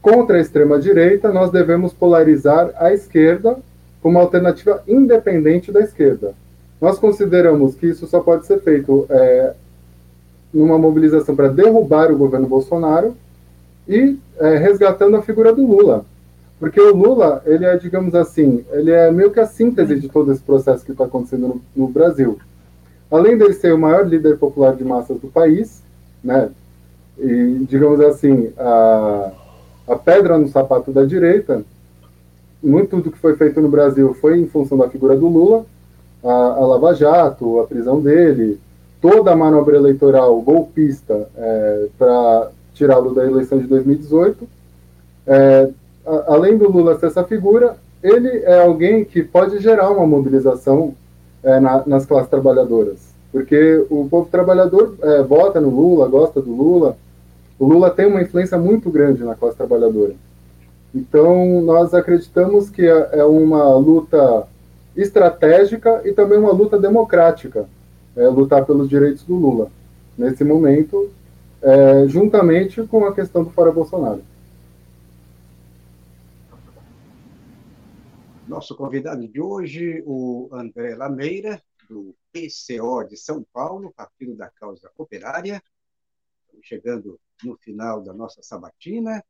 Contra 0.01 0.39
a 0.39 0.41
extrema-direita, 0.41 1.31
nós 1.31 1.51
devemos 1.51 1.93
polarizar 1.93 2.71
a 2.77 2.95
esquerda 2.95 3.59
como 4.01 4.19
alternativa 4.19 4.83
independente 4.89 5.71
da 5.71 5.81
esquerda. 5.81 6.33
Nós 6.81 6.99
consideramos 6.99 7.75
que 7.75 7.89
isso 7.89 8.07
só 8.07 8.21
pode 8.21 8.47
ser 8.47 8.61
feito 8.61 9.07
é, 9.11 9.53
numa 10.53 10.79
mobilização 10.79 11.37
para 11.37 11.49
derrubar 11.49 12.11
o 12.11 12.17
governo 12.17 12.47
Bolsonaro 12.47 13.15
e 13.89 14.19
é, 14.39 14.57
resgatando 14.57 15.17
a 15.17 15.23
figura 15.23 15.53
do 15.53 15.67
Lula. 15.67 16.05
Porque 16.59 16.81
o 16.81 16.95
Lula, 16.95 17.43
ele 17.45 17.65
é, 17.65 17.77
digamos 17.77 18.15
assim, 18.15 18.65
ele 18.73 18.91
é 18.91 19.11
meio 19.11 19.31
que 19.31 19.41
a 19.41 19.47
síntese 19.47 19.99
de 20.01 20.09
todo 20.09 20.33
esse 20.33 20.41
processo 20.41 20.85
que 20.85 20.93
está 20.93 21.05
acontecendo 21.05 21.49
no, 21.49 21.63
no 21.75 21.89
Brasil. 21.89 22.39
Além 23.11 23.37
dele 23.37 23.53
ser 23.53 23.75
o 23.75 23.79
maior 23.79 24.07
líder 24.07 24.39
popular 24.39 24.75
de 24.75 24.83
massas 24.83 25.21
do 25.21 25.29
país, 25.29 25.83
né, 26.25 26.51
e, 27.19 27.67
digamos 27.69 28.01
assim, 28.01 28.53
a, 28.59 29.33
a 29.89 29.97
pedra 29.97 30.39
no 30.39 30.49
sapato 30.49 30.91
da 30.93 31.05
direita, 31.05 31.63
muito 32.63 32.97
do 33.01 33.11
que 33.11 33.19
foi 33.19 33.37
feito 33.37 33.61
no 33.61 33.69
Brasil 33.69 34.15
foi 34.15 34.39
em 34.39 34.47
função 34.47 34.77
da 34.77 34.89
figura 34.89 35.17
do 35.17 35.29
Lula, 35.29 35.65
a, 36.25 36.33
a 36.33 36.67
Lava 36.67 36.95
Jato, 36.95 37.61
a 37.61 37.67
prisão 37.67 38.01
dele, 38.01 38.59
toda 39.01 39.33
a 39.33 39.37
manobra 39.37 39.77
eleitoral 39.77 40.41
golpista 40.41 41.29
é, 41.37 41.87
para 41.99 42.51
tirá-lo 42.77 43.15
da 43.15 43.25
eleição 43.25 43.59
de 43.59 43.67
2018. 43.67 44.47
É, 45.27 45.71
a, 46.07 46.35
além 46.35 46.57
do 46.57 46.71
Lula 46.71 46.99
ser 46.99 47.07
essa 47.07 47.25
figura, 47.25 47.77
ele 48.03 48.29
é 48.45 48.63
alguém 48.63 49.05
que 49.05 49.23
pode 49.23 49.59
gerar 49.59 49.91
uma 49.91 50.07
mobilização 50.07 50.95
é, 51.43 51.59
na, 51.59 51.83
nas 51.87 52.07
classes 52.07 52.31
trabalhadoras. 52.31 52.99
porque 53.33 53.85
o 53.91 54.07
povo 54.09 54.29
trabalhador 54.31 54.95
é, 55.03 55.23
vota 55.23 55.61
no 55.61 55.71
Lula, 55.71 56.09
gosta 56.09 56.41
do 56.41 56.55
Lula. 56.55 56.97
O 57.59 57.67
Lula 57.67 57.91
tem 57.91 58.07
uma 58.07 58.23
influência 58.23 58.57
muito 58.59 58.91
grande 58.91 59.25
na 59.25 59.35
classe 59.35 59.57
trabalhadora. 59.57 60.15
Então, 60.95 61.61
nós 61.63 61.93
acreditamos 61.93 62.71
que 62.71 62.83
é, 62.87 63.09
é 63.13 63.25
uma 63.25 63.75
luta 63.75 64.47
estratégica 64.97 66.01
e 66.05 66.13
também 66.13 66.39
uma 66.39 66.53
luta 66.53 66.79
democrática, 66.79 67.67
é, 68.17 68.27
lutar 68.29 68.65
pelos 68.65 68.89
direitos 68.89 69.23
do 69.25 69.35
Lula, 69.35 69.69
nesse 70.17 70.43
momento, 70.43 71.11
é, 71.67 72.07
juntamente 72.07 72.87
com 72.87 73.05
a 73.05 73.13
questão 73.13 73.43
do 73.43 73.51
fora 73.51 73.73
Bolsonaro. 73.73 74.25
Nosso 78.47 78.77
convidado 78.77 79.27
de 79.27 79.41
hoje, 79.41 80.01
o 80.07 80.49
André 80.53 80.95
Lameira, 80.95 81.61
do 81.91 82.15
PCO 82.33 83.03
de 83.09 83.17
São 83.17 83.45
Paulo, 83.53 83.93
Partido 83.93 84.37
da 84.37 84.49
Causa 84.49 84.93
Operária. 84.97 85.61
Chegando 86.63 87.19
no 87.43 87.57
final 87.57 88.01
da 88.01 88.15
nossa 88.15 88.43
sabatina. 88.43 89.25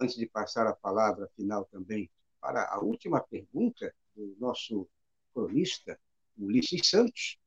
Antes 0.00 0.16
de 0.16 0.26
passar 0.26 0.66
a 0.66 0.74
palavra 0.74 1.30
final 1.36 1.64
também 1.66 2.10
para 2.40 2.68
a 2.72 2.80
última 2.80 3.20
pergunta 3.20 3.94
do 4.16 4.36
nosso 4.38 4.88
cronista, 5.32 5.98
Ulisses 6.36 6.88
Santos, 6.88 7.38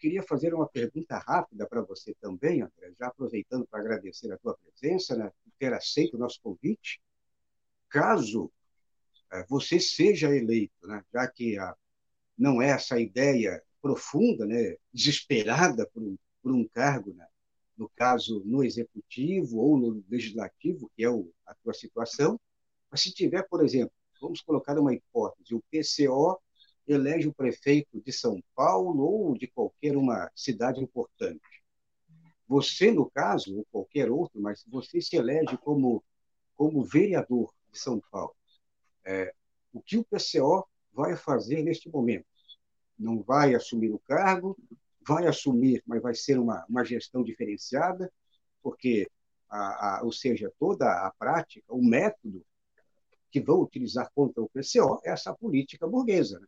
queria 0.00 0.22
fazer 0.22 0.54
uma 0.54 0.66
pergunta 0.66 1.18
rápida 1.18 1.66
para 1.68 1.82
você 1.82 2.14
também, 2.14 2.62
André, 2.62 2.92
já 2.98 3.08
aproveitando 3.08 3.66
para 3.66 3.80
agradecer 3.80 4.32
a 4.32 4.38
tua 4.38 4.56
presença, 4.56 5.14
né, 5.14 5.30
por 5.44 5.52
ter 5.58 5.72
aceito 5.74 6.14
o 6.16 6.18
nosso 6.18 6.40
convite. 6.42 7.00
Caso 7.88 8.50
é, 9.30 9.44
você 9.46 9.78
seja 9.78 10.34
eleito, 10.34 10.86
né, 10.86 11.04
já 11.12 11.28
que 11.28 11.58
a, 11.58 11.76
não 12.36 12.62
é 12.62 12.70
essa 12.70 12.98
ideia 12.98 13.62
profunda, 13.82 14.46
né, 14.46 14.76
desesperada 14.92 15.86
por 15.86 16.02
um, 16.02 16.16
por 16.42 16.52
um 16.52 16.66
cargo, 16.66 17.12
né, 17.12 17.26
no 17.76 17.88
caso 17.90 18.42
no 18.44 18.64
executivo 18.64 19.58
ou 19.58 19.78
no 19.78 20.04
legislativo, 20.08 20.90
que 20.96 21.04
é 21.04 21.10
o, 21.10 21.30
a 21.46 21.54
tua 21.56 21.74
situação, 21.74 22.40
mas 22.90 23.02
se 23.02 23.12
tiver, 23.12 23.46
por 23.48 23.62
exemplo, 23.62 23.92
vamos 24.20 24.40
colocar 24.40 24.78
uma 24.78 24.94
hipótese, 24.94 25.54
o 25.54 25.62
PCO 25.70 26.40
elege 26.86 27.28
o 27.28 27.34
prefeito 27.34 28.00
de 28.00 28.12
São 28.12 28.42
Paulo 28.54 29.02
ou 29.02 29.36
de 29.36 29.46
qualquer 29.46 29.96
uma 29.96 30.30
cidade 30.34 30.80
importante. 30.80 31.40
Você, 32.48 32.90
no 32.90 33.08
caso, 33.08 33.58
ou 33.58 33.66
qualquer 33.70 34.10
outro, 34.10 34.40
mas 34.40 34.64
você 34.66 35.00
se 35.00 35.16
elege 35.16 35.56
como, 35.58 36.02
como 36.56 36.82
vereador 36.82 37.54
de 37.72 37.78
São 37.78 38.00
Paulo. 38.10 38.34
É, 39.04 39.32
o 39.72 39.80
que 39.80 39.98
o 39.98 40.04
PCO 40.04 40.66
vai 40.92 41.16
fazer 41.16 41.62
neste 41.62 41.88
momento? 41.88 42.26
não 43.00 43.22
vai 43.22 43.54
assumir 43.54 43.90
o 43.90 43.98
cargo, 44.00 44.56
vai 45.06 45.26
assumir, 45.26 45.82
mas 45.86 46.02
vai 46.02 46.14
ser 46.14 46.38
uma, 46.38 46.64
uma 46.68 46.84
gestão 46.84 47.24
diferenciada, 47.24 48.12
porque, 48.62 49.10
a, 49.48 49.98
a, 49.98 50.02
ou 50.04 50.12
seja, 50.12 50.52
toda 50.58 50.86
a 50.86 51.10
prática, 51.18 51.64
o 51.72 51.82
método 51.82 52.44
que 53.30 53.40
vão 53.40 53.62
utilizar 53.62 54.10
contra 54.14 54.42
o 54.42 54.50
PCO 54.50 55.00
é 55.04 55.10
essa 55.10 55.34
política 55.34 55.86
burguesa. 55.88 56.38
Né? 56.38 56.46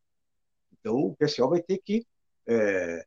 Então, 0.82 0.96
o 0.96 1.16
PCO 1.16 1.48
vai 1.48 1.62
ter 1.62 1.78
que 1.78 2.04
é, 2.44 3.06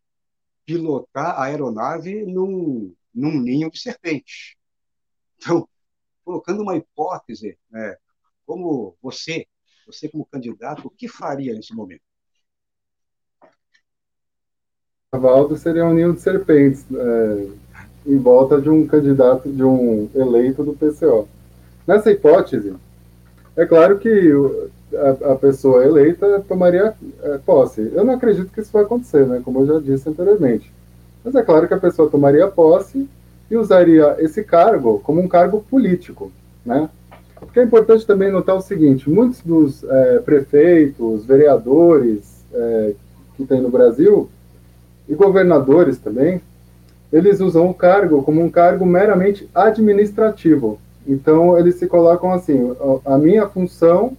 pilotar 0.66 1.38
a 1.38 1.44
aeronave 1.44 2.26
num, 2.26 2.96
num 3.14 3.38
ninho 3.42 3.70
de 3.70 3.78
serpente. 3.78 4.58
Então, 5.38 5.68
colocando 6.24 6.64
uma 6.64 6.78
hipótese, 6.78 7.58
né, 7.70 7.98
como 8.46 8.96
você, 9.02 9.46
você 9.86 10.08
como 10.08 10.26
candidato, 10.26 10.88
o 10.88 10.90
que 10.90 11.10
faria 11.10 11.54
nesse 11.54 11.76
momento? 11.76 12.02
Valdo 15.12 15.58
seria 15.58 15.86
um 15.86 15.94
ninho 15.94 16.14
de 16.14 16.22
serpentes 16.22 16.86
é, 16.94 17.48
em 18.06 18.18
volta 18.18 18.62
de 18.62 18.70
um 18.70 18.88
candidato, 18.88 19.52
de 19.52 19.64
um 19.64 20.10
eleito 20.16 20.64
do 20.64 20.74
PCO. 20.74 21.28
Nessa 21.86 22.12
hipótese, 22.12 22.76
é 23.56 23.66
claro 23.66 24.00
que 24.00 24.10
a, 24.94 25.34
a 25.34 25.36
pessoa 25.36 25.84
eleita 25.84 26.44
tomaria 26.48 26.94
é, 27.24 27.38
posse. 27.40 27.92
Eu 27.94 28.04
não 28.04 28.14
acredito 28.14 28.52
que 28.52 28.62
isso 28.62 28.72
vai 28.72 28.84
acontecer, 28.84 29.26
né, 29.26 29.42
como 29.44 29.62
eu 29.62 29.66
já 29.68 29.80
disse 29.80 30.10
anteriormente. 30.10 30.72
Mas 31.24 31.36
é 31.36 31.42
claro 31.42 31.68
que 31.68 31.74
a 31.74 31.80
pessoa 31.80 32.10
tomaria 32.10 32.48
posse 32.48 33.10
e 33.50 33.58
usaria 33.58 34.16
esse 34.20 34.44
cargo 34.44 35.00
como 35.00 35.22
um 35.22 35.28
cargo 35.28 35.66
político, 35.70 36.32
né? 36.66 36.90
Porque 37.40 37.60
é 37.60 37.64
importante 37.64 38.06
também 38.06 38.32
notar 38.32 38.56
o 38.56 38.62
seguinte: 38.62 39.10
muitos 39.10 39.42
dos 39.42 39.84
é, 39.84 40.20
prefeitos, 40.20 41.26
vereadores 41.26 42.44
é, 42.54 42.94
que 43.36 43.46
tem 43.46 43.62
no 43.62 43.70
Brasil, 43.70 44.30
e 45.08 45.14
governadores 45.14 45.98
também, 45.98 46.42
eles 47.12 47.40
usam 47.40 47.70
o 47.70 47.74
cargo 47.74 48.24
como 48.24 48.42
um 48.42 48.50
cargo 48.50 48.86
meramente 48.86 49.50
administrativo. 49.54 50.80
Então, 51.08 51.58
eles 51.58 51.76
se 51.76 51.88
colocam 51.88 52.34
assim: 52.34 52.76
a 53.06 53.18
minha 53.18 53.48
função 53.48 54.18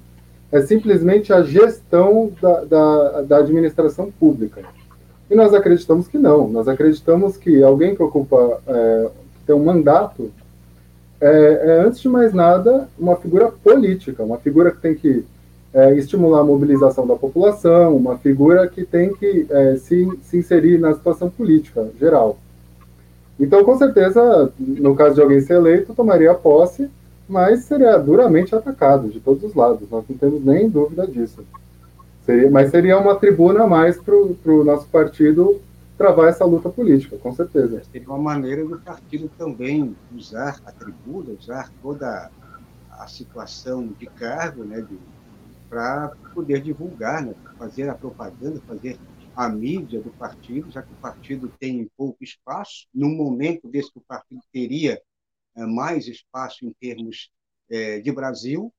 é 0.51 0.61
simplesmente 0.63 1.33
a 1.33 1.43
gestão 1.43 2.33
da, 2.41 2.65
da, 2.65 3.23
da 3.23 3.37
administração 3.39 4.11
pública. 4.11 4.63
E 5.31 5.35
nós 5.35 5.53
acreditamos 5.53 6.07
que 6.07 6.19
não. 6.19 6.49
Nós 6.49 6.69
acreditamos 6.69 7.37
que 7.37 7.63
alguém 7.63 7.97
que 7.97 8.03
ocupa, 8.03 8.61
é, 8.67 9.09
que 9.35 9.47
tem 9.47 9.57
um 9.57 9.65
mandato, 9.65 10.31
é, 11.21 11.29
é, 11.29 11.81
antes 11.81 12.01
de 12.01 12.09
mais 12.09 12.33
nada, 12.33 12.89
uma 12.99 13.17
figura 13.17 13.51
política, 13.51 14.23
uma 14.23 14.39
figura 14.39 14.71
que 14.71 14.79
tem 14.79 14.95
que 14.95 15.25
é, 15.75 15.95
estimular 15.97 16.41
a 16.41 16.45
mobilização 16.45 17.07
da 17.07 17.17
população, 17.17 17.97
uma 17.97 18.17
figura 18.19 18.69
que 18.69 18.85
tem 18.85 19.13
que 19.15 19.47
é, 19.51 19.77
se, 19.77 20.09
se 20.23 20.39
inserir 20.39 20.79
na 20.79 20.95
situação 20.95 21.29
política 21.29 21.89
geral. 21.99 22.39
Então, 23.39 23.65
com 23.65 23.77
certeza, 23.77 24.51
no 24.59 24.95
caso 24.95 25.17
de 25.17 25.21
alguém 25.21 25.41
ser 25.41 25.55
eleito, 25.55 25.93
tomaria 25.95 26.33
posse, 26.33 26.89
mas 27.29 27.65
seria 27.65 27.99
duramente 27.99 28.55
atacado 28.55 29.09
de 29.09 29.21
todos 29.21 29.43
os 29.43 29.55
lados, 29.55 29.89
nós 29.91 30.05
não 30.09 30.17
temos 30.17 30.45
nem 30.45 30.69
dúvida 30.69 31.07
disso. 31.07 31.45
Seria, 32.25 32.51
mas 32.51 32.71
seria 32.71 32.99
uma 32.99 33.17
tribuna 33.17 33.65
a 33.65 33.67
mais 33.67 33.99
para 33.99 34.15
o 34.15 34.65
nosso 34.65 34.87
partido 34.89 35.61
travar 35.97 36.29
essa 36.29 36.45
luta 36.45 36.69
política, 36.69 37.17
com 37.17 37.33
certeza. 37.33 37.83
Seria 37.91 38.09
uma 38.09 38.19
maneira 38.19 38.65
do 38.65 38.79
partido 38.79 39.31
também 39.39 39.97
usar 40.15 40.61
a 40.67 40.73
tribuna, 40.73 41.31
usar 41.39 41.71
toda 41.83 42.31
a 42.91 43.07
situação 43.07 43.87
de 43.99 44.07
cargo, 44.07 44.65
né, 44.65 44.85
para 45.69 46.13
poder 46.35 46.61
divulgar, 46.61 47.23
né, 47.23 47.35
fazer 47.59 47.89
a 47.89 47.95
propaganda, 47.95 48.61
fazer 48.67 48.99
a 49.35 49.49
mídia 49.49 50.01
do 50.01 50.11
partido, 50.11 50.71
já 50.71 50.83
que 50.83 50.93
o 50.93 50.97
partido 50.97 51.53
tem 51.59 51.89
pouco 51.97 52.23
espaço. 52.23 52.87
No 52.95 53.09
momento 53.09 53.69
desse 53.69 53.93
que 53.93 53.99
o 53.99 54.03
partido 54.07 54.41
teria 54.53 55.01
mais 55.65 56.07
espaço 56.07 56.67
em 56.67 56.73
termos 56.73 57.31
é, 57.71 58.01
de 58.01 58.13
Brasil, 58.13 58.73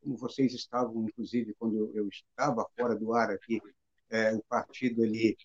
como 0.00 0.16
vocês 0.16 0.54
estavam, 0.54 1.04
inclusive, 1.04 1.54
quando 1.58 1.76
eu, 1.76 1.92
eu 1.94 2.08
estava 2.08 2.66
fora 2.76 2.96
do 2.96 3.12
ar 3.12 3.30
aqui, 3.30 3.60
é, 4.10 4.32
o 4.34 4.42
partido 4.48 5.04
ele 5.04 5.36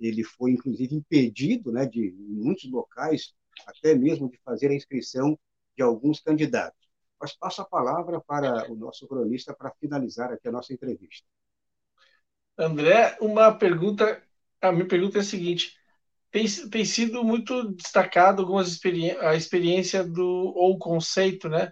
ele 0.00 0.24
foi 0.24 0.50
inclusive 0.50 0.96
impedido, 0.96 1.70
né, 1.70 1.86
de 1.86 2.08
em 2.08 2.34
muitos 2.34 2.68
locais, 2.68 3.34
até 3.66 3.94
mesmo 3.94 4.28
de 4.28 4.36
fazer 4.38 4.68
a 4.68 4.74
inscrição 4.74 5.38
de 5.76 5.82
alguns 5.82 6.18
candidatos. 6.20 6.88
Mas 7.20 7.36
passo 7.36 7.62
a 7.62 7.64
palavra 7.64 8.20
para 8.20 8.70
o 8.72 8.74
nosso 8.74 9.06
cronista 9.06 9.54
para 9.54 9.72
finalizar 9.78 10.32
aqui 10.32 10.48
a 10.48 10.52
nossa 10.52 10.72
entrevista. 10.72 11.24
André, 12.58 13.16
uma 13.20 13.52
pergunta, 13.52 14.20
a 14.60 14.72
minha 14.72 14.88
pergunta 14.88 15.18
é 15.18 15.20
a 15.20 15.24
seguinte, 15.24 15.78
tem, 16.32 16.46
tem 16.70 16.84
sido 16.84 17.22
muito 17.22 17.70
destacado 17.74 18.40
algumas 18.40 18.68
experi 18.68 19.10
a 19.18 19.36
experiência 19.36 20.02
do, 20.02 20.52
ou 20.56 20.72
o 20.72 20.78
conceito, 20.78 21.48
né, 21.48 21.70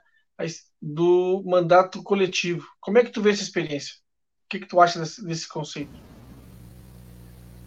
do 0.81 1.43
mandato 1.47 2.03
coletivo. 2.03 2.69
Como 2.79 2.99
é 2.99 3.05
que 3.05 3.11
tu 3.11 3.23
vê 3.23 3.31
essa 3.31 3.43
experiência? 3.43 3.95
O 4.45 4.49
que, 4.51 4.61
que 4.61 4.67
tu 4.67 4.79
acha 4.81 5.01
desse, 5.01 5.25
desse 5.25 5.49
conceito? 5.49 5.93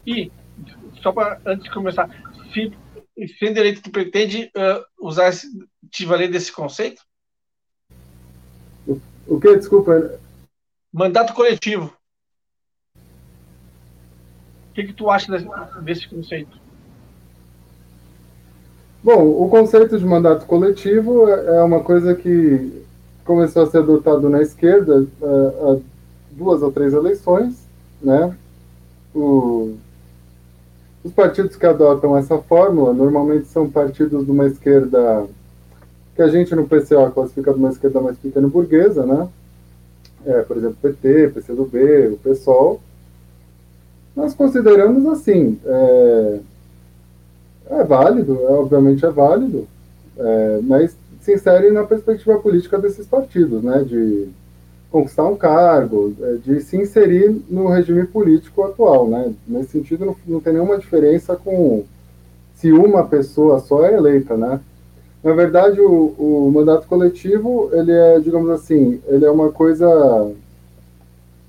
E, 0.05 0.31
só 1.01 1.11
para, 1.11 1.41
antes 1.45 1.63
de 1.63 1.71
começar, 1.71 2.07
sendo 3.39 3.57
eleito, 3.57 3.81
tu 3.81 3.89
pretende 3.89 4.51
uh, 4.55 4.85
usar, 5.07 5.29
esse, 5.29 5.47
te 5.89 6.05
valer 6.05 6.29
desse 6.29 6.51
conceito? 6.51 7.01
O 9.25 9.39
que? 9.39 9.55
Desculpa. 9.55 10.19
Mandato 10.91 11.33
coletivo. 11.33 11.95
O 14.69 14.73
que, 14.73 14.83
que 14.85 14.93
tu 14.93 15.09
acha 15.09 15.31
desse 15.81 16.07
conceito? 16.07 16.62
Bom, 19.03 19.43
o 19.43 19.49
conceito 19.49 19.99
de 19.99 20.05
mandato 20.05 20.45
coletivo 20.45 21.27
é, 21.27 21.57
é 21.57 21.63
uma 21.63 21.81
coisa 21.81 22.15
que 22.15 22.83
começou 23.25 23.63
a 23.63 23.67
ser 23.67 23.79
adotado 23.79 24.29
na 24.29 24.41
esquerda 24.41 25.05
é, 25.21 25.25
há 25.25 25.77
duas 26.31 26.61
ou 26.61 26.71
três 26.71 26.93
eleições, 26.93 27.67
né? 28.01 28.33
O, 29.13 29.75
os 31.03 31.11
partidos 31.11 31.57
que 31.57 31.65
adotam 31.65 32.17
essa 32.17 32.37
fórmula 32.37 32.93
normalmente 32.93 33.47
são 33.47 33.69
partidos 33.69 34.23
de 34.25 34.31
uma 34.31 34.47
esquerda 34.47 35.25
que 36.15 36.21
a 36.21 36.29
gente 36.29 36.55
no 36.55 36.65
PCO 36.65 37.11
classifica 37.13 37.51
de 37.51 37.59
uma 37.59 37.71
esquerda 37.71 37.99
mais 37.99 38.17
pequena 38.17 38.47
burguesa, 38.47 39.05
né? 39.05 39.27
É, 40.25 40.41
por 40.43 40.55
exemplo, 40.55 40.77
PT, 40.81 41.31
PCdoB, 41.33 42.13
o 42.13 42.17
PSOL. 42.23 42.79
Nós 44.15 44.33
consideramos 44.33 45.05
assim, 45.07 45.59
é, 45.65 46.39
é 47.69 47.83
válido, 47.83 48.39
é, 48.41 48.51
obviamente 48.51 49.05
é 49.05 49.09
válido, 49.09 49.67
é, 50.17 50.59
mas 50.63 50.95
se 51.21 51.33
insere 51.33 51.71
na 51.71 51.83
perspectiva 51.83 52.37
política 52.39 52.77
desses 52.77 53.05
partidos, 53.05 53.63
né, 53.63 53.83
de 53.83 54.27
conquistar 54.91 55.25
um 55.25 55.35
cargo, 55.35 56.13
é, 56.21 56.35
de 56.43 56.61
se 56.61 56.77
inserir 56.77 57.41
no 57.49 57.67
regime 57.67 58.05
político 58.05 58.63
atual, 58.63 59.07
né, 59.07 59.33
nesse 59.47 59.71
sentido 59.71 60.05
não, 60.05 60.15
não 60.27 60.39
tem 60.39 60.53
nenhuma 60.53 60.77
diferença 60.77 61.35
com 61.35 61.83
se 62.55 62.71
uma 62.71 63.05
pessoa 63.05 63.59
só 63.59 63.85
é 63.85 63.93
eleita, 63.93 64.37
né, 64.37 64.59
na 65.23 65.31
verdade, 65.31 65.79
o, 65.79 66.13
o, 66.17 66.51
mandato 66.53 66.85
coletivo, 66.85 67.69
ele 67.71 67.93
é, 67.93 68.19
digamos 68.19 68.49
assim, 68.49 68.99
ele 69.07 69.23
é 69.23 69.31
uma 69.31 69.53
coisa 69.53 70.33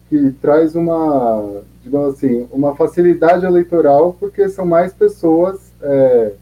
que 0.09 0.31
traz 0.41 0.77
uma, 0.77 1.61
digamos 1.83 2.15
assim, 2.15 2.47
uma 2.53 2.77
facilidade 2.77 3.45
eleitoral, 3.45 4.17
porque 4.21 4.49
são 4.49 4.65
mais 4.65 4.93
pessoas, 4.93 5.64
é, 5.85 6.33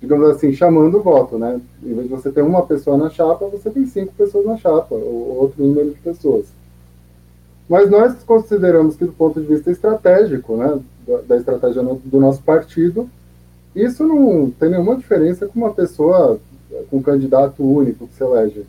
digamos 0.00 0.30
assim, 0.30 0.52
chamando 0.52 0.98
o 0.98 1.02
voto, 1.02 1.36
né? 1.36 1.60
Em 1.82 1.94
vez 1.94 2.08
de 2.08 2.14
você 2.14 2.30
ter 2.30 2.42
uma 2.42 2.64
pessoa 2.64 2.96
na 2.96 3.10
chapa, 3.10 3.46
você 3.46 3.68
tem 3.70 3.86
cinco 3.86 4.12
pessoas 4.14 4.46
na 4.46 4.56
chapa, 4.56 4.94
ou 4.94 5.38
outro 5.40 5.62
número 5.62 5.90
de 5.90 6.00
pessoas. 6.00 6.46
Mas 7.68 7.90
nós 7.90 8.14
consideramos 8.24 8.96
que, 8.96 9.04
do 9.04 9.12
ponto 9.12 9.40
de 9.40 9.46
vista 9.46 9.70
estratégico, 9.70 10.56
né, 10.56 10.80
da, 11.26 11.36
estratégia 11.36 11.82
do 11.82 12.20
nosso 12.20 12.42
partido, 12.42 13.08
isso 13.74 14.04
não 14.04 14.50
tem 14.50 14.70
nenhuma 14.70 14.96
diferença 14.96 15.46
com 15.46 15.60
uma 15.60 15.72
pessoa 15.72 16.40
com 16.88 16.98
um 16.98 17.02
candidato 17.02 17.62
único 17.62 18.06
que 18.06 18.14
se 18.14 18.24
elege. 18.24 18.64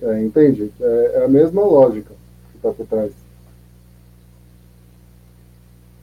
É, 0.00 0.22
entende? 0.22 0.70
É, 0.80 1.12
é, 1.16 1.24
a 1.24 1.28
mesma 1.28 1.62
lógica 1.62 2.14
que 2.50 2.56
está 2.56 2.70
por 2.70 2.86
trás. 2.86 3.12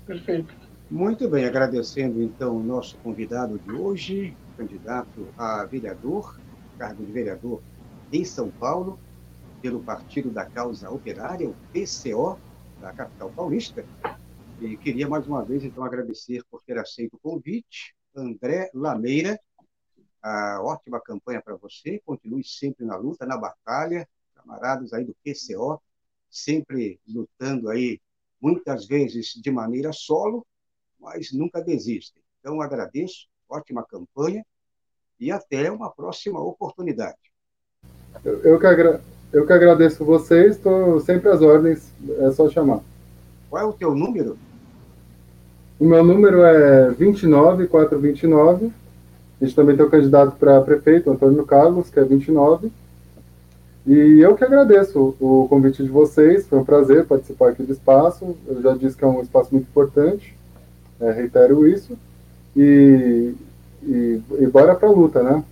Perfeito. 0.05 0.58
Muito 0.91 1.29
bem, 1.29 1.45
agradecendo 1.45 2.19
então 2.19 2.57
o 2.57 2.63
nosso 2.63 2.97
convidado 2.97 3.59
de 3.59 3.71
hoje, 3.71 4.35
candidato 4.57 5.27
a 5.37 5.63
vereador, 5.63 6.39
cargo 6.79 7.05
de 7.05 7.11
vereador 7.11 7.61
em 8.11 8.25
São 8.25 8.49
Paulo, 8.49 8.99
pelo 9.61 9.83
Partido 9.83 10.31
da 10.31 10.47
Causa 10.47 10.89
Operária, 10.89 11.47
o 11.47 11.55
PCO, 11.71 12.39
da 12.81 12.91
capital 12.91 13.29
paulista. 13.29 13.85
E 14.59 14.75
queria 14.77 15.07
mais 15.07 15.27
uma 15.27 15.45
vez 15.45 15.63
então 15.63 15.83
agradecer 15.83 16.43
por 16.49 16.63
ter 16.63 16.79
aceito 16.79 17.17
o 17.17 17.19
convite, 17.19 17.93
André 18.15 18.71
Lameira, 18.73 19.39
a 20.23 20.59
ótima 20.63 20.99
campanha 20.99 21.39
para 21.39 21.55
você. 21.55 22.01
Continue 22.03 22.43
sempre 22.43 22.83
na 22.83 22.95
luta, 22.95 23.27
na 23.27 23.37
batalha. 23.37 24.09
Camaradas 24.33 24.91
aí 24.91 25.05
do 25.05 25.15
PCO, 25.23 25.79
sempre 26.31 26.99
lutando 27.07 27.69
aí, 27.69 28.01
muitas 28.41 28.87
vezes 28.87 29.33
de 29.35 29.51
maneira 29.51 29.93
solo, 29.93 30.47
mas 30.99 31.31
nunca 31.31 31.61
desistem. 31.61 32.21
Então, 32.39 32.61
agradeço, 32.61 33.27
ótima 33.49 33.85
campanha 33.85 34.45
e 35.19 35.31
até 35.31 35.71
uma 35.71 35.89
próxima 35.89 36.39
oportunidade. 36.41 37.17
Eu, 38.23 38.39
eu, 38.43 38.59
que, 38.59 38.65
agra 38.65 39.01
eu 39.31 39.45
que 39.45 39.53
agradeço 39.53 40.03
vocês, 40.05 40.55
estou 40.55 40.99
sempre 40.99 41.29
às 41.29 41.41
ordens, 41.41 41.91
é 42.19 42.31
só 42.31 42.49
chamar. 42.49 42.81
Qual 43.49 43.61
é 43.61 43.65
o 43.65 43.73
teu 43.73 43.95
número? 43.95 44.37
O 45.79 45.85
meu 45.85 46.03
número 46.03 46.43
é 46.43 46.91
29429 46.91 48.73
a 49.41 49.45
gente 49.45 49.55
também 49.55 49.75
tem 49.75 49.85
o 49.85 49.89
candidato 49.89 50.35
para 50.37 50.61
prefeito, 50.61 51.09
Antônio 51.09 51.45
Carlos, 51.45 51.89
que 51.89 51.99
é 51.99 52.03
29. 52.03 52.71
E 53.87 54.19
eu 54.19 54.35
que 54.35 54.43
agradeço 54.43 55.15
o 55.19 55.47
convite 55.47 55.81
de 55.81 55.89
vocês, 55.89 56.45
foi 56.45 56.59
um 56.59 56.65
prazer 56.65 57.05
participar 57.05 57.49
aqui 57.49 57.63
do 57.63 57.71
espaço. 57.71 58.35
Eu 58.45 58.61
já 58.61 58.75
disse 58.75 58.97
que 58.97 59.03
é 59.03 59.07
um 59.07 59.21
espaço 59.21 59.49
muito 59.53 59.67
importante, 59.67 60.35
é, 60.99 61.11
reitero 61.11 61.67
isso. 61.67 61.97
E, 62.55 63.33
e, 63.83 64.21
e 64.39 64.47
bora 64.47 64.75
para 64.75 64.87
a 64.87 64.91
luta, 64.91 65.23
né? 65.23 65.43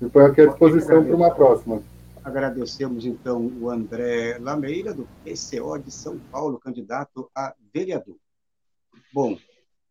E 0.00 0.08
põe 0.08 0.24
aqui 0.24 0.40
à 0.40 0.46
disposição 0.46 1.04
para 1.04 1.14
uma 1.14 1.34
próxima. 1.34 1.82
Agradecemos, 2.24 3.06
então, 3.06 3.46
o 3.60 3.70
André 3.70 4.38
Lameira, 4.38 4.92
do 4.92 5.08
PCO 5.24 5.78
de 5.78 5.90
São 5.90 6.18
Paulo, 6.30 6.58
candidato 6.58 7.30
a 7.34 7.54
vereador. 7.72 8.16
Bom, 9.12 9.38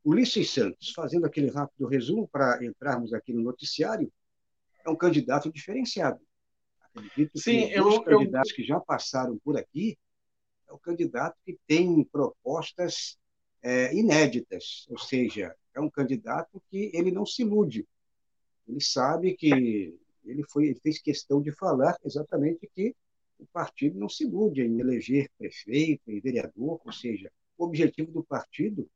Ulisses 0.03 0.51
Santos, 0.51 0.91
fazendo 0.95 1.25
aquele 1.25 1.49
rápido 1.49 1.87
resumo 1.87 2.27
para 2.27 2.63
entrarmos 2.63 3.13
aqui 3.13 3.33
no 3.33 3.41
noticiário, 3.41 4.11
é 4.85 4.89
um 4.89 4.95
candidato 4.95 5.51
diferenciado. 5.51 6.19
Acredito 6.95 7.37
Sim, 7.37 7.67
que 7.67 7.81
os 7.81 7.99
candidatos 7.99 8.51
eu... 8.51 8.55
que 8.55 8.63
já 8.63 8.79
passaram 8.79 9.37
por 9.43 9.57
aqui 9.57 9.97
é 10.67 10.73
o 10.73 10.79
candidato 10.79 11.35
que 11.45 11.57
tem 11.67 12.03
propostas 12.03 13.17
é, 13.61 13.93
inéditas, 13.95 14.85
ou 14.89 14.97
seja, 14.97 15.55
é 15.73 15.79
um 15.79 15.89
candidato 15.89 16.61
que 16.69 16.91
ele 16.93 17.11
não 17.11 17.25
se 17.25 17.41
ilude. 17.41 17.87
Ele 18.67 18.81
sabe 18.81 19.35
que 19.35 19.97
ele, 20.25 20.43
foi, 20.49 20.67
ele 20.67 20.79
fez 20.79 20.99
questão 20.99 21.41
de 21.41 21.51
falar 21.51 21.97
exatamente 22.05 22.69
que 22.75 22.95
o 23.39 23.45
partido 23.47 23.97
não 23.97 24.09
se 24.09 24.25
ilude 24.25 24.61
em 24.61 24.79
eleger 24.79 25.29
prefeito 25.37 26.11
e 26.11 26.19
vereador, 26.19 26.79
ou 26.83 26.91
seja, 26.91 27.31
o 27.57 27.65
objetivo 27.65 28.11
do 28.11 28.23
partido 28.23 28.87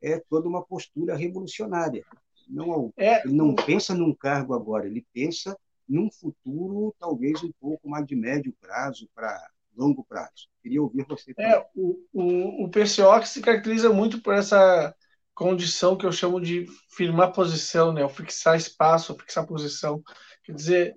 é 0.00 0.18
toda 0.18 0.48
uma 0.48 0.64
postura 0.64 1.16
revolucionária. 1.16 2.04
Não, 2.48 2.92
é, 2.96 3.24
ele 3.24 3.34
não 3.34 3.54
pensa 3.54 3.94
num 3.94 4.14
cargo 4.14 4.54
agora, 4.54 4.86
ele 4.86 5.04
pensa 5.12 5.58
num 5.88 6.10
futuro 6.10 6.94
talvez 6.98 7.42
um 7.42 7.52
pouco 7.60 7.88
mais 7.88 8.06
de 8.06 8.14
médio 8.14 8.54
prazo 8.60 9.08
para 9.14 9.50
longo 9.78 10.04
prazo. 10.04 10.48
Queria 10.62 10.82
ouvir 10.82 11.06
você. 11.08 11.32
É, 11.38 11.64
o, 11.74 11.98
o, 12.12 12.64
o 12.64 12.70
PCO 12.70 13.24
se 13.26 13.40
caracteriza 13.40 13.90
muito 13.90 14.20
por 14.20 14.34
essa 14.34 14.94
condição 15.34 15.96
que 15.96 16.04
eu 16.04 16.12
chamo 16.12 16.40
de 16.40 16.66
firmar 16.90 17.32
posição, 17.32 17.92
né? 17.92 18.04
O 18.04 18.08
fixar 18.08 18.56
espaço, 18.56 19.16
fixar 19.16 19.46
posição. 19.46 20.02
Quer 20.44 20.52
dizer, 20.52 20.94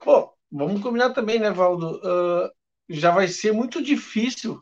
pô, 0.00 0.32
vamos 0.50 0.80
combinar 0.80 1.12
também, 1.12 1.38
né, 1.38 1.50
Valdo? 1.50 1.96
Uh, 1.98 2.50
já 2.88 3.10
vai 3.10 3.28
ser 3.28 3.52
muito 3.52 3.82
difícil 3.82 4.58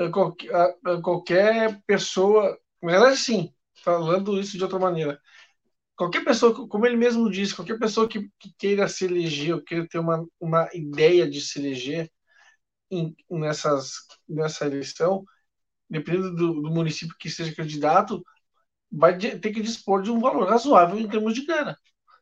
uh, 0.00 0.10
qualquer, 0.10 0.50
uh, 0.86 1.02
qualquer 1.02 1.80
pessoa 1.86 2.58
na 2.82 2.92
verdade, 2.92 3.16
sim, 3.16 3.52
falando 3.82 4.38
isso 4.40 4.56
de 4.56 4.62
outra 4.62 4.78
maneira. 4.78 5.20
Qualquer 5.96 6.24
pessoa, 6.24 6.68
como 6.68 6.86
ele 6.86 6.96
mesmo 6.96 7.30
disse, 7.30 7.54
qualquer 7.54 7.78
pessoa 7.78 8.08
que, 8.08 8.30
que 8.38 8.52
queira 8.56 8.88
se 8.88 9.04
eleger, 9.04 9.54
ou 9.54 9.62
queira 9.62 9.86
ter 9.88 9.98
uma, 9.98 10.24
uma 10.40 10.68
ideia 10.72 11.28
de 11.28 11.40
se 11.40 11.58
eleger 11.58 12.10
em, 12.90 13.14
nessas, 13.30 13.92
nessa 14.28 14.66
eleição, 14.66 15.24
dependendo 15.88 16.34
do, 16.34 16.62
do 16.62 16.70
município 16.70 17.16
que 17.18 17.30
seja 17.30 17.54
candidato, 17.54 18.22
vai 18.90 19.16
ter 19.18 19.52
que 19.52 19.62
dispor 19.62 20.02
de 20.02 20.10
um 20.10 20.20
valor 20.20 20.48
razoável 20.48 20.98
em 20.98 21.08
termos 21.08 21.34
de 21.34 21.44
grana, 21.44 21.76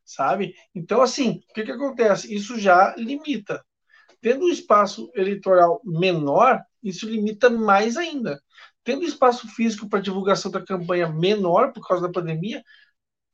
sabe? 0.04 0.54
Então, 0.74 1.00
assim, 1.02 1.40
o 1.50 1.54
que, 1.54 1.64
que 1.64 1.72
acontece? 1.72 2.34
Isso 2.34 2.58
já 2.58 2.94
limita. 2.96 3.64
Tendo 4.20 4.46
um 4.46 4.50
espaço 4.50 5.10
eleitoral 5.14 5.80
menor, 5.84 6.62
isso 6.82 7.08
limita 7.08 7.50
mais 7.50 7.96
ainda 7.96 8.40
tendo 8.86 9.04
espaço 9.04 9.48
físico 9.48 9.88
para 9.88 10.00
divulgação 10.00 10.48
da 10.48 10.64
campanha 10.64 11.08
menor 11.08 11.72
por 11.72 11.86
causa 11.86 12.06
da 12.06 12.12
pandemia, 12.12 12.62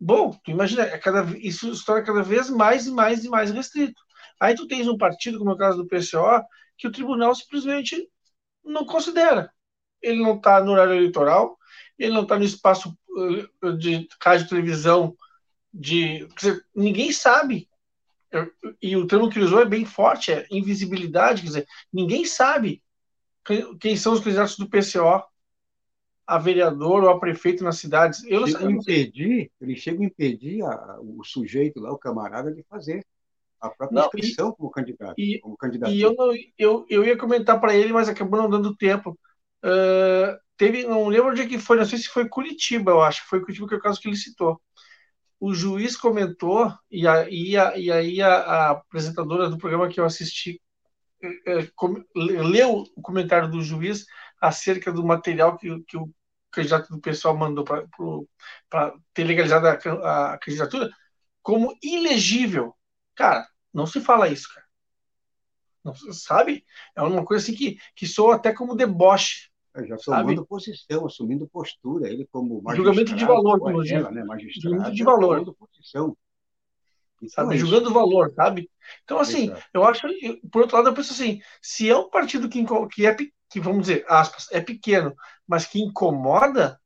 bom, 0.00 0.32
tu 0.42 0.50
imagina, 0.50 0.82
é 0.84 0.96
cada, 0.96 1.24
isso 1.38 1.74
se 1.76 1.84
torna 1.84 2.02
cada 2.02 2.22
vez 2.22 2.48
mais 2.48 2.86
e 2.86 2.90
mais 2.90 3.22
e 3.22 3.28
mais 3.28 3.50
restrito. 3.50 4.00
Aí 4.40 4.54
tu 4.54 4.66
tens 4.66 4.88
um 4.88 4.96
partido, 4.96 5.38
como 5.38 5.50
é 5.50 5.54
o 5.54 5.58
caso 5.58 5.76
do 5.76 5.86
PCO, 5.86 6.42
que 6.82 6.88
o 6.88 6.90
tribunal 6.90 7.32
simplesmente 7.32 8.08
não 8.64 8.84
considera. 8.84 9.52
Ele 10.02 10.20
não 10.20 10.34
está 10.34 10.60
no 10.60 10.72
horário 10.72 10.96
eleitoral, 10.96 11.56
ele 11.96 12.12
não 12.12 12.24
está 12.24 12.36
no 12.36 12.44
espaço 12.44 12.98
uh, 13.62 13.72
de 13.74 14.08
rádio 14.20 14.48
televisão, 14.48 15.16
de, 15.72 16.26
dizer, 16.36 16.66
ninguém 16.74 17.12
sabe. 17.12 17.68
E 18.80 18.96
o 18.96 19.06
termo 19.06 19.30
que 19.30 19.38
ele 19.38 19.44
usou 19.44 19.60
é 19.60 19.64
bem 19.64 19.84
forte, 19.84 20.32
é 20.32 20.44
invisibilidade, 20.50 21.42
quer 21.42 21.46
dizer, 21.46 21.68
ninguém 21.92 22.24
sabe 22.24 22.82
quem 23.78 23.96
são 23.96 24.14
os 24.14 24.20
candidatos 24.20 24.56
do 24.56 24.68
PCO 24.68 25.22
a 26.26 26.38
vereador 26.38 27.04
ou 27.04 27.10
a 27.10 27.20
prefeito 27.20 27.62
nas 27.62 27.78
cidades. 27.78 28.24
Eu 28.24 28.44
chego 28.48 28.70
impedir, 28.70 29.52
ele 29.60 29.76
chega 29.76 30.02
a 30.02 30.06
impedir 30.06 30.64
a, 30.64 30.98
o 31.00 31.22
sujeito 31.22 31.78
lá, 31.78 31.92
o 31.92 31.98
camarada, 31.98 32.52
de 32.52 32.64
fazer 32.64 33.04
a 33.62 33.70
própria 33.70 34.00
não, 34.00 34.04
inscrição 34.06 34.50
e, 34.50 34.56
como 34.56 34.70
candidato. 34.70 35.14
E, 35.16 35.40
como 35.40 35.56
candidato. 35.56 35.92
e 35.92 36.00
eu, 36.00 36.14
não, 36.14 36.32
eu, 36.58 36.86
eu 36.90 37.04
ia 37.04 37.16
comentar 37.16 37.60
para 37.60 37.74
ele, 37.74 37.92
mas 37.92 38.08
acabou 38.08 38.40
não 38.40 38.50
dando 38.50 38.76
tempo. 38.76 39.18
Uh, 39.64 40.36
teve, 40.56 40.84
não 40.84 41.06
lembro 41.08 41.30
onde 41.30 41.42
é 41.42 41.46
que 41.46 41.58
foi, 41.58 41.76
não 41.76 41.84
sei 41.84 41.98
se 41.98 42.08
foi 42.08 42.28
Curitiba, 42.28 42.90
eu 42.90 43.00
acho, 43.00 43.26
foi 43.28 43.40
Curitiba 43.40 43.68
que 43.68 43.74
é 43.74 43.76
o 43.76 43.80
caso 43.80 44.00
que 44.00 44.08
ele 44.08 44.16
citou. 44.16 44.60
O 45.38 45.54
juiz 45.54 45.96
comentou, 45.96 46.72
e, 46.90 47.06
a, 47.06 47.28
e, 47.28 47.56
a, 47.56 47.76
e 47.76 47.90
aí 47.90 48.22
a, 48.22 48.34
a, 48.34 48.70
apresentadora 48.70 49.48
do 49.48 49.58
programa 49.58 49.88
que 49.88 50.00
eu 50.00 50.04
assisti 50.04 50.60
é, 51.46 51.68
com, 51.76 52.02
leu 52.14 52.84
o 52.96 53.02
comentário 53.02 53.48
do 53.48 53.62
juiz 53.62 54.04
acerca 54.40 54.92
do 54.92 55.04
material 55.04 55.56
que, 55.56 55.80
que 55.84 55.96
o 55.96 56.10
candidato 56.50 56.88
do 56.90 57.00
pessoal 57.00 57.36
mandou 57.36 57.64
para 57.64 58.94
ter 59.14 59.24
legalizado 59.24 59.66
a, 59.66 60.32
a, 60.32 60.38
candidatura 60.38 60.90
como 61.42 61.76
ilegível. 61.82 62.74
Cara, 63.14 63.46
não 63.72 63.86
se 63.86 64.00
fala 64.00 64.28
isso, 64.28 64.48
cara. 64.52 64.66
Não, 65.84 65.94
sabe? 65.94 66.64
É 66.94 67.02
uma 67.02 67.24
coisa 67.24 67.42
assim 67.42 67.54
que, 67.54 67.78
que 67.94 68.06
soa 68.06 68.36
até 68.36 68.52
como 68.52 68.76
deboche. 68.76 69.50
É, 69.74 69.86
já 69.86 69.96
tomando 69.96 70.36
sabe? 70.36 70.46
posição, 70.46 71.06
assumindo 71.06 71.48
postura, 71.48 72.08
ele 72.08 72.28
como 72.30 72.60
magistrado. 72.62 72.76
Julgamento 72.76 73.16
de 73.16 73.24
valor, 73.24 73.58
como 73.58 73.86
ela, 73.86 74.10
né, 74.10 74.22
Julgamento 74.60 74.94
de 74.94 75.02
valor. 75.02 75.54
Posição. 75.54 76.16
Então, 77.22 77.28
sabe, 77.28 77.54
é 77.54 77.58
julgando 77.58 77.92
valor, 77.92 78.32
sabe? 78.34 78.70
Então, 79.04 79.18
assim, 79.18 79.44
Exato. 79.44 79.62
eu 79.72 79.84
acho, 79.84 80.02
por 80.50 80.62
outro 80.62 80.76
lado, 80.76 80.88
eu 80.88 80.94
penso 80.94 81.12
assim, 81.12 81.40
se 81.60 81.88
é 81.88 81.96
um 81.96 82.10
partido 82.10 82.48
que, 82.48 82.64
que 82.92 83.06
é, 83.06 83.16
que 83.48 83.60
vamos 83.60 83.82
dizer, 83.82 84.04
aspas, 84.08 84.48
é 84.50 84.60
pequeno, 84.60 85.14
mas 85.46 85.66
que 85.66 85.80
incomoda, 85.80 86.80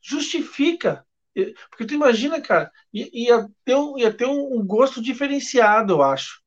justifica. 0.00 1.04
Porque 1.34 1.86
tu 1.86 1.94
imagina, 1.94 2.40
cara, 2.40 2.70
ia 2.92 3.48
ter 3.64 3.74
um, 3.74 3.98
ia 3.98 4.12
ter 4.12 4.26
um 4.26 4.64
gosto 4.64 5.00
diferenciado, 5.00 5.94
eu 5.94 6.02
acho 6.02 6.40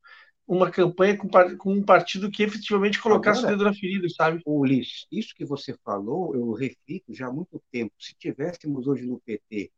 uma 0.47 0.69
campanha 0.69 1.17
com, 1.17 1.29
com, 1.57 1.73
um 1.73 1.83
partido 1.83 2.29
que 2.29 2.43
efetivamente 2.43 3.01
colocasse 3.01 3.39
Agora, 3.39 3.55
o 3.55 3.57
dedo 3.57 3.69
na 3.69 3.73
ferida, 3.73 4.07
sabe? 4.09 4.41
Ulisses, 4.45 5.07
isso 5.11 5.33
que 5.35 5.45
você 5.45 5.75
falou, 5.83 6.35
eu 6.35 6.51
reflito 6.51 7.13
já 7.13 7.27
há 7.27 7.31
muito 7.31 7.61
tempo. 7.71 7.93
Se 7.97 8.13
tivéssemos 8.15 8.87
hoje 8.87 9.05
no 9.05 9.19
PT 9.21 9.71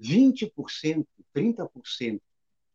20%, 0.00 1.06
30% 1.34 2.20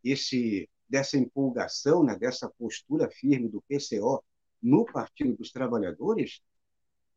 esse, 0.03 0.69
dessa 0.87 1.17
empolgação, 1.17 2.03
né, 2.03 2.15
dessa 2.15 2.49
postura 2.49 3.09
firme 3.09 3.49
do 3.49 3.63
PCO 3.63 4.23
no 4.61 4.85
Partido 4.85 5.35
dos 5.35 5.51
Trabalhadores, 5.51 6.41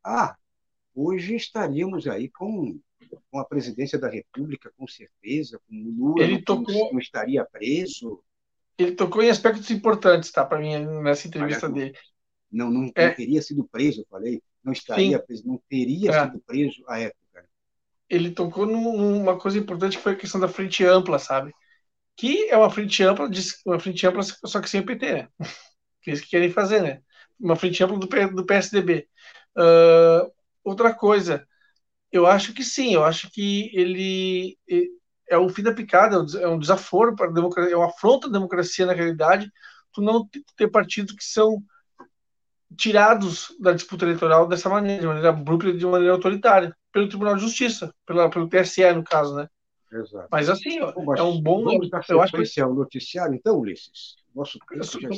ah, 0.04 0.36
hoje 0.94 1.34
estaríamos 1.34 2.06
aí 2.06 2.28
com, 2.30 2.78
com 3.38 3.40
a 3.40 3.44
presidência 3.44 3.98
da 3.98 4.08
República, 4.08 4.72
com 4.76 4.86
certeza, 4.86 5.60
com 5.68 5.74
o 5.74 5.90
Lula, 5.90 6.24
Ele 6.24 6.42
tocou... 6.42 6.92
não 6.92 6.98
estaria 6.98 7.44
preso, 7.44 8.22
ele 8.76 8.92
tocou 8.92 9.22
em 9.22 9.30
aspectos 9.30 9.70
importantes, 9.70 10.30
tá, 10.30 10.44
para 10.44 10.58
mim, 10.58 10.76
nessa 11.02 11.26
entrevista 11.26 11.68
dele. 11.68 11.96
Não, 12.50 12.70
não, 12.70 12.90
é. 12.94 13.08
não, 13.08 13.14
teria 13.14 13.42
sido 13.42 13.64
preso, 13.64 14.00
eu 14.00 14.06
falei. 14.08 14.42
Não 14.62 14.72
estaria 14.72 15.18
Sim. 15.18 15.24
preso, 15.24 15.46
não 15.46 15.60
teria 15.68 16.10
é. 16.10 16.24
sido 16.24 16.40
preso 16.40 16.84
à 16.88 17.00
época. 17.00 17.48
Ele 18.08 18.30
tocou 18.30 18.66
numa 18.66 19.38
coisa 19.38 19.58
importante 19.58 19.96
que 19.96 20.02
foi 20.02 20.12
a 20.12 20.16
questão 20.16 20.40
da 20.40 20.48
frente 20.48 20.84
ampla, 20.84 21.18
sabe? 21.18 21.52
Que 22.16 22.48
é 22.48 22.56
uma 22.56 22.70
frente 22.70 23.02
ampla, 23.02 23.28
uma 23.66 23.78
frente 23.78 24.06
ampla 24.06 24.22
só 24.22 24.60
que 24.60 24.70
sem 24.70 24.80
o 24.80 24.86
PT, 24.86 25.12
né? 25.12 25.28
Que 26.00 26.10
eles 26.10 26.24
querem 26.24 26.50
fazer, 26.50 26.80
né? 26.80 27.02
Uma 27.38 27.56
frente 27.56 27.82
ampla 27.82 27.98
do, 27.98 28.06
do 28.34 28.46
PSDB. 28.46 29.08
Uh, 29.56 30.32
outra 30.62 30.94
coisa, 30.94 31.46
eu 32.10 32.26
acho 32.26 32.52
que 32.52 32.64
sim, 32.64 32.94
eu 32.94 33.04
acho 33.04 33.30
que 33.30 33.70
ele, 33.74 34.56
é 35.28 35.36
o 35.36 35.48
fim 35.48 35.62
da 35.62 35.72
picada, 35.72 36.16
é 36.40 36.48
um 36.48 36.56
é 36.56 36.58
desaforo 36.58 37.14
para 37.14 37.28
a 37.28 37.32
democracia, 37.32 37.72
é 37.72 37.76
uma 37.76 37.86
afronta 37.86 38.26
à 38.26 38.30
democracia 38.30 38.86
na 38.86 38.92
realidade, 38.92 39.50
tu 39.92 40.00
não 40.00 40.28
ter 40.56 40.68
partidos 40.68 41.14
que 41.14 41.24
são 41.24 41.62
tirados 42.76 43.54
da 43.58 43.72
disputa 43.72 44.04
eleitoral 44.04 44.46
dessa 44.46 44.68
maneira, 44.68 45.00
de 45.00 45.06
maneira 45.06 45.30
abrupta, 45.30 45.72
de 45.72 45.86
maneira 45.86 46.14
autoritária, 46.14 46.74
pelo 46.92 47.08
Tribunal 47.08 47.36
de 47.36 47.42
Justiça, 47.42 47.92
pela, 48.06 48.30
pelo 48.30 48.48
TSE, 48.48 48.92
no 48.92 49.04
caso, 49.04 49.34
né? 49.34 49.48
Exato. 49.90 50.28
Mas 50.30 50.50
assim, 50.50 50.80
ó, 50.80 50.92
é 51.16 51.22
um 51.22 51.40
bom. 51.40 51.64
Vamos 51.64 51.88
dar 51.88 52.04
eu 52.08 52.20
acho 52.20 52.32
que... 52.32 52.60
ao 52.60 52.74
noticiário, 52.74 53.34
então, 53.34 53.58
Ulisses? 53.58 54.16
Nosso 54.34 54.58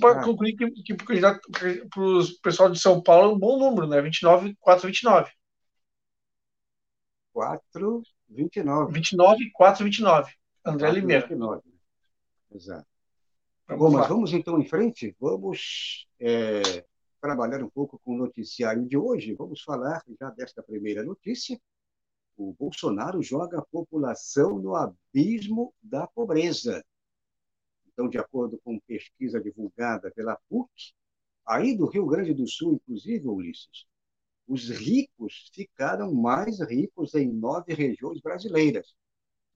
para 0.01 0.23
concluir 0.23 0.55
que, 0.55 0.71
que 0.71 0.95
para 0.95 2.03
o 2.03 2.23
pessoal 2.41 2.71
de 2.71 2.79
São 2.79 3.03
Paulo 3.03 3.31
é 3.31 3.35
um 3.35 3.39
bom 3.39 3.59
número, 3.59 3.87
né? 3.89 4.01
29, 4.01 4.57
429. 4.61 5.31
4, 7.33 8.03
29. 8.29 8.93
29, 8.93 9.51
4, 9.53 9.85
29. 9.85 10.33
André 10.65 10.87
4, 10.87 11.01
Limeira. 11.01 11.27
29. 11.27 11.63
Exato. 12.53 12.87
Vamos 13.67 13.93
Bom, 13.93 13.99
mas 13.99 14.09
vamos 14.09 14.33
então 14.33 14.59
em 14.59 14.67
frente? 14.67 15.15
Vamos 15.21 16.09
é, 16.19 16.85
trabalhar 17.21 17.63
um 17.63 17.71
pouco 17.71 18.01
com 18.05 18.15
o 18.15 18.19
noticiário 18.19 18.85
de 18.87 18.97
hoje. 18.97 19.35
Vamos 19.35 19.63
falar 19.63 20.03
já 20.19 20.31
desta 20.31 20.63
primeira 20.63 21.05
notícia. 21.05 21.61
O 22.37 22.53
Bolsonaro 22.59 23.23
joga 23.23 23.59
a 23.59 23.67
população 23.67 24.59
no 24.59 24.75
abismo 24.75 25.73
da 25.83 26.07
pobreza. 26.07 26.85
Então, 27.87 28.09
de 28.09 28.19
acordo 28.19 28.59
com 28.65 28.81
pesquisa 28.81 29.41
divulgada 29.41 30.11
pela 30.11 30.39
PUC, 30.49 30.95
aí 31.47 31.77
do 31.77 31.87
Rio 31.87 32.07
Grande 32.07 32.33
do 32.33 32.49
Sul, 32.49 32.75
inclusive, 32.75 33.29
Ulisses, 33.29 33.87
os 34.51 34.69
ricos 34.69 35.51
ficaram 35.55 36.13
mais 36.13 36.61
ricos 36.61 37.15
em 37.15 37.33
nove 37.33 37.73
regiões 37.73 38.21
brasileiras. 38.21 38.93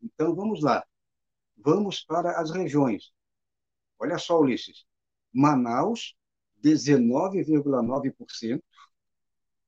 Então, 0.01 0.32
vamos 0.36 0.62
lá. 0.62 0.86
Vamos 1.57 2.05
para 2.05 2.40
as 2.40 2.53
regiões. 2.53 3.12
Olha 3.99 4.18
só, 4.18 4.38
Ulisses. 4.38 4.86
Manaus, 5.32 6.14
19,9%. 6.62 8.62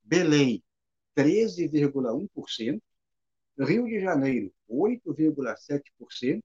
Belém, 0.01 0.63
13,1%. 1.13 2.81
Rio 3.59 3.85
de 3.85 3.99
Janeiro, 3.99 4.53
8,7%. 4.69 6.41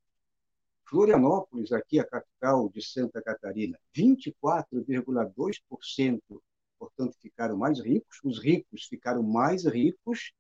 Florianópolis, 0.87 1.71
aqui 1.71 2.01
a 2.01 2.05
capital 2.05 2.69
de 2.69 2.83
Santa 2.83 3.23
Catarina, 3.23 3.79
24,2% 3.97 6.43
portanto, 6.83 7.17
ficaram 7.21 7.57
mais 7.57 7.79
ricos, 7.79 8.19
os 8.25 8.43
ricos 8.43 8.87
ficaram 8.87 9.23
mais 9.23 9.65
ricos. 9.65 10.33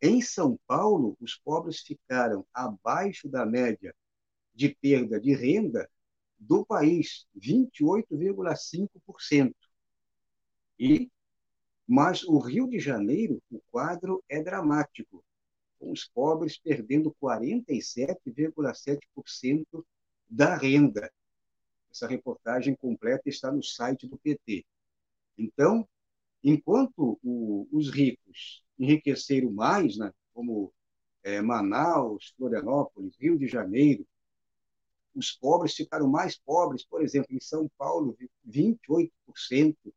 Em 0.00 0.22
São 0.22 0.58
Paulo, 0.66 1.14
os 1.20 1.36
pobres 1.36 1.80
ficaram 1.80 2.46
abaixo 2.54 3.28
da 3.28 3.44
média 3.44 3.94
de 4.54 4.74
perda 4.74 5.20
de 5.20 5.34
renda 5.34 5.86
do 6.38 6.64
país, 6.64 7.26
28,5%. 7.36 9.54
E 10.78 11.10
mas 11.86 12.22
o 12.22 12.38
Rio 12.38 12.66
de 12.68 12.78
Janeiro, 12.78 13.42
o 13.50 13.60
quadro 13.70 14.24
é 14.28 14.40
dramático, 14.40 15.22
com 15.78 15.90
os 15.90 16.06
pobres 16.06 16.56
perdendo 16.56 17.14
47,7% 17.20 19.84
da 20.26 20.56
renda. 20.56 21.12
Essa 21.90 22.06
reportagem 22.06 22.74
completa 22.76 23.28
está 23.28 23.52
no 23.52 23.62
site 23.62 24.06
do 24.06 24.16
PT. 24.16 24.64
Então, 25.38 25.88
enquanto 26.42 27.18
o, 27.22 27.68
os 27.72 27.90
ricos 27.90 28.62
enriqueceram 28.78 29.50
mais, 29.52 29.96
né, 29.98 30.12
como 30.34 30.72
é, 31.22 31.40
Manaus, 31.42 32.32
Florianópolis, 32.36 33.16
Rio 33.18 33.38
de 33.38 33.46
Janeiro, 33.46 34.06
os 35.14 35.32
pobres 35.32 35.74
ficaram 35.74 36.08
mais 36.08 36.38
pobres, 36.38 36.84
por 36.84 37.02
exemplo, 37.02 37.34
em 37.34 37.40
São 37.40 37.68
Paulo, 37.76 38.16
28%, 38.44 39.92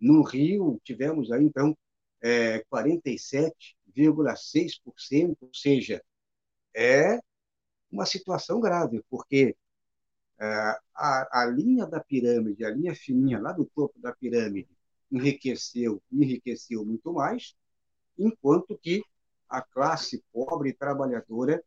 no 0.00 0.22
Rio 0.22 0.80
tivemos 0.84 1.30
aí, 1.30 1.44
então, 1.44 1.76
é, 2.20 2.60
47,6%, 2.64 5.36
ou 5.42 5.54
seja, 5.54 6.02
é 6.74 7.18
uma 7.90 8.06
situação 8.06 8.60
grave, 8.60 9.02
porque 9.10 9.56
é, 10.38 10.46
a, 10.94 11.42
a 11.42 11.46
linha 11.46 11.86
da 11.86 12.00
pirâmide, 12.00 12.64
a 12.64 12.70
linha 12.70 12.94
fininha 12.94 13.40
lá 13.40 13.52
do 13.52 13.64
topo 13.66 13.98
da 14.00 14.12
pirâmide, 14.12 14.73
enriqueceu, 15.14 16.02
enriqueceu 16.10 16.84
muito 16.84 17.12
mais, 17.12 17.54
enquanto 18.18 18.76
que 18.78 19.02
a 19.48 19.62
classe 19.62 20.24
pobre 20.32 20.70
e 20.70 20.74
trabalhadora 20.74 21.62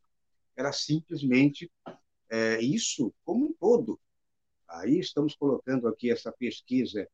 era 0.54 0.72
simplesmente 0.72 1.70
é, 2.28 2.60
isso 2.60 3.14
como 3.24 3.46
um 3.46 3.52
todo. 3.54 3.98
Aí 4.68 4.98
estamos 4.98 5.34
colocando 5.34 5.88
aqui 5.88 6.10
essa 6.10 6.30
pesquisa 6.30 7.08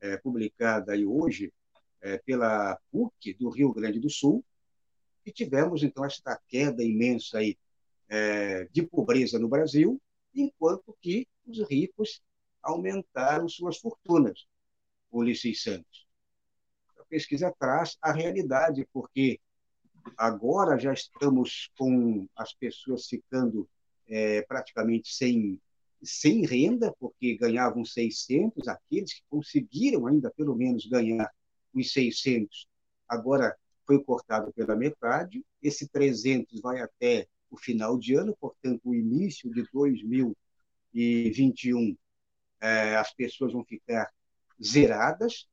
é, 0.00 0.16
publicada 0.16 0.92
aí 0.92 1.06
hoje 1.06 1.52
é, 2.00 2.18
pela 2.18 2.76
PUC 2.90 3.34
do 3.34 3.48
Rio 3.48 3.72
Grande 3.72 4.00
do 4.00 4.10
Sul, 4.10 4.44
e 5.24 5.32
tivemos 5.32 5.82
então 5.82 6.04
esta 6.04 6.40
queda 6.48 6.82
imensa 6.82 7.38
aí 7.38 7.56
é, 8.08 8.64
de 8.72 8.82
pobreza 8.82 9.38
no 9.38 9.48
Brasil, 9.48 10.00
enquanto 10.34 10.96
que 11.00 11.28
os 11.46 11.60
ricos 11.68 12.20
aumentaram 12.62 13.48
suas 13.48 13.78
fortunas. 13.78 14.46
Ulisses 15.16 15.62
Santos. 15.62 16.06
A 16.98 17.04
pesquisa 17.04 17.54
traz 17.58 17.96
a 18.02 18.12
realidade, 18.12 18.86
porque 18.92 19.40
agora 20.16 20.78
já 20.78 20.92
estamos 20.92 21.70
com 21.76 22.28
as 22.36 22.54
pessoas 22.54 23.06
ficando 23.06 23.68
é, 24.08 24.42
praticamente 24.42 25.12
sem, 25.14 25.60
sem 26.02 26.44
renda, 26.46 26.94
porque 26.98 27.36
ganhavam 27.36 27.84
600, 27.84 28.66
aqueles 28.68 29.14
que 29.14 29.22
conseguiram 29.28 30.06
ainda 30.06 30.30
pelo 30.30 30.54
menos 30.54 30.86
ganhar 30.86 31.30
os 31.74 31.92
600, 31.92 32.68
agora 33.08 33.56
foi 33.86 34.02
cortado 34.02 34.52
pela 34.52 34.76
metade, 34.76 35.44
esse 35.62 35.88
300 35.88 36.60
vai 36.60 36.80
até 36.80 37.26
o 37.50 37.56
final 37.56 37.98
de 37.98 38.14
ano, 38.14 38.36
portanto, 38.40 38.80
o 38.84 38.94
início 38.94 39.52
de 39.52 39.68
2021, 39.72 41.96
é, 42.60 42.96
as 42.96 43.12
pessoas 43.14 43.52
vão 43.52 43.64
ficar 43.64 44.10
zeradas. 44.62 45.48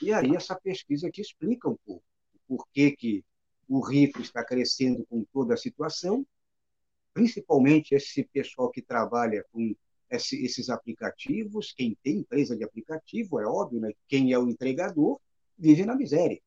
E 0.00 0.12
aí 0.12 0.34
essa 0.34 0.54
pesquisa 0.54 1.10
que 1.10 1.20
explica 1.20 1.68
um 1.68 1.76
pouco 1.84 2.04
por 2.46 2.66
que, 2.72 2.92
que 2.92 3.24
o 3.68 3.80
rico 3.80 4.20
está 4.20 4.44
crescendo 4.44 5.04
com 5.06 5.24
toda 5.32 5.54
a 5.54 5.56
situação, 5.56 6.26
principalmente 7.12 7.94
esse 7.94 8.24
pessoal 8.24 8.70
que 8.70 8.82
trabalha 8.82 9.44
com 9.52 9.74
esse, 10.10 10.44
esses 10.44 10.68
aplicativos, 10.68 11.72
quem 11.72 11.96
tem 12.02 12.18
empresa 12.18 12.56
de 12.56 12.64
aplicativo, 12.64 13.40
é 13.40 13.46
óbvio, 13.46 13.80
né? 13.80 13.92
quem 14.06 14.32
é 14.32 14.38
o 14.38 14.48
entregador, 14.48 15.20
vive 15.58 15.84
na 15.84 15.94
miséria. 15.94 16.40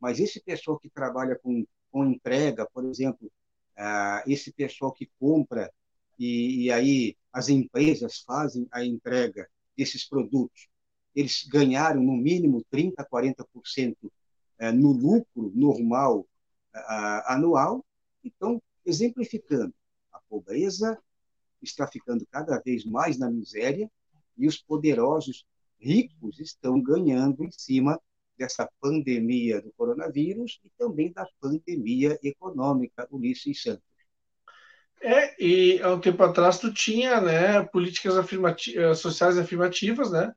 mas 0.00 0.20
esse 0.20 0.40
pessoal 0.40 0.78
que 0.78 0.88
trabalha 0.88 1.36
com, 1.36 1.66
com 1.90 2.06
entrega, 2.06 2.68
por 2.72 2.84
exemplo, 2.84 3.30
ah, 3.76 4.22
esse 4.26 4.52
pessoal 4.52 4.92
que 4.92 5.10
compra 5.18 5.72
e, 6.18 6.64
e 6.64 6.70
aí 6.70 7.16
as 7.32 7.48
empresas 7.48 8.20
fazem 8.20 8.66
a 8.70 8.84
entrega 8.84 9.48
desses 9.76 10.08
produtos, 10.08 10.68
eles 11.14 11.44
ganharam 11.46 12.02
no 12.02 12.16
mínimo 12.16 12.64
30%, 12.72 12.94
40% 13.10 13.96
eh, 14.58 14.72
no 14.72 14.92
lucro 14.92 15.52
normal 15.54 16.26
anual. 17.26 17.84
Então, 18.24 18.60
exemplificando, 18.84 19.72
a 20.12 20.18
pobreza 20.28 20.98
está 21.62 21.86
ficando 21.86 22.26
cada 22.30 22.58
vez 22.60 22.84
mais 22.84 23.18
na 23.18 23.30
miséria 23.30 23.90
e 24.36 24.46
os 24.46 24.58
poderosos 24.58 25.46
ricos 25.78 26.40
estão 26.40 26.80
ganhando 26.80 27.44
em 27.44 27.50
cima 27.50 28.00
dessa 28.36 28.68
pandemia 28.80 29.60
do 29.60 29.72
coronavírus 29.72 30.60
e 30.64 30.70
também 30.76 31.12
da 31.12 31.26
pandemia 31.40 32.18
econômica, 32.22 33.06
Ulisses 33.10 33.62
Santos. 33.62 33.84
É, 35.00 35.42
e 35.42 35.80
há 35.82 35.92
um 35.92 36.00
tempo 36.00 36.22
atrás 36.22 36.58
tu 36.58 36.72
tinha, 36.72 37.20
né, 37.20 37.62
políticas 37.64 38.14
eh, 38.16 38.94
sociais 38.94 39.36
afirmativas, 39.36 40.10
né, 40.10 40.34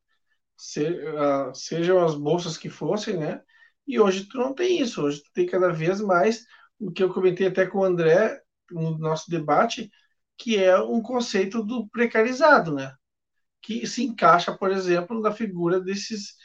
Se, 0.58 0.84
uh, 0.84 1.54
sejam 1.54 2.04
as 2.04 2.16
bolsas 2.16 2.58
que 2.58 2.70
fossem, 2.70 3.18
né, 3.18 3.42
e 3.88 4.00
hoje 4.00 4.26
tu 4.26 4.38
não 4.38 4.54
tem 4.54 4.82
isso, 4.82 5.04
hoje 5.04 5.24
tu 5.24 5.32
tem 5.34 5.46
cada 5.46 5.72
vez 5.72 6.02
mais, 6.02 6.46
o 6.80 6.92
que 6.92 7.04
eu 7.04 7.14
comentei 7.14 7.48
até 7.48 7.66
com 7.66 7.80
o 7.80 7.84
André 7.84 8.42
no 8.72 8.98
nosso 8.98 9.30
debate, 9.30 9.90
que 10.38 10.58
é 10.58 10.80
um 10.80 11.02
conceito 11.02 11.64
do 11.64 11.88
precarizado, 11.90 12.74
né, 12.74 12.94
que 13.62 13.86
se 13.88 14.04
encaixa, 14.04 14.56
por 14.58 14.72
exemplo, 14.72 15.22
na 15.22 15.32
figura 15.32 15.80
desses 15.80 16.36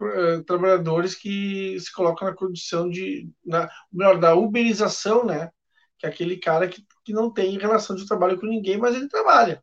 uh, 0.00 0.44
trabalhadores 0.44 1.14
que 1.14 1.78
se 1.80 1.92
colocam 1.92 2.28
na 2.28 2.34
condição 2.34 2.88
de, 2.88 3.30
na, 3.44 3.68
melhor, 3.92 4.18
da 4.18 4.34
uberização, 4.34 5.24
né? 5.24 5.50
Que 5.98 6.06
é 6.06 6.10
aquele 6.10 6.36
cara 6.38 6.68
que, 6.68 6.84
que 7.04 7.12
não 7.12 7.32
tem 7.32 7.58
relação 7.58 7.96
de 7.96 8.06
trabalho 8.06 8.38
com 8.38 8.46
ninguém, 8.46 8.76
mas 8.78 8.94
ele 8.94 9.08
trabalha. 9.08 9.62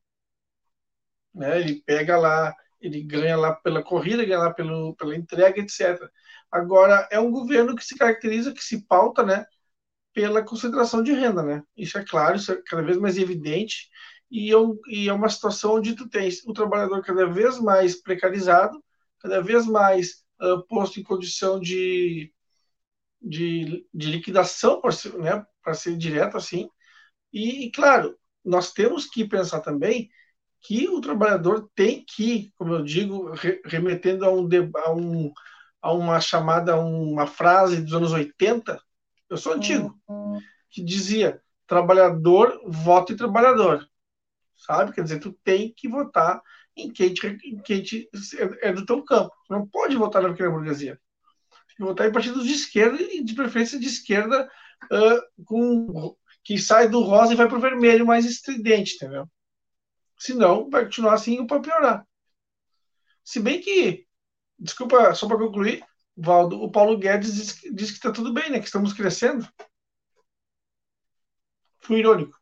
Né? 1.34 1.60
Ele 1.60 1.82
pega 1.86 2.18
lá, 2.18 2.54
ele 2.84 3.02
ganha 3.02 3.38
lá 3.38 3.54
pela 3.56 3.82
corrida, 3.82 4.26
ganha 4.26 4.40
lá 4.40 4.54
pelo, 4.54 4.96
pela 4.96 5.16
entrega, 5.16 5.60
etc. 5.62 6.00
Agora, 6.52 7.08
é 7.12 7.20
um 7.20 7.32
governo 7.32 7.76
que 7.76 7.86
se 7.86 7.98
caracteriza, 7.98 8.54
que 8.54 8.64
se 8.64 8.86
pauta, 8.86 9.24
né? 9.24 9.46
Pela 10.14 10.44
concentração 10.44 11.02
de 11.02 11.14
renda, 11.14 11.42
né? 11.42 11.64
Isso 11.78 11.98
é 11.98 12.06
claro, 12.06 12.36
isso 12.36 12.52
é 12.52 12.62
cada 12.68 12.84
vez 12.84 12.98
mais 12.98 13.18
evidente 13.18 13.90
e, 14.30 14.50
eu, 14.50 14.80
e 14.88 15.08
é 15.08 15.14
uma 15.14 15.30
situação 15.30 15.76
onde 15.76 15.96
tu 15.96 16.10
tens 16.10 16.44
o 16.46 16.54
trabalhador 16.54 17.04
cada 17.04 17.26
vez 17.28 17.60
mais 17.60 18.02
precarizado, 18.02 18.84
cada 19.20 19.42
vez 19.42 19.66
mais 19.68 20.26
uh, 20.42 20.66
posto 20.68 21.00
em 21.00 21.04
condição 21.04 21.60
de, 21.60 22.34
de, 23.22 23.88
de 23.94 24.12
liquidação, 24.12 24.82
para 24.82 24.92
ser, 24.92 25.14
né, 25.20 25.46
ser 25.76 25.96
direto 25.98 26.36
assim. 26.36 26.68
E, 27.32 27.66
e, 27.66 27.72
claro, 27.72 28.18
nós 28.44 28.74
temos 28.74 29.06
que 29.06 29.24
pensar 29.24 29.62
também 29.62 30.10
que 30.64 30.88
o 30.90 31.02
trabalhador 31.02 31.70
tem 31.76 32.04
que, 32.06 32.52
como 32.58 32.74
eu 32.74 32.84
digo, 32.84 33.32
re, 33.34 33.62
remetendo 33.66 34.26
a, 34.26 34.34
um, 34.34 34.48
a, 34.78 34.94
um, 34.94 35.34
a 35.82 35.94
uma 35.94 36.22
chamada, 36.22 36.80
uma 36.80 37.28
frase 37.28 37.82
dos 37.82 37.94
anos 37.94 38.12
80, 38.12 38.82
eu 39.30 39.38
sou 39.38 39.54
antigo, 39.54 39.96
que 40.72 40.84
dizia: 40.84 41.42
trabalhador, 41.68 42.62
voto 42.66 43.14
e 43.14 43.18
trabalhador 43.18 43.88
sabe? 44.66 44.94
Quer 44.94 45.04
dizer, 45.04 45.20
tu 45.20 45.34
tem 45.44 45.74
que 45.76 45.88
votar 45.88 46.42
em 46.76 46.92
quem, 46.92 47.14
te, 47.14 47.28
em 47.28 47.60
quem 47.60 47.84
te, 47.84 48.10
é 48.62 48.72
do 48.72 48.86
teu 48.86 49.04
campo. 49.04 49.32
Não 49.50 49.68
pode 49.68 49.96
votar 49.96 50.22
na 50.22 50.30
pequena 50.30 50.50
burguesia. 50.50 51.00
Tem 51.68 51.78
que 51.78 51.84
votar 51.84 52.08
em 52.08 52.12
partidos 52.12 52.46
de 52.46 52.54
esquerda 52.54 53.02
e 53.02 53.24
de 53.24 53.36
preferência 53.36 53.80
de 53.80 53.88
esquerda 53.88 54.50
uh, 54.86 55.44
com, 55.46 56.16
que 56.44 56.58
sai 56.58 56.88
do 56.88 57.02
rosa 57.02 57.34
e 57.34 57.36
vai 57.36 57.48
para 57.48 57.58
o 57.58 57.62
vermelho 57.62 58.06
mais 58.06 58.26
estridente, 58.26 58.96
entendeu? 58.96 59.28
Senão, 60.24 60.70
vai 60.70 60.86
continuar 60.86 61.16
assim 61.16 61.46
para 61.46 61.62
piorar. 61.62 62.08
Se 63.26 63.42
bem 63.42 63.60
que, 63.60 64.08
desculpa, 64.58 65.14
só 65.14 65.28
para 65.28 65.38
concluir, 65.38 65.86
Valdo, 66.16 66.64
o 66.64 66.72
Paulo 66.72 66.98
Guedes 66.98 67.36
diz, 67.36 67.76
diz 67.76 67.90
que 67.90 67.98
está 67.98 68.10
tudo 68.10 68.32
bem, 68.32 68.50
né? 68.50 68.60
Que 68.60 68.66
estamos 68.66 68.94
crescendo. 68.94 69.46
Fui 71.82 72.00
irônico. 72.00 72.40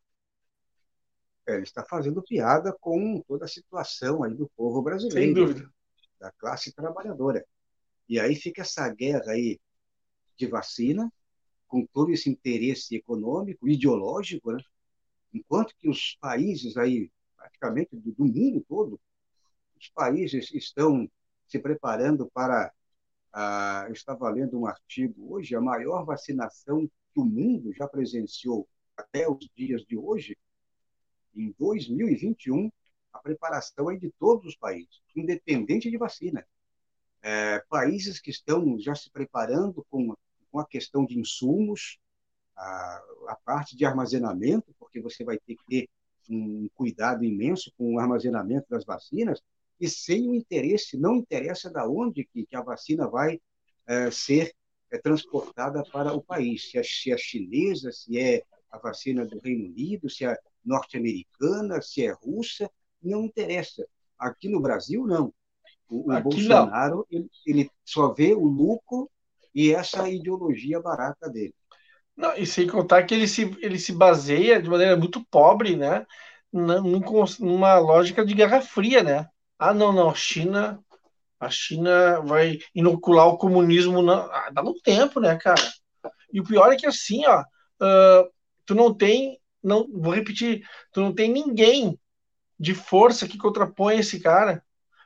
É, 1.47 1.55
ele 1.55 1.63
está 1.63 1.83
fazendo 1.83 2.21
piada 2.21 2.71
com 2.79 3.19
toda 3.27 3.45
a 3.45 3.47
situação 3.47 4.23
aí 4.23 4.35
do 4.35 4.47
povo 4.55 4.83
brasileiro. 4.83 5.19
Sem 5.19 5.33
dúvida. 5.33 5.73
Da 6.19 6.31
classe 6.33 6.71
trabalhadora. 6.75 7.43
E 8.07 8.19
aí 8.19 8.35
fica 8.35 8.61
essa 8.61 8.87
guerra 8.93 9.31
aí 9.31 9.59
de 10.37 10.45
vacina, 10.45 11.11
com 11.67 11.83
todo 11.87 12.11
esse 12.11 12.29
interesse 12.29 12.95
econômico, 12.95 13.67
ideológico, 13.67 14.51
né? 14.51 14.63
enquanto 15.33 15.75
que 15.79 15.89
os 15.89 16.15
países 16.21 16.77
aí, 16.77 17.09
praticamente 17.41 17.95
do, 17.95 18.11
do 18.11 18.25
mundo 18.25 18.63
todo, 18.67 18.99
os 19.79 19.89
países 19.89 20.51
estão 20.53 21.09
se 21.47 21.57
preparando 21.59 22.29
para. 22.31 22.71
Ah, 23.33 23.85
eu 23.87 23.93
estava 23.93 24.29
lendo 24.29 24.59
um 24.59 24.67
artigo 24.67 25.33
hoje, 25.33 25.55
a 25.55 25.61
maior 25.61 26.03
vacinação 26.03 26.85
que 27.13 27.19
o 27.19 27.25
mundo 27.25 27.73
já 27.73 27.87
presenciou 27.87 28.67
até 28.95 29.27
os 29.29 29.49
dias 29.55 29.83
de 29.85 29.97
hoje 29.97 30.37
em 31.33 31.55
2021, 31.57 32.69
a 33.13 33.19
preparação 33.19 33.89
é 33.89 33.95
de 33.95 34.11
todos 34.19 34.47
os 34.47 34.55
países, 34.55 35.01
independente 35.15 35.89
de 35.89 35.97
vacina. 35.97 36.45
É, 37.21 37.59
países 37.69 38.19
que 38.19 38.31
estão 38.31 38.77
já 38.79 38.95
se 38.95 39.09
preparando 39.09 39.85
com, 39.89 40.13
com 40.51 40.59
a 40.59 40.65
questão 40.65 41.05
de 41.05 41.17
insumos, 41.17 41.97
a, 42.55 43.03
a, 43.29 43.37
parte 43.45 43.77
de 43.77 43.85
armazenamento, 43.85 44.75
porque 44.77 44.99
você 44.99 45.23
vai 45.23 45.37
ter 45.37 45.55
que 45.67 45.89
um 46.35 46.69
cuidado 46.73 47.23
imenso 47.23 47.71
com 47.77 47.95
o 47.95 47.99
armazenamento 47.99 48.67
das 48.69 48.85
vacinas, 48.85 49.41
e 49.79 49.87
sem 49.89 50.29
o 50.29 50.35
interesse, 50.35 50.97
não 50.97 51.15
interessa 51.15 51.69
da 51.69 51.87
onde 51.87 52.23
que, 52.25 52.45
que 52.45 52.55
a 52.55 52.61
vacina 52.61 53.07
vai 53.07 53.39
é, 53.87 54.11
ser 54.11 54.53
é, 54.91 54.97
transportada 54.97 55.83
para 55.91 56.13
o 56.13 56.21
país, 56.21 56.69
se 56.69 56.77
é, 56.77 56.83
se 56.83 57.11
é 57.11 57.17
chinesa, 57.17 57.91
se 57.91 58.19
é 58.19 58.43
a 58.69 58.77
vacina 58.77 59.25
do 59.25 59.39
Reino 59.39 59.65
Unido, 59.65 60.09
se 60.09 60.25
é 60.25 60.37
norte-americana, 60.63 61.81
se 61.81 62.05
é 62.05 62.11
russa, 62.11 62.69
não 63.01 63.25
interessa. 63.25 63.85
Aqui 64.17 64.47
no 64.47 64.61
Brasil, 64.61 65.05
não. 65.05 65.33
O, 65.89 66.13
o 66.13 66.21
Bolsonaro, 66.21 67.05
ele, 67.09 67.29
ele, 67.45 67.69
só 67.83 68.13
vê 68.13 68.33
o 68.33 68.45
lucro 68.45 69.09
e 69.53 69.73
essa 69.73 70.07
ideologia 70.07 70.79
barata 70.79 71.29
dele. 71.29 71.55
Não, 72.15 72.35
e 72.35 72.45
sem 72.45 72.67
contar 72.67 73.03
que 73.03 73.13
ele 73.13 73.27
se, 73.27 73.55
ele 73.61 73.79
se 73.79 73.93
baseia 73.93 74.61
de 74.61 74.69
maneira 74.69 74.95
muito 74.95 75.25
pobre, 75.25 75.75
né? 75.75 76.05
Numa 76.51 77.79
lógica 77.79 78.25
de 78.25 78.33
guerra 78.33 78.61
fria, 78.61 79.01
né? 79.01 79.27
Ah, 79.57 79.73
não, 79.73 79.93
não, 79.93 80.13
China, 80.13 80.83
a 81.39 81.49
China 81.49 82.19
vai 82.21 82.59
inocular 82.75 83.27
o 83.27 83.37
comunismo. 83.37 84.01
Na... 84.01 84.25
Ah, 84.25 84.49
dá 84.51 84.61
um 84.61 84.73
tempo, 84.81 85.19
né, 85.19 85.37
cara? 85.37 85.61
E 86.33 86.39
o 86.41 86.43
pior 86.43 86.71
é 86.71 86.75
que 86.75 86.85
assim, 86.85 87.25
ó, 87.25 87.41
uh, 87.41 88.29
tu 88.65 88.75
não 88.75 88.93
tem 88.93 89.41
não 89.63 89.87
vou 89.91 90.13
repetir, 90.13 90.65
tu 90.91 91.01
não 91.01 91.13
tem 91.13 91.31
ninguém 91.31 91.99
de 92.59 92.73
força 92.73 93.27
que 93.27 93.37
contrapõe 93.37 93.99
esse 93.99 94.19
cara. 94.19 94.63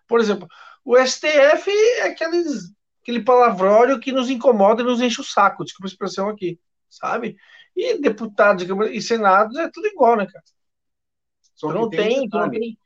Por 0.08 0.20
exemplo, 0.20 0.48
o 0.84 0.98
STF 0.98 1.70
é 1.70 2.04
aqueles, 2.04 2.72
aquele 3.02 3.24
palavrório 3.24 4.00
que 4.00 4.12
nos 4.12 4.30
incomoda 4.30 4.82
e 4.82 4.86
nos 4.86 5.02
enche 5.02 5.22
o 5.22 5.24
saco, 5.24 5.64
desculpa 5.64 5.88
a 5.88 5.92
expressão 5.92 6.30
aqui, 6.30 6.60
sabe? 6.90 7.38
E 7.76 7.98
deputados 8.00 8.66
e 8.92 9.02
senados 9.02 9.58
é 9.58 9.70
tudo 9.70 9.88
igual, 9.88 10.18
né, 10.18 10.26
cara? 10.26 10.44
Só 11.56 11.74
não 11.74 11.90
tem, 11.90 12.22
um 12.22 12.28
não 12.28 12.50
tem... 12.50 12.78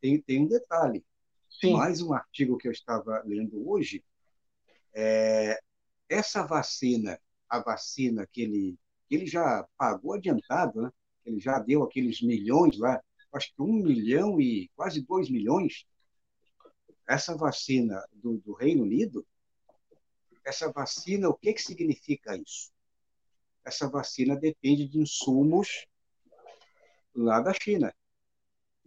tem. 0.00 0.20
Tem 0.20 0.40
um 0.42 0.48
detalhe. 0.48 1.04
Sim. 1.48 1.74
Mais 1.74 2.02
um 2.02 2.12
artigo 2.12 2.56
que 2.56 2.66
eu 2.66 2.72
estava 2.72 3.22
lendo 3.24 3.68
hoje, 3.68 4.04
é, 4.94 5.60
essa 6.08 6.42
vacina, 6.42 7.18
a 7.48 7.60
vacina 7.60 8.26
que 8.26 8.42
ele 8.42 8.78
ele 9.14 9.26
já 9.26 9.66
pagou 9.76 10.14
adiantado, 10.14 10.80
né? 10.80 10.90
ele 11.24 11.38
já 11.38 11.58
deu 11.58 11.82
aqueles 11.82 12.22
milhões 12.22 12.78
lá, 12.78 13.00
acho 13.32 13.54
que 13.54 13.62
um 13.62 13.72
milhão 13.74 14.40
e 14.40 14.70
quase 14.74 15.02
dois 15.02 15.30
milhões. 15.30 15.86
Essa 17.06 17.36
vacina 17.36 18.02
do, 18.12 18.38
do 18.38 18.54
Reino 18.54 18.84
Unido, 18.84 19.26
essa 20.44 20.72
vacina, 20.72 21.28
o 21.28 21.34
que, 21.34 21.52
que 21.52 21.62
significa 21.62 22.36
isso? 22.36 22.70
Essa 23.64 23.88
vacina 23.88 24.36
depende 24.36 24.88
de 24.88 24.98
insumos 24.98 25.86
lá 27.14 27.40
da 27.40 27.52
China. 27.52 27.94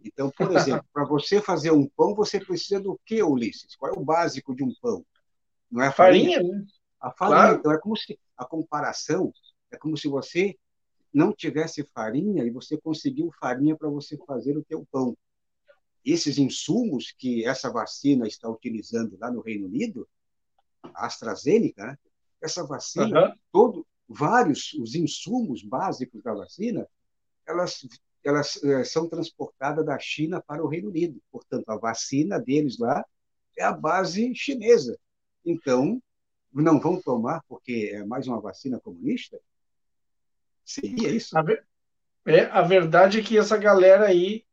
Então, 0.04 0.30
por 0.30 0.50
exemplo, 0.56 0.86
para 0.92 1.04
você 1.04 1.40
fazer 1.40 1.70
um 1.70 1.88
pão, 1.88 2.14
você 2.14 2.38
precisa 2.38 2.80
do 2.80 2.98
que, 3.04 3.22
Ulisses? 3.22 3.74
Qual 3.76 3.92
é 3.92 3.98
o 3.98 4.04
básico 4.04 4.54
de 4.54 4.62
um 4.62 4.74
pão? 4.80 5.04
Não 5.70 5.82
é 5.82 5.88
a 5.88 5.92
farinha? 5.92 6.36
farinha 6.36 6.58
né? 6.58 6.66
A 7.00 7.10
farinha. 7.10 7.38
Claro. 7.38 7.58
Então, 7.58 7.72
é 7.72 7.78
como 7.78 7.96
se 7.96 8.18
a 8.36 8.44
comparação 8.44 9.32
é 9.70 9.76
como 9.76 9.96
se 9.96 10.08
você 10.08 10.56
não 11.12 11.32
tivesse 11.32 11.82
farinha 11.94 12.44
e 12.44 12.50
você 12.50 12.78
conseguiu 12.78 13.30
farinha 13.40 13.76
para 13.76 13.88
você 13.88 14.16
fazer 14.26 14.56
o 14.56 14.64
teu 14.64 14.86
pão. 14.92 15.16
Esses 16.04 16.38
insumos 16.38 17.12
que 17.18 17.44
essa 17.44 17.70
vacina 17.70 18.28
está 18.28 18.48
utilizando 18.48 19.16
lá 19.18 19.30
no 19.30 19.40
Reino 19.40 19.66
Unido, 19.66 20.06
a 20.94 21.06
AstraZeneca, 21.06 21.86
né, 21.86 21.98
Essa 22.40 22.64
vacina, 22.64 23.28
uhum. 23.28 23.34
todo, 23.50 23.86
vários, 24.08 24.72
os 24.74 24.94
insumos 24.94 25.62
básicos 25.62 26.22
da 26.22 26.34
vacina, 26.34 26.86
elas, 27.46 27.86
elas 28.24 28.62
é, 28.62 28.84
são 28.84 29.08
transportadas 29.08 29.84
da 29.84 29.98
China 29.98 30.40
para 30.40 30.64
o 30.64 30.68
Reino 30.68 30.88
Unido. 30.88 31.20
Portanto, 31.30 31.68
a 31.68 31.76
vacina 31.76 32.38
deles 32.38 32.78
lá 32.78 33.04
é 33.56 33.64
a 33.64 33.72
base 33.72 34.34
chinesa. 34.34 34.98
Então, 35.44 36.00
não 36.52 36.80
vão 36.80 37.00
tomar 37.00 37.42
porque 37.48 37.90
é 37.92 38.04
mais 38.04 38.26
uma 38.26 38.40
vacina 38.40 38.80
comunista? 38.80 39.38
Seria 40.64 41.10
isso? 41.10 41.36
A, 41.36 41.42
ver, 41.42 41.64
é, 42.24 42.44
a 42.46 42.62
verdade 42.62 43.20
é 43.20 43.22
que 43.22 43.38
essa 43.38 43.56
galera 43.56 44.06
aí, 44.06 44.44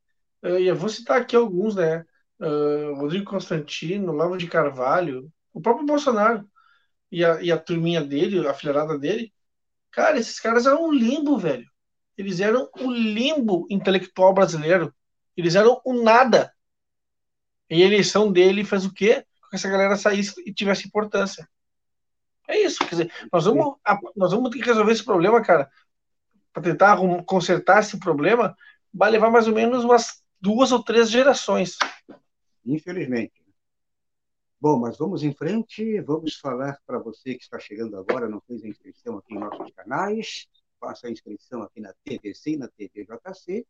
eh, 0.44 0.62
eu 0.62 0.76
vou 0.76 0.90
citar 0.90 1.22
aqui 1.22 1.36
alguns, 1.36 1.76
né? 1.76 2.06
Uh, 2.40 2.96
Rodrigo 2.96 3.26
Constantino, 3.26 4.12
Lavo 4.12 4.38
de 4.38 4.48
Carvalho, 4.48 5.32
o 5.54 5.62
próprio 5.62 5.86
Bolsonaro 5.86 6.48
e 7.12 7.24
a, 7.24 7.42
e 7.42 7.52
a 7.52 7.58
turminha 7.58 8.04
dele, 8.04 8.46
a 8.48 8.54
filharada 8.54 9.00
dele, 9.00 9.34
cara, 9.94 10.18
esses 10.18 10.40
caras 10.40 10.66
eram 10.66 10.88
um 10.88 10.92
limbo, 10.92 11.38
velho. 11.38 11.66
Eles 12.18 12.40
eram 12.40 12.70
o 12.80 12.92
limbo 12.92 13.66
intelectual 13.70 14.34
brasileiro. 14.34 14.94
Eles 15.38 15.56
eram 15.56 15.80
o 15.86 16.04
nada. 16.04 16.54
E 17.70 17.82
a 17.82 17.86
eleição 17.86 18.32
dele 18.32 18.66
fez 18.66 18.86
o 18.86 18.94
quê? 18.94 19.26
Que 19.50 19.56
essa 19.56 19.70
galera 19.70 19.96
saísse 19.96 20.34
e 20.46 20.54
tivesse 20.54 20.88
importância. 20.88 21.48
É 22.48 22.60
isso, 22.60 22.80
quer 22.80 22.90
dizer, 22.90 23.14
nós 23.32 23.46
vamos, 23.46 23.78
nós 24.16 24.32
vamos 24.32 24.50
ter 24.50 24.60
que 24.60 24.66
resolver 24.66 24.92
esse 24.92 25.06
problema, 25.06 25.42
cara, 25.42 25.70
para 26.52 26.62
tentar 26.62 26.98
consertar 27.26 27.80
esse 27.80 27.98
problema, 27.98 28.56
vai 28.94 29.10
levar 29.10 29.32
mais 29.32 29.48
ou 29.48 29.54
menos 29.54 29.84
umas 29.86 30.22
duas 30.42 30.72
ou 30.72 30.84
três 30.84 31.10
gerações. 31.10 31.78
Infelizmente. 32.66 33.43
Bom, 34.64 34.80
mas 34.80 34.98
vamos 34.98 35.24
em 35.24 35.34
frente, 35.34 36.00
vamos 36.00 36.38
falar 36.38 36.80
para 36.88 36.98
você 36.98 37.36
que 37.36 37.44
está 37.44 37.60
chegando 37.60 37.98
agora, 37.98 38.30
não 38.30 38.40
fez 38.48 38.64
a 38.64 38.68
inscrição 38.70 39.18
aqui 39.18 39.34
em 39.34 39.38
nossos 39.38 39.70
canais, 39.72 40.48
faça 40.80 41.08
a 41.08 41.12
inscrição 41.12 41.62
aqui 41.62 41.82
na 41.82 41.94
TVC 42.06 42.52
e 42.52 42.58
na 42.58 42.70
TVJC, 42.70 43.68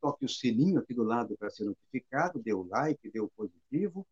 toque 0.00 0.24
o 0.24 0.28
sininho 0.28 0.80
aqui 0.80 0.94
do 0.94 1.04
lado 1.04 1.36
para 1.38 1.48
ser 1.48 1.62
notificado, 1.62 2.42
dê 2.42 2.52
o 2.52 2.64
like, 2.64 3.08
dê 3.08 3.20
o 3.20 3.30
positivo, 3.36 4.04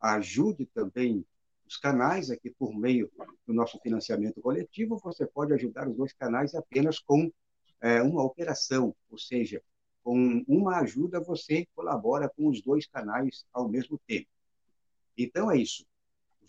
ajude 0.00 0.66
também 0.66 1.26
os 1.66 1.76
canais 1.76 2.30
aqui 2.30 2.48
por 2.48 2.72
meio 2.72 3.10
do 3.44 3.52
nosso 3.52 3.76
financiamento 3.80 4.40
coletivo, 4.40 5.00
você 5.02 5.26
pode 5.26 5.52
ajudar 5.52 5.88
os 5.88 5.96
dois 5.96 6.12
canais 6.12 6.54
apenas 6.54 7.00
com 7.00 7.28
é, 7.80 8.00
uma 8.02 8.22
operação, 8.22 8.94
ou 9.10 9.18
seja, 9.18 9.60
com 10.04 10.44
uma 10.46 10.78
ajuda 10.78 11.18
você 11.18 11.66
colabora 11.74 12.28
com 12.36 12.46
os 12.46 12.62
dois 12.62 12.86
canais 12.86 13.44
ao 13.52 13.68
mesmo 13.68 13.98
tempo. 14.06 14.35
Então 15.16 15.50
é 15.50 15.58
isso. 15.58 15.86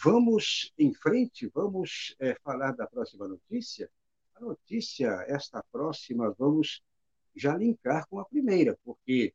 Vamos 0.04 0.72
em 0.78 0.94
frente, 0.94 1.48
vamos 1.48 2.16
é, 2.20 2.36
falar 2.44 2.72
da 2.74 2.86
próxima 2.86 3.28
notícia. 3.28 3.90
A 4.36 4.42
notícia, 4.42 5.26
esta 5.28 5.64
próxima, 5.72 6.34
vamos 6.38 6.84
já 7.36 7.56
linkar 7.56 8.08
com 8.08 8.20
a 8.20 8.26
primeira, 8.26 8.78
porque 8.84 9.34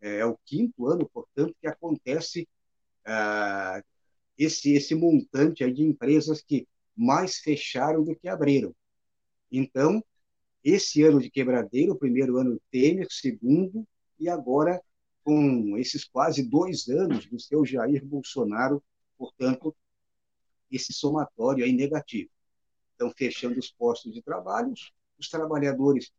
é, 0.00 0.18
é 0.18 0.26
o 0.26 0.36
quinto 0.44 0.88
ano, 0.88 1.08
portanto, 1.08 1.54
que 1.60 1.68
acontece 1.68 2.48
é, 3.06 3.84
esse, 4.36 4.72
esse 4.72 4.94
montante 4.94 5.62
aí 5.62 5.72
de 5.72 5.84
empresas 5.84 6.42
que 6.42 6.66
mais 6.96 7.36
fecharam 7.38 8.02
do 8.02 8.16
que 8.16 8.28
abriram. 8.28 8.74
Então, 9.52 10.04
esse 10.64 11.02
ano 11.04 11.20
de 11.20 11.30
quebradeiro, 11.30 11.92
o 11.92 11.98
primeiro 11.98 12.36
ano 12.36 12.60
Temer, 12.72 13.06
segundo, 13.08 13.86
e 14.18 14.28
agora 14.28 14.82
com 15.22 15.78
esses 15.78 16.04
quase 16.04 16.42
dois 16.42 16.88
anos 16.88 17.26
do 17.26 17.38
seu 17.38 17.64
Jair 17.64 18.04
Bolsonaro, 18.04 18.82
portanto, 19.16 19.74
esse 20.70 20.92
somatório 20.92 21.64
aí 21.64 21.72
negativo. 21.72 22.30
Então, 22.96 23.12
fechando 23.16 23.60
os 23.60 23.70
postos 23.70 24.12
de 24.12 24.22
trabalho, 24.22 24.72
os 25.18 25.28
trabalhadores 25.28 26.10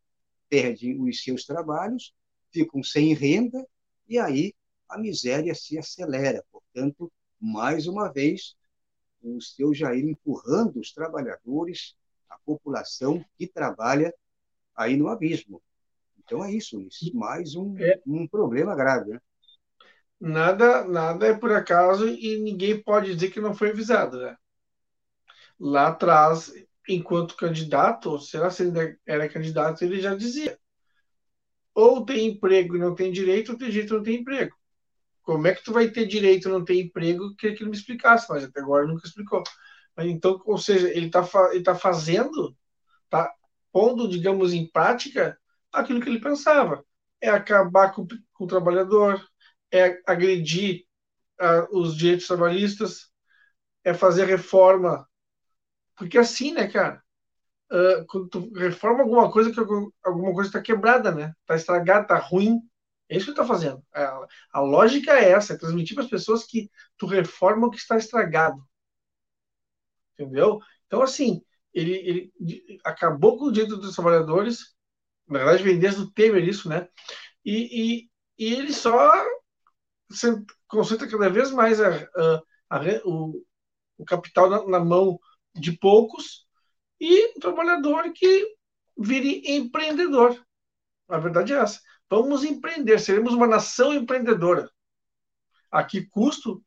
perdem 0.51 1.01
os 1.01 1.23
seus 1.23 1.45
trabalhos, 1.45 2.13
ficam 2.51 2.83
sem 2.83 3.13
renda, 3.13 3.65
e 4.05 4.19
aí 4.19 4.53
a 4.89 4.97
miséria 4.97 5.55
se 5.55 5.77
acelera. 5.77 6.43
Portanto, 6.51 7.09
mais 7.39 7.87
uma 7.87 8.11
vez, 8.11 8.53
o 9.23 9.39
seu 9.39 9.73
Jair 9.73 10.03
empurrando 10.03 10.81
os 10.81 10.91
trabalhadores, 10.91 11.95
a 12.29 12.37
população 12.39 13.23
que 13.37 13.47
trabalha 13.47 14.13
aí 14.75 14.97
no 14.97 15.07
abismo. 15.07 15.61
Então 16.19 16.43
é 16.43 16.51
isso, 16.51 16.81
isso 16.81 17.15
mais 17.15 17.55
um, 17.55 17.77
é. 17.79 18.01
um 18.05 18.27
problema 18.27 18.75
grave. 18.75 19.11
Né? 19.11 19.21
Nada, 20.19 20.83
nada 20.83 21.27
é 21.27 21.33
por 21.33 21.53
acaso 21.53 22.09
e 22.09 22.37
ninguém 22.39 22.81
pode 22.83 23.15
dizer 23.15 23.31
que 23.31 23.39
não 23.39 23.55
foi 23.55 23.69
avisado. 23.69 24.19
Né? 24.19 24.35
Lá 25.57 25.87
atrás, 25.87 26.53
enquanto 26.95 27.35
candidato, 27.35 28.19
será 28.19 28.49
se 28.49 28.63
ele 28.63 28.97
era 29.05 29.29
candidato, 29.29 29.83
ele 29.83 30.01
já 30.01 30.15
dizia: 30.15 30.57
ou 31.73 32.05
tem 32.05 32.27
emprego 32.27 32.75
e 32.75 32.79
não 32.79 32.95
tem 32.95 33.11
direito, 33.11 33.51
ou 33.51 33.57
tem 33.57 33.69
direito 33.69 33.93
e 33.93 33.97
não 33.97 34.03
tem 34.03 34.19
emprego. 34.19 34.55
Como 35.23 35.47
é 35.47 35.55
que 35.55 35.63
tu 35.63 35.73
vai 35.73 35.89
ter 35.89 36.05
direito 36.07 36.49
e 36.49 36.51
não 36.51 36.63
ter 36.65 36.75
emprego? 36.81 37.35
Queria 37.35 37.55
que 37.55 37.63
ele 37.63 37.69
me 37.69 37.77
explicasse, 37.77 38.27
mas 38.29 38.43
até 38.43 38.59
agora 38.59 38.87
nunca 38.87 39.07
explicou. 39.07 39.43
Mas, 39.95 40.07
então, 40.07 40.41
ou 40.45 40.57
seja, 40.57 40.89
ele 40.89 41.07
está 41.07 41.23
ele 41.53 41.63
tá 41.63 41.75
fazendo, 41.75 42.55
está 43.05 43.33
pondo, 43.71 44.07
digamos, 44.07 44.53
em 44.53 44.67
prática 44.69 45.37
aquilo 45.71 46.01
que 46.01 46.09
ele 46.09 46.19
pensava. 46.19 46.83
É 47.21 47.29
acabar 47.29 47.93
com, 47.93 48.07
com 48.33 48.43
o 48.45 48.47
trabalhador, 48.47 49.23
é 49.71 50.01
agredir 50.07 50.85
uh, 51.39 51.79
os 51.79 51.95
direitos 51.95 52.27
trabalhistas, 52.27 53.11
é 53.83 53.93
fazer 53.93 54.25
reforma. 54.25 55.07
Porque 56.01 56.17
assim, 56.17 56.51
né, 56.51 56.67
cara? 56.67 56.99
Uh, 57.71 58.03
quando 58.07 58.27
tu 58.27 58.51
reforma 58.55 59.01
alguma 59.03 59.31
coisa, 59.31 59.51
que 59.51 59.59
alguma 60.03 60.33
coisa 60.33 60.49
está 60.49 60.59
quebrada, 60.59 61.11
né? 61.11 61.31
Está 61.41 61.55
estragada, 61.55 62.01
está 62.01 62.17
ruim. 62.17 62.59
É 63.07 63.15
isso 63.15 63.25
que 63.25 63.31
está 63.33 63.45
fazendo. 63.45 63.83
A, 63.93 64.27
a, 64.53 64.61
lógica 64.61 65.11
é 65.11 65.29
essa, 65.29 65.53
é 65.53 65.57
transmitir 65.57 65.93
para 65.93 66.03
as 66.03 66.09
pessoas 66.09 66.43
que 66.43 66.71
tu 66.97 67.05
reforma 67.05 67.67
o 67.67 67.69
que 67.69 67.77
está 67.77 67.97
estragado. 67.97 68.67
Entendeu? 70.15 70.59
Então, 70.87 71.03
assim, 71.03 71.43
ele, 71.71 71.93
ele 71.93 72.81
acabou 72.83 73.37
com 73.37 73.45
o 73.45 73.51
direito 73.51 73.77
dos 73.77 73.93
trabalhadores, 73.93 74.73
na 75.27 75.37
verdade 75.37 75.61
vem 75.61 75.77
desde 75.77 76.01
o 76.01 76.09
Temer 76.09 76.43
isso, 76.43 76.67
né? 76.67 76.89
E, 77.45 78.07
e, 78.39 78.43
e 78.43 78.53
ele 78.55 78.73
só 78.73 79.23
concentra 80.67 81.07
cada 81.07 81.29
vez 81.29 81.51
mais 81.51 81.79
a, 81.79 81.89
a, 82.15 82.43
a, 82.71 82.81
o, 83.05 83.45
o 83.99 84.05
capital 84.05 84.49
na, 84.49 84.65
na, 84.65 84.79
mão 84.79 85.19
de 85.53 85.71
poucos 85.73 86.45
e 86.99 87.37
o 87.37 87.39
trabalhador 87.39 88.11
que 88.13 88.55
vire 88.97 89.43
empreendedor. 89.45 90.39
A 91.07 91.17
verdade 91.17 91.53
é 91.53 91.57
essa. 91.57 91.79
Vamos 92.09 92.43
empreender, 92.43 92.99
seremos 92.99 93.33
uma 93.33 93.47
nação 93.47 93.93
empreendedora. 93.93 94.69
A 95.71 95.83
que 95.83 96.05
custo? 96.05 96.63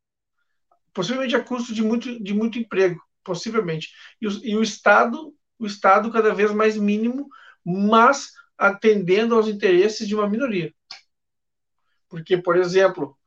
possivelmente 0.95 1.35
a 1.35 1.43
custo 1.43 1.75
de 1.75 1.83
muito, 1.83 2.23
de 2.23 2.33
muito 2.33 2.59
emprego, 2.59 3.03
possivelmente. 3.25 3.91
E 4.21 4.29
o, 4.29 4.31
e 4.47 4.57
o 4.57 4.63
Estado, 4.63 5.35
o 5.59 5.67
Estado 5.67 6.11
cada 6.11 6.33
vez 6.33 6.53
mais 6.53 6.77
mínimo, 6.77 7.29
mas 7.65 8.31
atendendo 8.57 9.35
aos 9.35 9.49
interesses 9.49 10.07
de 10.07 10.15
uma 10.15 10.29
minoria. 10.29 10.73
Porque, 12.09 12.37
por 12.39 12.57
exemplo, 12.57 13.19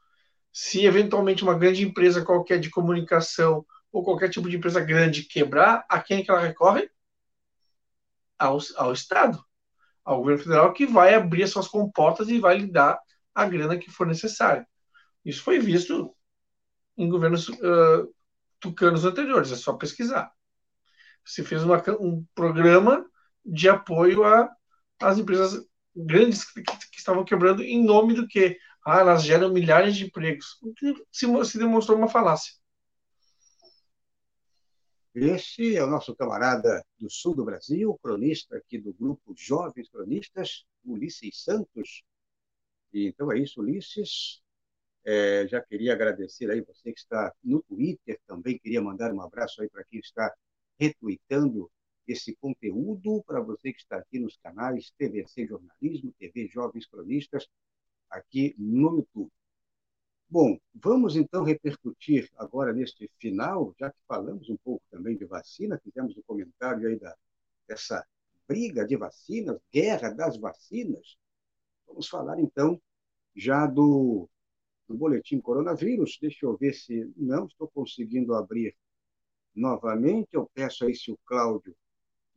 se 0.51 0.85
eventualmente 0.85 1.43
uma 1.43 1.57
grande 1.57 1.83
empresa 1.83 2.23
qualquer 2.23 2.57
de 2.57 2.69
comunicação 2.69 3.65
ou 3.97 4.03
qualquer 4.03 4.29
tipo 4.29 4.47
de 4.47 4.57
empresa 4.57 4.79
grande 4.79 5.23
quebrar, 5.23 5.83
a 5.89 5.99
quem 5.99 6.19
é 6.19 6.23
que 6.23 6.29
ela 6.29 6.39
recorre? 6.39 6.87
Ao, 8.37 8.59
ao 8.75 8.93
Estado, 8.93 9.43
ao 10.05 10.19
governo 10.19 10.43
federal, 10.43 10.71
que 10.71 10.85
vai 10.85 11.15
abrir 11.15 11.41
as 11.41 11.49
suas 11.49 11.67
comportas 11.67 12.29
e 12.29 12.39
vai 12.39 12.59
lhe 12.59 12.71
dar 12.71 12.99
a 13.33 13.45
grana 13.45 13.75
que 13.75 13.89
for 13.89 14.05
necessária. 14.05 14.67
Isso 15.25 15.41
foi 15.41 15.57
visto 15.57 16.15
em 16.95 17.09
governos 17.09 17.49
uh, 17.49 18.13
tucanos 18.59 19.03
anteriores, 19.03 19.51
é 19.51 19.55
só 19.55 19.73
pesquisar. 19.73 20.31
Se 21.25 21.43
fez 21.43 21.63
uma, 21.63 21.83
um 21.99 22.23
programa 22.35 23.03
de 23.43 23.67
apoio 23.67 24.21
às 25.01 25.17
empresas 25.17 25.65
grandes 25.95 26.45
que, 26.51 26.61
que, 26.61 26.97
estavam 26.97 27.25
quebrando 27.25 27.63
em 27.63 27.83
nome 27.83 28.13
do 28.13 28.27
que? 28.27 28.59
Ah, 28.85 28.99
elas 28.99 29.23
geram 29.23 29.51
milhares 29.51 29.95
de 29.95 30.05
empregos. 30.05 30.59
Se, 31.11 31.45
se 31.45 31.57
demonstrou 31.57 31.97
uma 31.97 32.07
falácia. 32.07 32.53
Este 35.20 35.76
é 35.76 35.84
o 35.84 35.88
nosso 35.88 36.15
camarada 36.15 36.86
do 36.99 37.09
sul 37.09 37.34
do 37.34 37.43
Brasil, 37.43 37.97
cronista 38.03 38.55
aqui 38.55 38.78
do 38.78 38.93
grupo 38.93 39.34
Jovens 39.36 39.89
Cronistas, 39.89 40.63
Ulisses 40.86 41.43
Santos. 41.43 42.03
E, 42.93 43.07
então 43.07 43.32
é 43.32 43.39
isso, 43.39 43.59
Ulisses. 43.59 44.43
É, 45.03 45.47
já 45.47 45.59
queria 45.59 45.93
agradecer 45.93 46.51
aí 46.51 46.61
você 46.61 46.93
que 46.93 46.99
está 46.99 47.34
no 47.43 47.63
Twitter, 47.63 48.20
também 48.28 48.59
queria 48.59 48.80
mandar 48.80 49.11
um 49.11 49.20
abraço 49.20 49.59
aí 49.59 49.70
para 49.70 49.84
quem 49.86 49.99
está 49.99 50.32
retweetando 50.80 51.68
esse 52.07 52.36
conteúdo, 52.36 53.24
para 53.26 53.41
você 53.41 53.74
que 53.74 53.80
está 53.80 53.97
aqui 53.97 54.20
nos 54.20 54.38
canais 54.38 54.91
TVC 54.99 55.47
Jornalismo, 55.47 56.13
TV 56.20 56.47
Jovens 56.47 56.86
Cronistas, 56.86 57.47
aqui 58.11 58.53
no 58.55 58.97
YouTube. 58.97 59.32
Bom, 60.30 60.59
vamos 60.73 61.15
então 61.15 61.43
repercutir 61.43 62.30
agora 62.36 62.73
neste 62.73 63.09
final, 63.17 63.73
já 63.80 63.89
que 63.89 63.97
falamos 64.07 64.49
um 64.49 64.57
pouco 64.57 64.84
também 64.91 65.15
de 65.15 65.25
vacina, 65.25 65.80
fizemos 65.82 66.17
um 66.17 66.21
comentário 66.23 66.88
aí 66.88 66.99
da, 66.99 67.15
dessa 67.67 68.05
briga 68.47 68.86
de 68.86 68.97
vacinas, 68.97 69.57
guerra 69.71 70.09
das 70.09 70.38
vacinas. 70.38 71.17
Vamos 71.88 72.07
falar 72.09 72.39
então 72.39 72.82
já 73.36 73.65
do 73.65 74.30
do 74.88 74.95
boletim 74.95 75.39
coronavírus. 75.39 76.17
Deixa 76.21 76.45
eu 76.45 76.57
ver 76.57 76.73
se 76.73 77.11
não 77.15 77.45
estou 77.45 77.67
conseguindo 77.67 78.34
abrir 78.34 78.75
novamente. 79.53 80.30
Eu 80.34 80.49
peço 80.53 80.86
aí 80.86 80.95
se 80.95 81.11
o 81.11 81.19
Cláudio, 81.25 81.75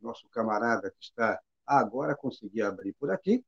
nosso 0.01 0.27
camarada 0.29 0.91
que 0.91 1.03
está 1.03 1.39
agora, 1.65 2.15
conseguir 2.15 2.63
abrir 2.63 2.93
por 2.93 3.09
aqui. 3.09 3.43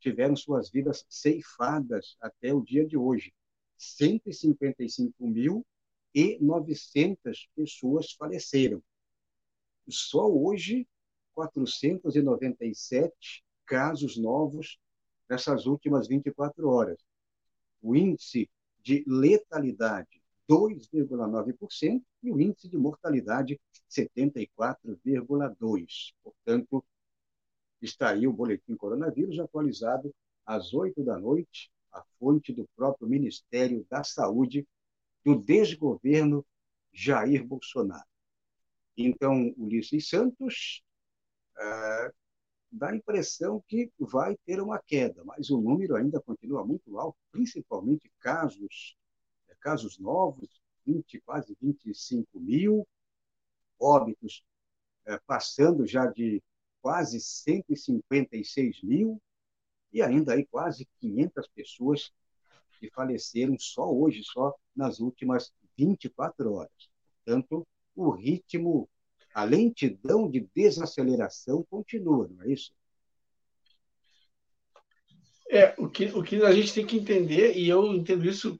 tiveram 0.00 0.36
suas 0.36 0.70
vidas 0.70 1.06
ceifadas 1.08 2.18
até 2.20 2.52
o 2.52 2.60
dia 2.60 2.86
de 2.86 2.98
hoje. 2.98 3.32
155 3.78 5.26
mil 5.26 5.64
e 6.14 6.36
900 6.42 7.48
pessoas 7.56 8.12
faleceram. 8.12 8.82
Só 9.88 10.30
hoje, 10.30 10.86
497 11.34 13.42
casos 13.66 14.16
novos 14.16 14.78
nessas 15.28 15.66
últimas 15.66 16.08
24 16.08 16.68
horas. 16.68 16.98
O 17.82 17.96
índice 17.96 18.48
de 18.82 19.04
letalidade 19.06 20.22
2,9% 20.48 22.02
e 22.22 22.30
o 22.30 22.40
índice 22.40 22.68
de 22.68 22.76
mortalidade 22.76 23.60
74,2%. 23.90 26.14
Portanto, 26.22 26.84
está 27.80 28.10
aí 28.10 28.26
o 28.26 28.32
boletim 28.32 28.76
coronavírus 28.76 29.38
atualizado 29.38 30.14
às 30.44 30.74
8 30.74 31.02
da 31.02 31.18
noite, 31.18 31.70
a 31.92 32.04
fonte 32.18 32.52
do 32.52 32.68
próprio 32.76 33.08
Ministério 33.08 33.86
da 33.88 34.04
Saúde 34.04 34.66
do 35.24 35.36
desgoverno 35.36 36.44
Jair 36.92 37.42
Bolsonaro. 37.44 38.04
Então, 38.96 39.52
Ulisses 39.56 40.08
Santos 40.08 40.82
uh, 41.56 42.14
dá 42.70 42.90
a 42.90 42.96
impressão 42.96 43.62
que 43.66 43.90
vai 43.98 44.36
ter 44.44 44.60
uma 44.60 44.80
queda, 44.80 45.22
mas 45.24 45.50
o 45.50 45.60
número 45.60 45.96
ainda 45.96 46.20
continua 46.20 46.64
muito 46.64 46.98
alto, 46.98 47.16
principalmente 47.30 48.10
casos, 48.20 48.96
é, 49.48 49.54
casos 49.60 49.98
novos, 49.98 50.48
20, 50.86 51.20
quase 51.20 51.56
25 51.60 52.40
mil, 52.40 52.86
óbitos 53.78 54.44
é, 55.06 55.18
passando 55.26 55.86
já 55.86 56.06
de 56.06 56.42
quase 56.82 57.20
156 57.20 58.82
mil, 58.82 59.20
e 59.92 60.02
ainda 60.02 60.34
aí 60.34 60.44
quase 60.46 60.88
500 61.00 61.48
pessoas 61.48 62.12
que 62.78 62.90
faleceram 62.90 63.56
só 63.58 63.90
hoje, 63.90 64.22
só 64.24 64.52
nas 64.74 64.98
últimas 64.98 65.52
24 65.76 66.52
horas. 66.52 66.90
Portanto, 67.24 67.66
o 67.94 68.10
ritmo 68.10 68.88
a 69.34 69.42
lentidão 69.42 70.30
de 70.30 70.48
desaceleração 70.54 71.66
continua, 71.68 72.28
não 72.28 72.44
é 72.44 72.52
isso? 72.52 72.72
É, 75.50 75.74
o 75.76 75.88
que, 75.88 76.06
o 76.06 76.22
que 76.22 76.42
a 76.42 76.52
gente 76.52 76.72
tem 76.72 76.86
que 76.86 76.96
entender, 76.96 77.56
e 77.56 77.68
eu 77.68 77.92
entendo 77.92 78.24
isso 78.24 78.58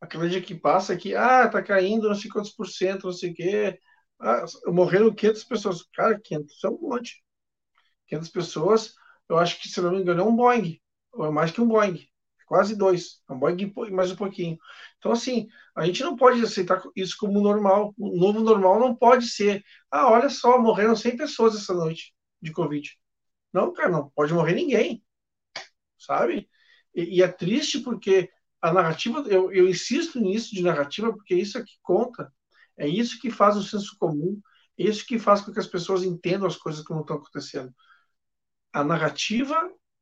aquele 0.00 0.28
dia 0.28 0.42
que 0.42 0.54
passa, 0.54 0.96
que, 0.96 1.14
ah, 1.14 1.48
tá 1.48 1.62
caindo 1.62 2.08
não 2.08 2.14
sei 2.16 2.28
quantos 2.28 2.50
por 2.50 2.66
cento, 2.66 3.06
não 3.06 3.12
sei 3.12 3.30
o 3.30 3.34
quê, 3.34 3.78
ah, 4.20 4.44
morreram 4.66 5.14
500 5.14 5.44
pessoas. 5.44 5.82
Cara, 5.94 6.20
500 6.20 6.64
é 6.64 6.68
um 6.68 6.78
monte. 6.80 7.24
500 8.08 8.28
pessoas, 8.30 8.94
eu 9.28 9.38
acho 9.38 9.60
que, 9.60 9.68
se 9.68 9.80
não 9.80 9.92
me 9.92 10.00
engano, 10.00 10.20
é 10.20 10.24
um 10.24 10.34
Boeing, 10.34 10.80
ou 11.12 11.26
é 11.26 11.30
mais 11.30 11.50
que 11.50 11.60
um 11.60 11.68
Boeing 11.68 12.06
quase 12.46 12.76
dois, 12.76 13.22
é 13.28 13.32
um 13.32 13.38
Boeing 13.38 13.72
mais 13.92 14.10
um 14.10 14.16
pouquinho. 14.16 14.58
Então, 15.02 15.10
assim, 15.10 15.48
a 15.74 15.84
gente 15.84 16.00
não 16.04 16.14
pode 16.14 16.40
aceitar 16.40 16.80
isso 16.94 17.16
como 17.18 17.40
normal. 17.40 17.92
O 17.98 18.16
novo 18.16 18.38
normal 18.40 18.78
não 18.78 18.94
pode 18.94 19.26
ser, 19.26 19.64
ah, 19.90 20.08
olha 20.08 20.30
só, 20.30 20.60
morreram 20.60 20.94
100 20.94 21.16
pessoas 21.16 21.56
essa 21.56 21.74
noite 21.74 22.14
de 22.40 22.52
Covid. 22.52 22.88
Não, 23.52 23.72
cara, 23.72 23.88
não 23.90 24.10
pode 24.10 24.32
morrer 24.32 24.54
ninguém, 24.54 25.02
sabe? 25.98 26.48
E, 26.94 27.18
e 27.18 27.22
é 27.22 27.28
triste 27.28 27.80
porque 27.80 28.30
a 28.60 28.72
narrativa, 28.72 29.24
eu, 29.28 29.52
eu 29.52 29.68
insisto 29.68 30.20
nisso 30.20 30.54
de 30.54 30.62
narrativa, 30.62 31.12
porque 31.12 31.34
isso 31.34 31.58
é 31.58 31.64
que 31.64 31.74
conta, 31.82 32.32
é 32.78 32.86
isso 32.86 33.20
que 33.20 33.30
faz 33.30 33.56
o 33.56 33.62
senso 33.64 33.96
comum, 33.98 34.40
é 34.78 34.84
isso 34.84 35.04
que 35.06 35.18
faz 35.18 35.40
com 35.40 35.52
que 35.52 35.58
as 35.60 35.66
pessoas 35.66 36.04
entendam 36.04 36.46
as 36.46 36.56
coisas 36.56 36.84
que 36.84 36.92
não 36.92 37.00
estão 37.00 37.16
acontecendo. 37.16 37.74
A 38.72 38.84
narrativa 38.84 39.56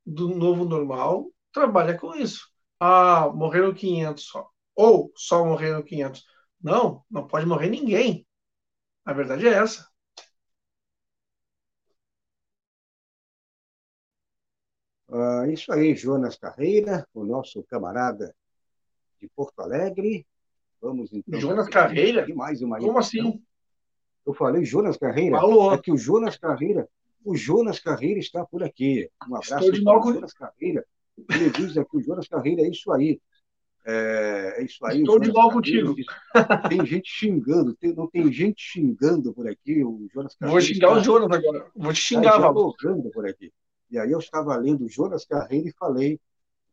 do 0.04 0.28
novo 0.28 0.64
normal 0.64 1.30
trabalha 1.52 1.96
com 1.98 2.14
isso. 2.14 2.48
Ah, 2.80 3.28
morreram 3.34 3.74
500 3.74 4.24
só. 4.24 4.50
Ou 4.80 5.12
só 5.14 5.44
morreram 5.44 5.82
500. 5.82 6.24
Não, 6.62 7.04
não 7.10 7.26
pode 7.26 7.46
morrer 7.46 7.68
ninguém. 7.68 8.26
A 9.04 9.12
verdade 9.12 9.46
é 9.46 9.52
essa. 9.52 9.88
Ah, 15.08 15.46
isso 15.48 15.72
aí, 15.72 15.94
Jonas 15.94 16.36
Carreira, 16.36 17.06
o 17.12 17.24
nosso 17.24 17.62
camarada 17.64 18.34
de 19.20 19.28
Porto 19.28 19.60
Alegre. 19.60 20.26
Vamos 20.80 21.12
então. 21.12 21.38
Jonas 21.38 21.68
Carreira? 21.68 22.26
Mais 22.34 22.62
uma 22.62 22.78
Como 22.78 22.98
assim? 22.98 23.42
Eu 24.24 24.32
falei 24.32 24.64
Jonas 24.64 24.96
Carreira? 24.96 25.38
Falou. 25.38 25.74
É 25.74 25.78
que 25.78 25.92
o 25.92 25.98
Jonas 25.98 26.38
Carreira 26.38 26.88
o 27.24 27.36
Jonas 27.36 27.78
Carreira 27.78 28.18
está 28.18 28.44
por 28.44 28.62
aqui. 28.62 29.10
Um 29.28 29.36
abraço 29.36 29.72
de 29.72 29.82
novo. 29.82 30.12
Jonas 30.12 30.32
Carreira. 30.32 30.86
Ele 31.28 31.50
diz 31.50 31.76
aqui, 31.76 31.96
o 31.96 32.02
Jonas 32.02 32.26
Carreira, 32.26 32.62
é 32.62 32.68
isso 32.68 32.90
aí. 32.92 33.20
É, 33.84 34.56
é 34.58 34.64
isso 34.64 34.84
aí. 34.84 35.00
Estou 35.00 35.18
de 35.18 35.32
mal 35.32 35.50
contigo. 35.50 35.94
Tem 36.68 36.84
gente 36.84 37.10
xingando, 37.10 37.74
tem, 37.74 37.94
não 37.94 38.06
tem 38.06 38.30
gente 38.30 38.62
xingando 38.62 39.32
por 39.32 39.48
aqui. 39.48 39.82
O 39.82 40.06
Jonas 40.12 40.34
Carreira 40.34 40.52
Vou 40.52 40.60
xingar 40.60 40.88
está, 40.88 41.00
o 41.00 41.04
Jonas 41.04 41.38
agora. 41.38 41.66
Vou 41.74 41.92
te 41.92 42.00
xingar, 42.00 42.32
tá 42.32 42.38
dialogando 42.38 43.10
por 43.10 43.26
aqui. 43.26 43.50
E 43.90 43.98
aí 43.98 44.10
eu 44.10 44.18
estava 44.18 44.54
lendo 44.56 44.88
Jonas 44.88 45.24
Carreira 45.24 45.68
e 45.68 45.72
falei, 45.72 46.20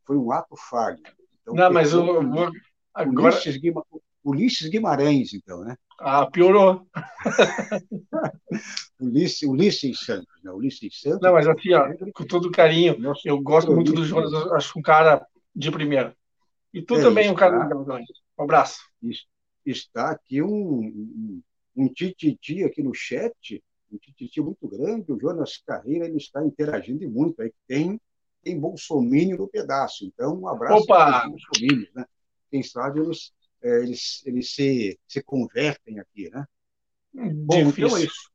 foi 0.06 0.18
um 0.18 0.32
ato 0.32 0.56
falho. 0.70 1.00
Então, 1.42 1.56
não, 1.56 1.72
mas 1.72 1.94
eu 1.94 2.06
vou. 2.06 2.52
Agora... 2.94 3.34
Ulisses, 3.34 3.58
Guima... 3.58 3.84
Ulisses 4.24 4.70
Guimarães, 4.70 5.34
então, 5.34 5.64
né? 5.64 5.78
Ah, 6.00 6.30
piorou. 6.30 6.86
Ulisses, 9.00 9.44
Ulisses 9.44 10.00
Santos, 10.02 10.28
né? 10.44 10.52
Ulisses 10.52 11.00
Santos. 11.00 11.22
Não, 11.22 11.34
mas 11.34 11.48
assim, 11.48 11.74
ó, 11.74 11.88
com 12.14 12.26
todo 12.26 12.52
carinho, 12.52 12.98
eu 13.24 13.42
gosto 13.42 13.72
muito 13.72 13.94
do 13.94 14.04
Jonas, 14.04 14.34
acho 14.52 14.78
um 14.78 14.82
cara 14.82 15.26
de 15.56 15.72
primeira. 15.72 16.14
E 16.74 16.82
tu 16.82 16.96
é, 16.96 17.02
também, 17.02 17.30
um 17.30 17.36
cara 17.36 17.64
legal 17.64 17.86
Um 18.38 18.44
abraço. 18.44 18.82
Está 19.66 20.12
aqui 20.12 20.42
um, 20.42 21.42
um, 21.76 21.88
tititi 21.90 22.64
aqui 22.64 22.82
no 22.82 22.94
chat, 22.94 23.64
um 23.92 23.98
tititi 23.98 24.42
muito 24.42 24.68
grande. 24.68 25.12
O 25.12 25.20
Jonas 25.20 25.58
Carreira 25.66 26.06
ele 26.06 26.18
está 26.18 26.44
interagindo 26.46 27.10
muito. 27.10 27.42
Aí 27.42 27.52
tem, 27.68 28.00
tem 28.44 28.60
Bolsonaro 28.60 29.38
no 29.38 29.48
pedaço. 29.48 30.06
Então, 30.06 30.40
um 30.42 30.48
abraço 30.48 30.86
para 30.86 31.30
os 31.30 31.42
Bolsonaro, 31.44 31.90
né? 31.96 32.06
Quem 32.50 32.64
sabe 32.64 33.00
eles, 33.02 33.34
é, 33.62 33.84
eles, 33.84 34.26
eles 34.26 34.54
se, 34.54 35.00
se 35.08 35.22
convertem 35.22 36.00
aqui, 36.00 36.30
né? 36.30 36.46
Bom, 37.14 37.60
então 37.60 37.98
é 37.98 38.04
isso. 38.04 38.32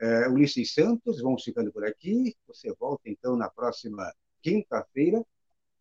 É, 0.00 0.28
Ulisses 0.28 0.74
Santos, 0.74 1.20
vamos 1.22 1.42
ficando 1.42 1.72
por 1.72 1.84
aqui. 1.84 2.36
Você 2.46 2.72
volta 2.78 3.08
então 3.08 3.36
na 3.36 3.48
próxima 3.48 4.12
quinta-feira 4.42 5.24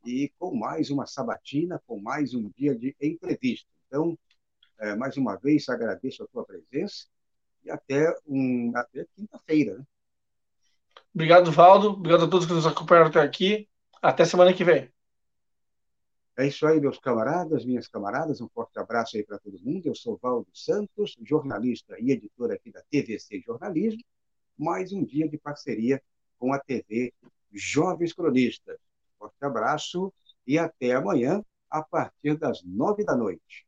e 0.05 0.31
com 0.37 0.55
mais 0.55 0.89
uma 0.89 1.05
sabatina, 1.05 1.81
com 1.87 1.99
mais 1.99 2.33
um 2.33 2.49
dia 2.55 2.75
de 2.75 2.95
entrevista. 3.01 3.67
Então, 3.87 4.17
é, 4.79 4.95
mais 4.95 5.17
uma 5.17 5.37
vez, 5.37 5.67
agradeço 5.69 6.23
a 6.23 6.27
tua 6.27 6.45
presença 6.45 7.05
e 7.63 7.71
até, 7.71 8.13
um, 8.27 8.71
até 8.75 9.05
quinta-feira. 9.15 9.77
Né? 9.77 9.85
Obrigado, 11.13 11.51
Valdo. 11.51 11.89
Obrigado 11.91 12.25
a 12.25 12.27
todos 12.27 12.45
que 12.45 12.53
nos 12.53 12.65
acompanharam 12.65 13.09
até 13.09 13.21
aqui. 13.21 13.69
Até 14.01 14.25
semana 14.25 14.53
que 14.53 14.63
vem. 14.63 14.91
É 16.35 16.47
isso 16.47 16.65
aí, 16.65 16.79
meus 16.79 16.97
camaradas, 16.97 17.63
minhas 17.63 17.87
camaradas. 17.87 18.41
Um 18.41 18.49
forte 18.49 18.77
abraço 18.79 19.15
aí 19.15 19.23
para 19.23 19.37
todo 19.37 19.59
mundo. 19.59 19.85
Eu 19.85 19.95
sou 19.95 20.17
Valdo 20.17 20.49
Santos, 20.51 21.15
jornalista 21.23 21.95
e 21.99 22.11
editor 22.11 22.51
aqui 22.51 22.71
da 22.71 22.81
TVC 22.89 23.41
Jornalismo. 23.45 24.03
Mais 24.57 24.91
um 24.91 25.03
dia 25.03 25.29
de 25.29 25.37
parceria 25.37 26.01
com 26.39 26.51
a 26.51 26.59
TV 26.59 27.13
Jovens 27.51 28.13
Cronistas. 28.13 28.79
Forte 29.23 29.45
abraço 29.45 30.13
e 30.45 30.59
até 30.59 30.91
amanhã, 30.93 31.41
a 31.69 31.81
partir 31.81 32.37
das 32.37 32.61
nove 32.65 33.05
da 33.05 33.15
noite. 33.15 33.65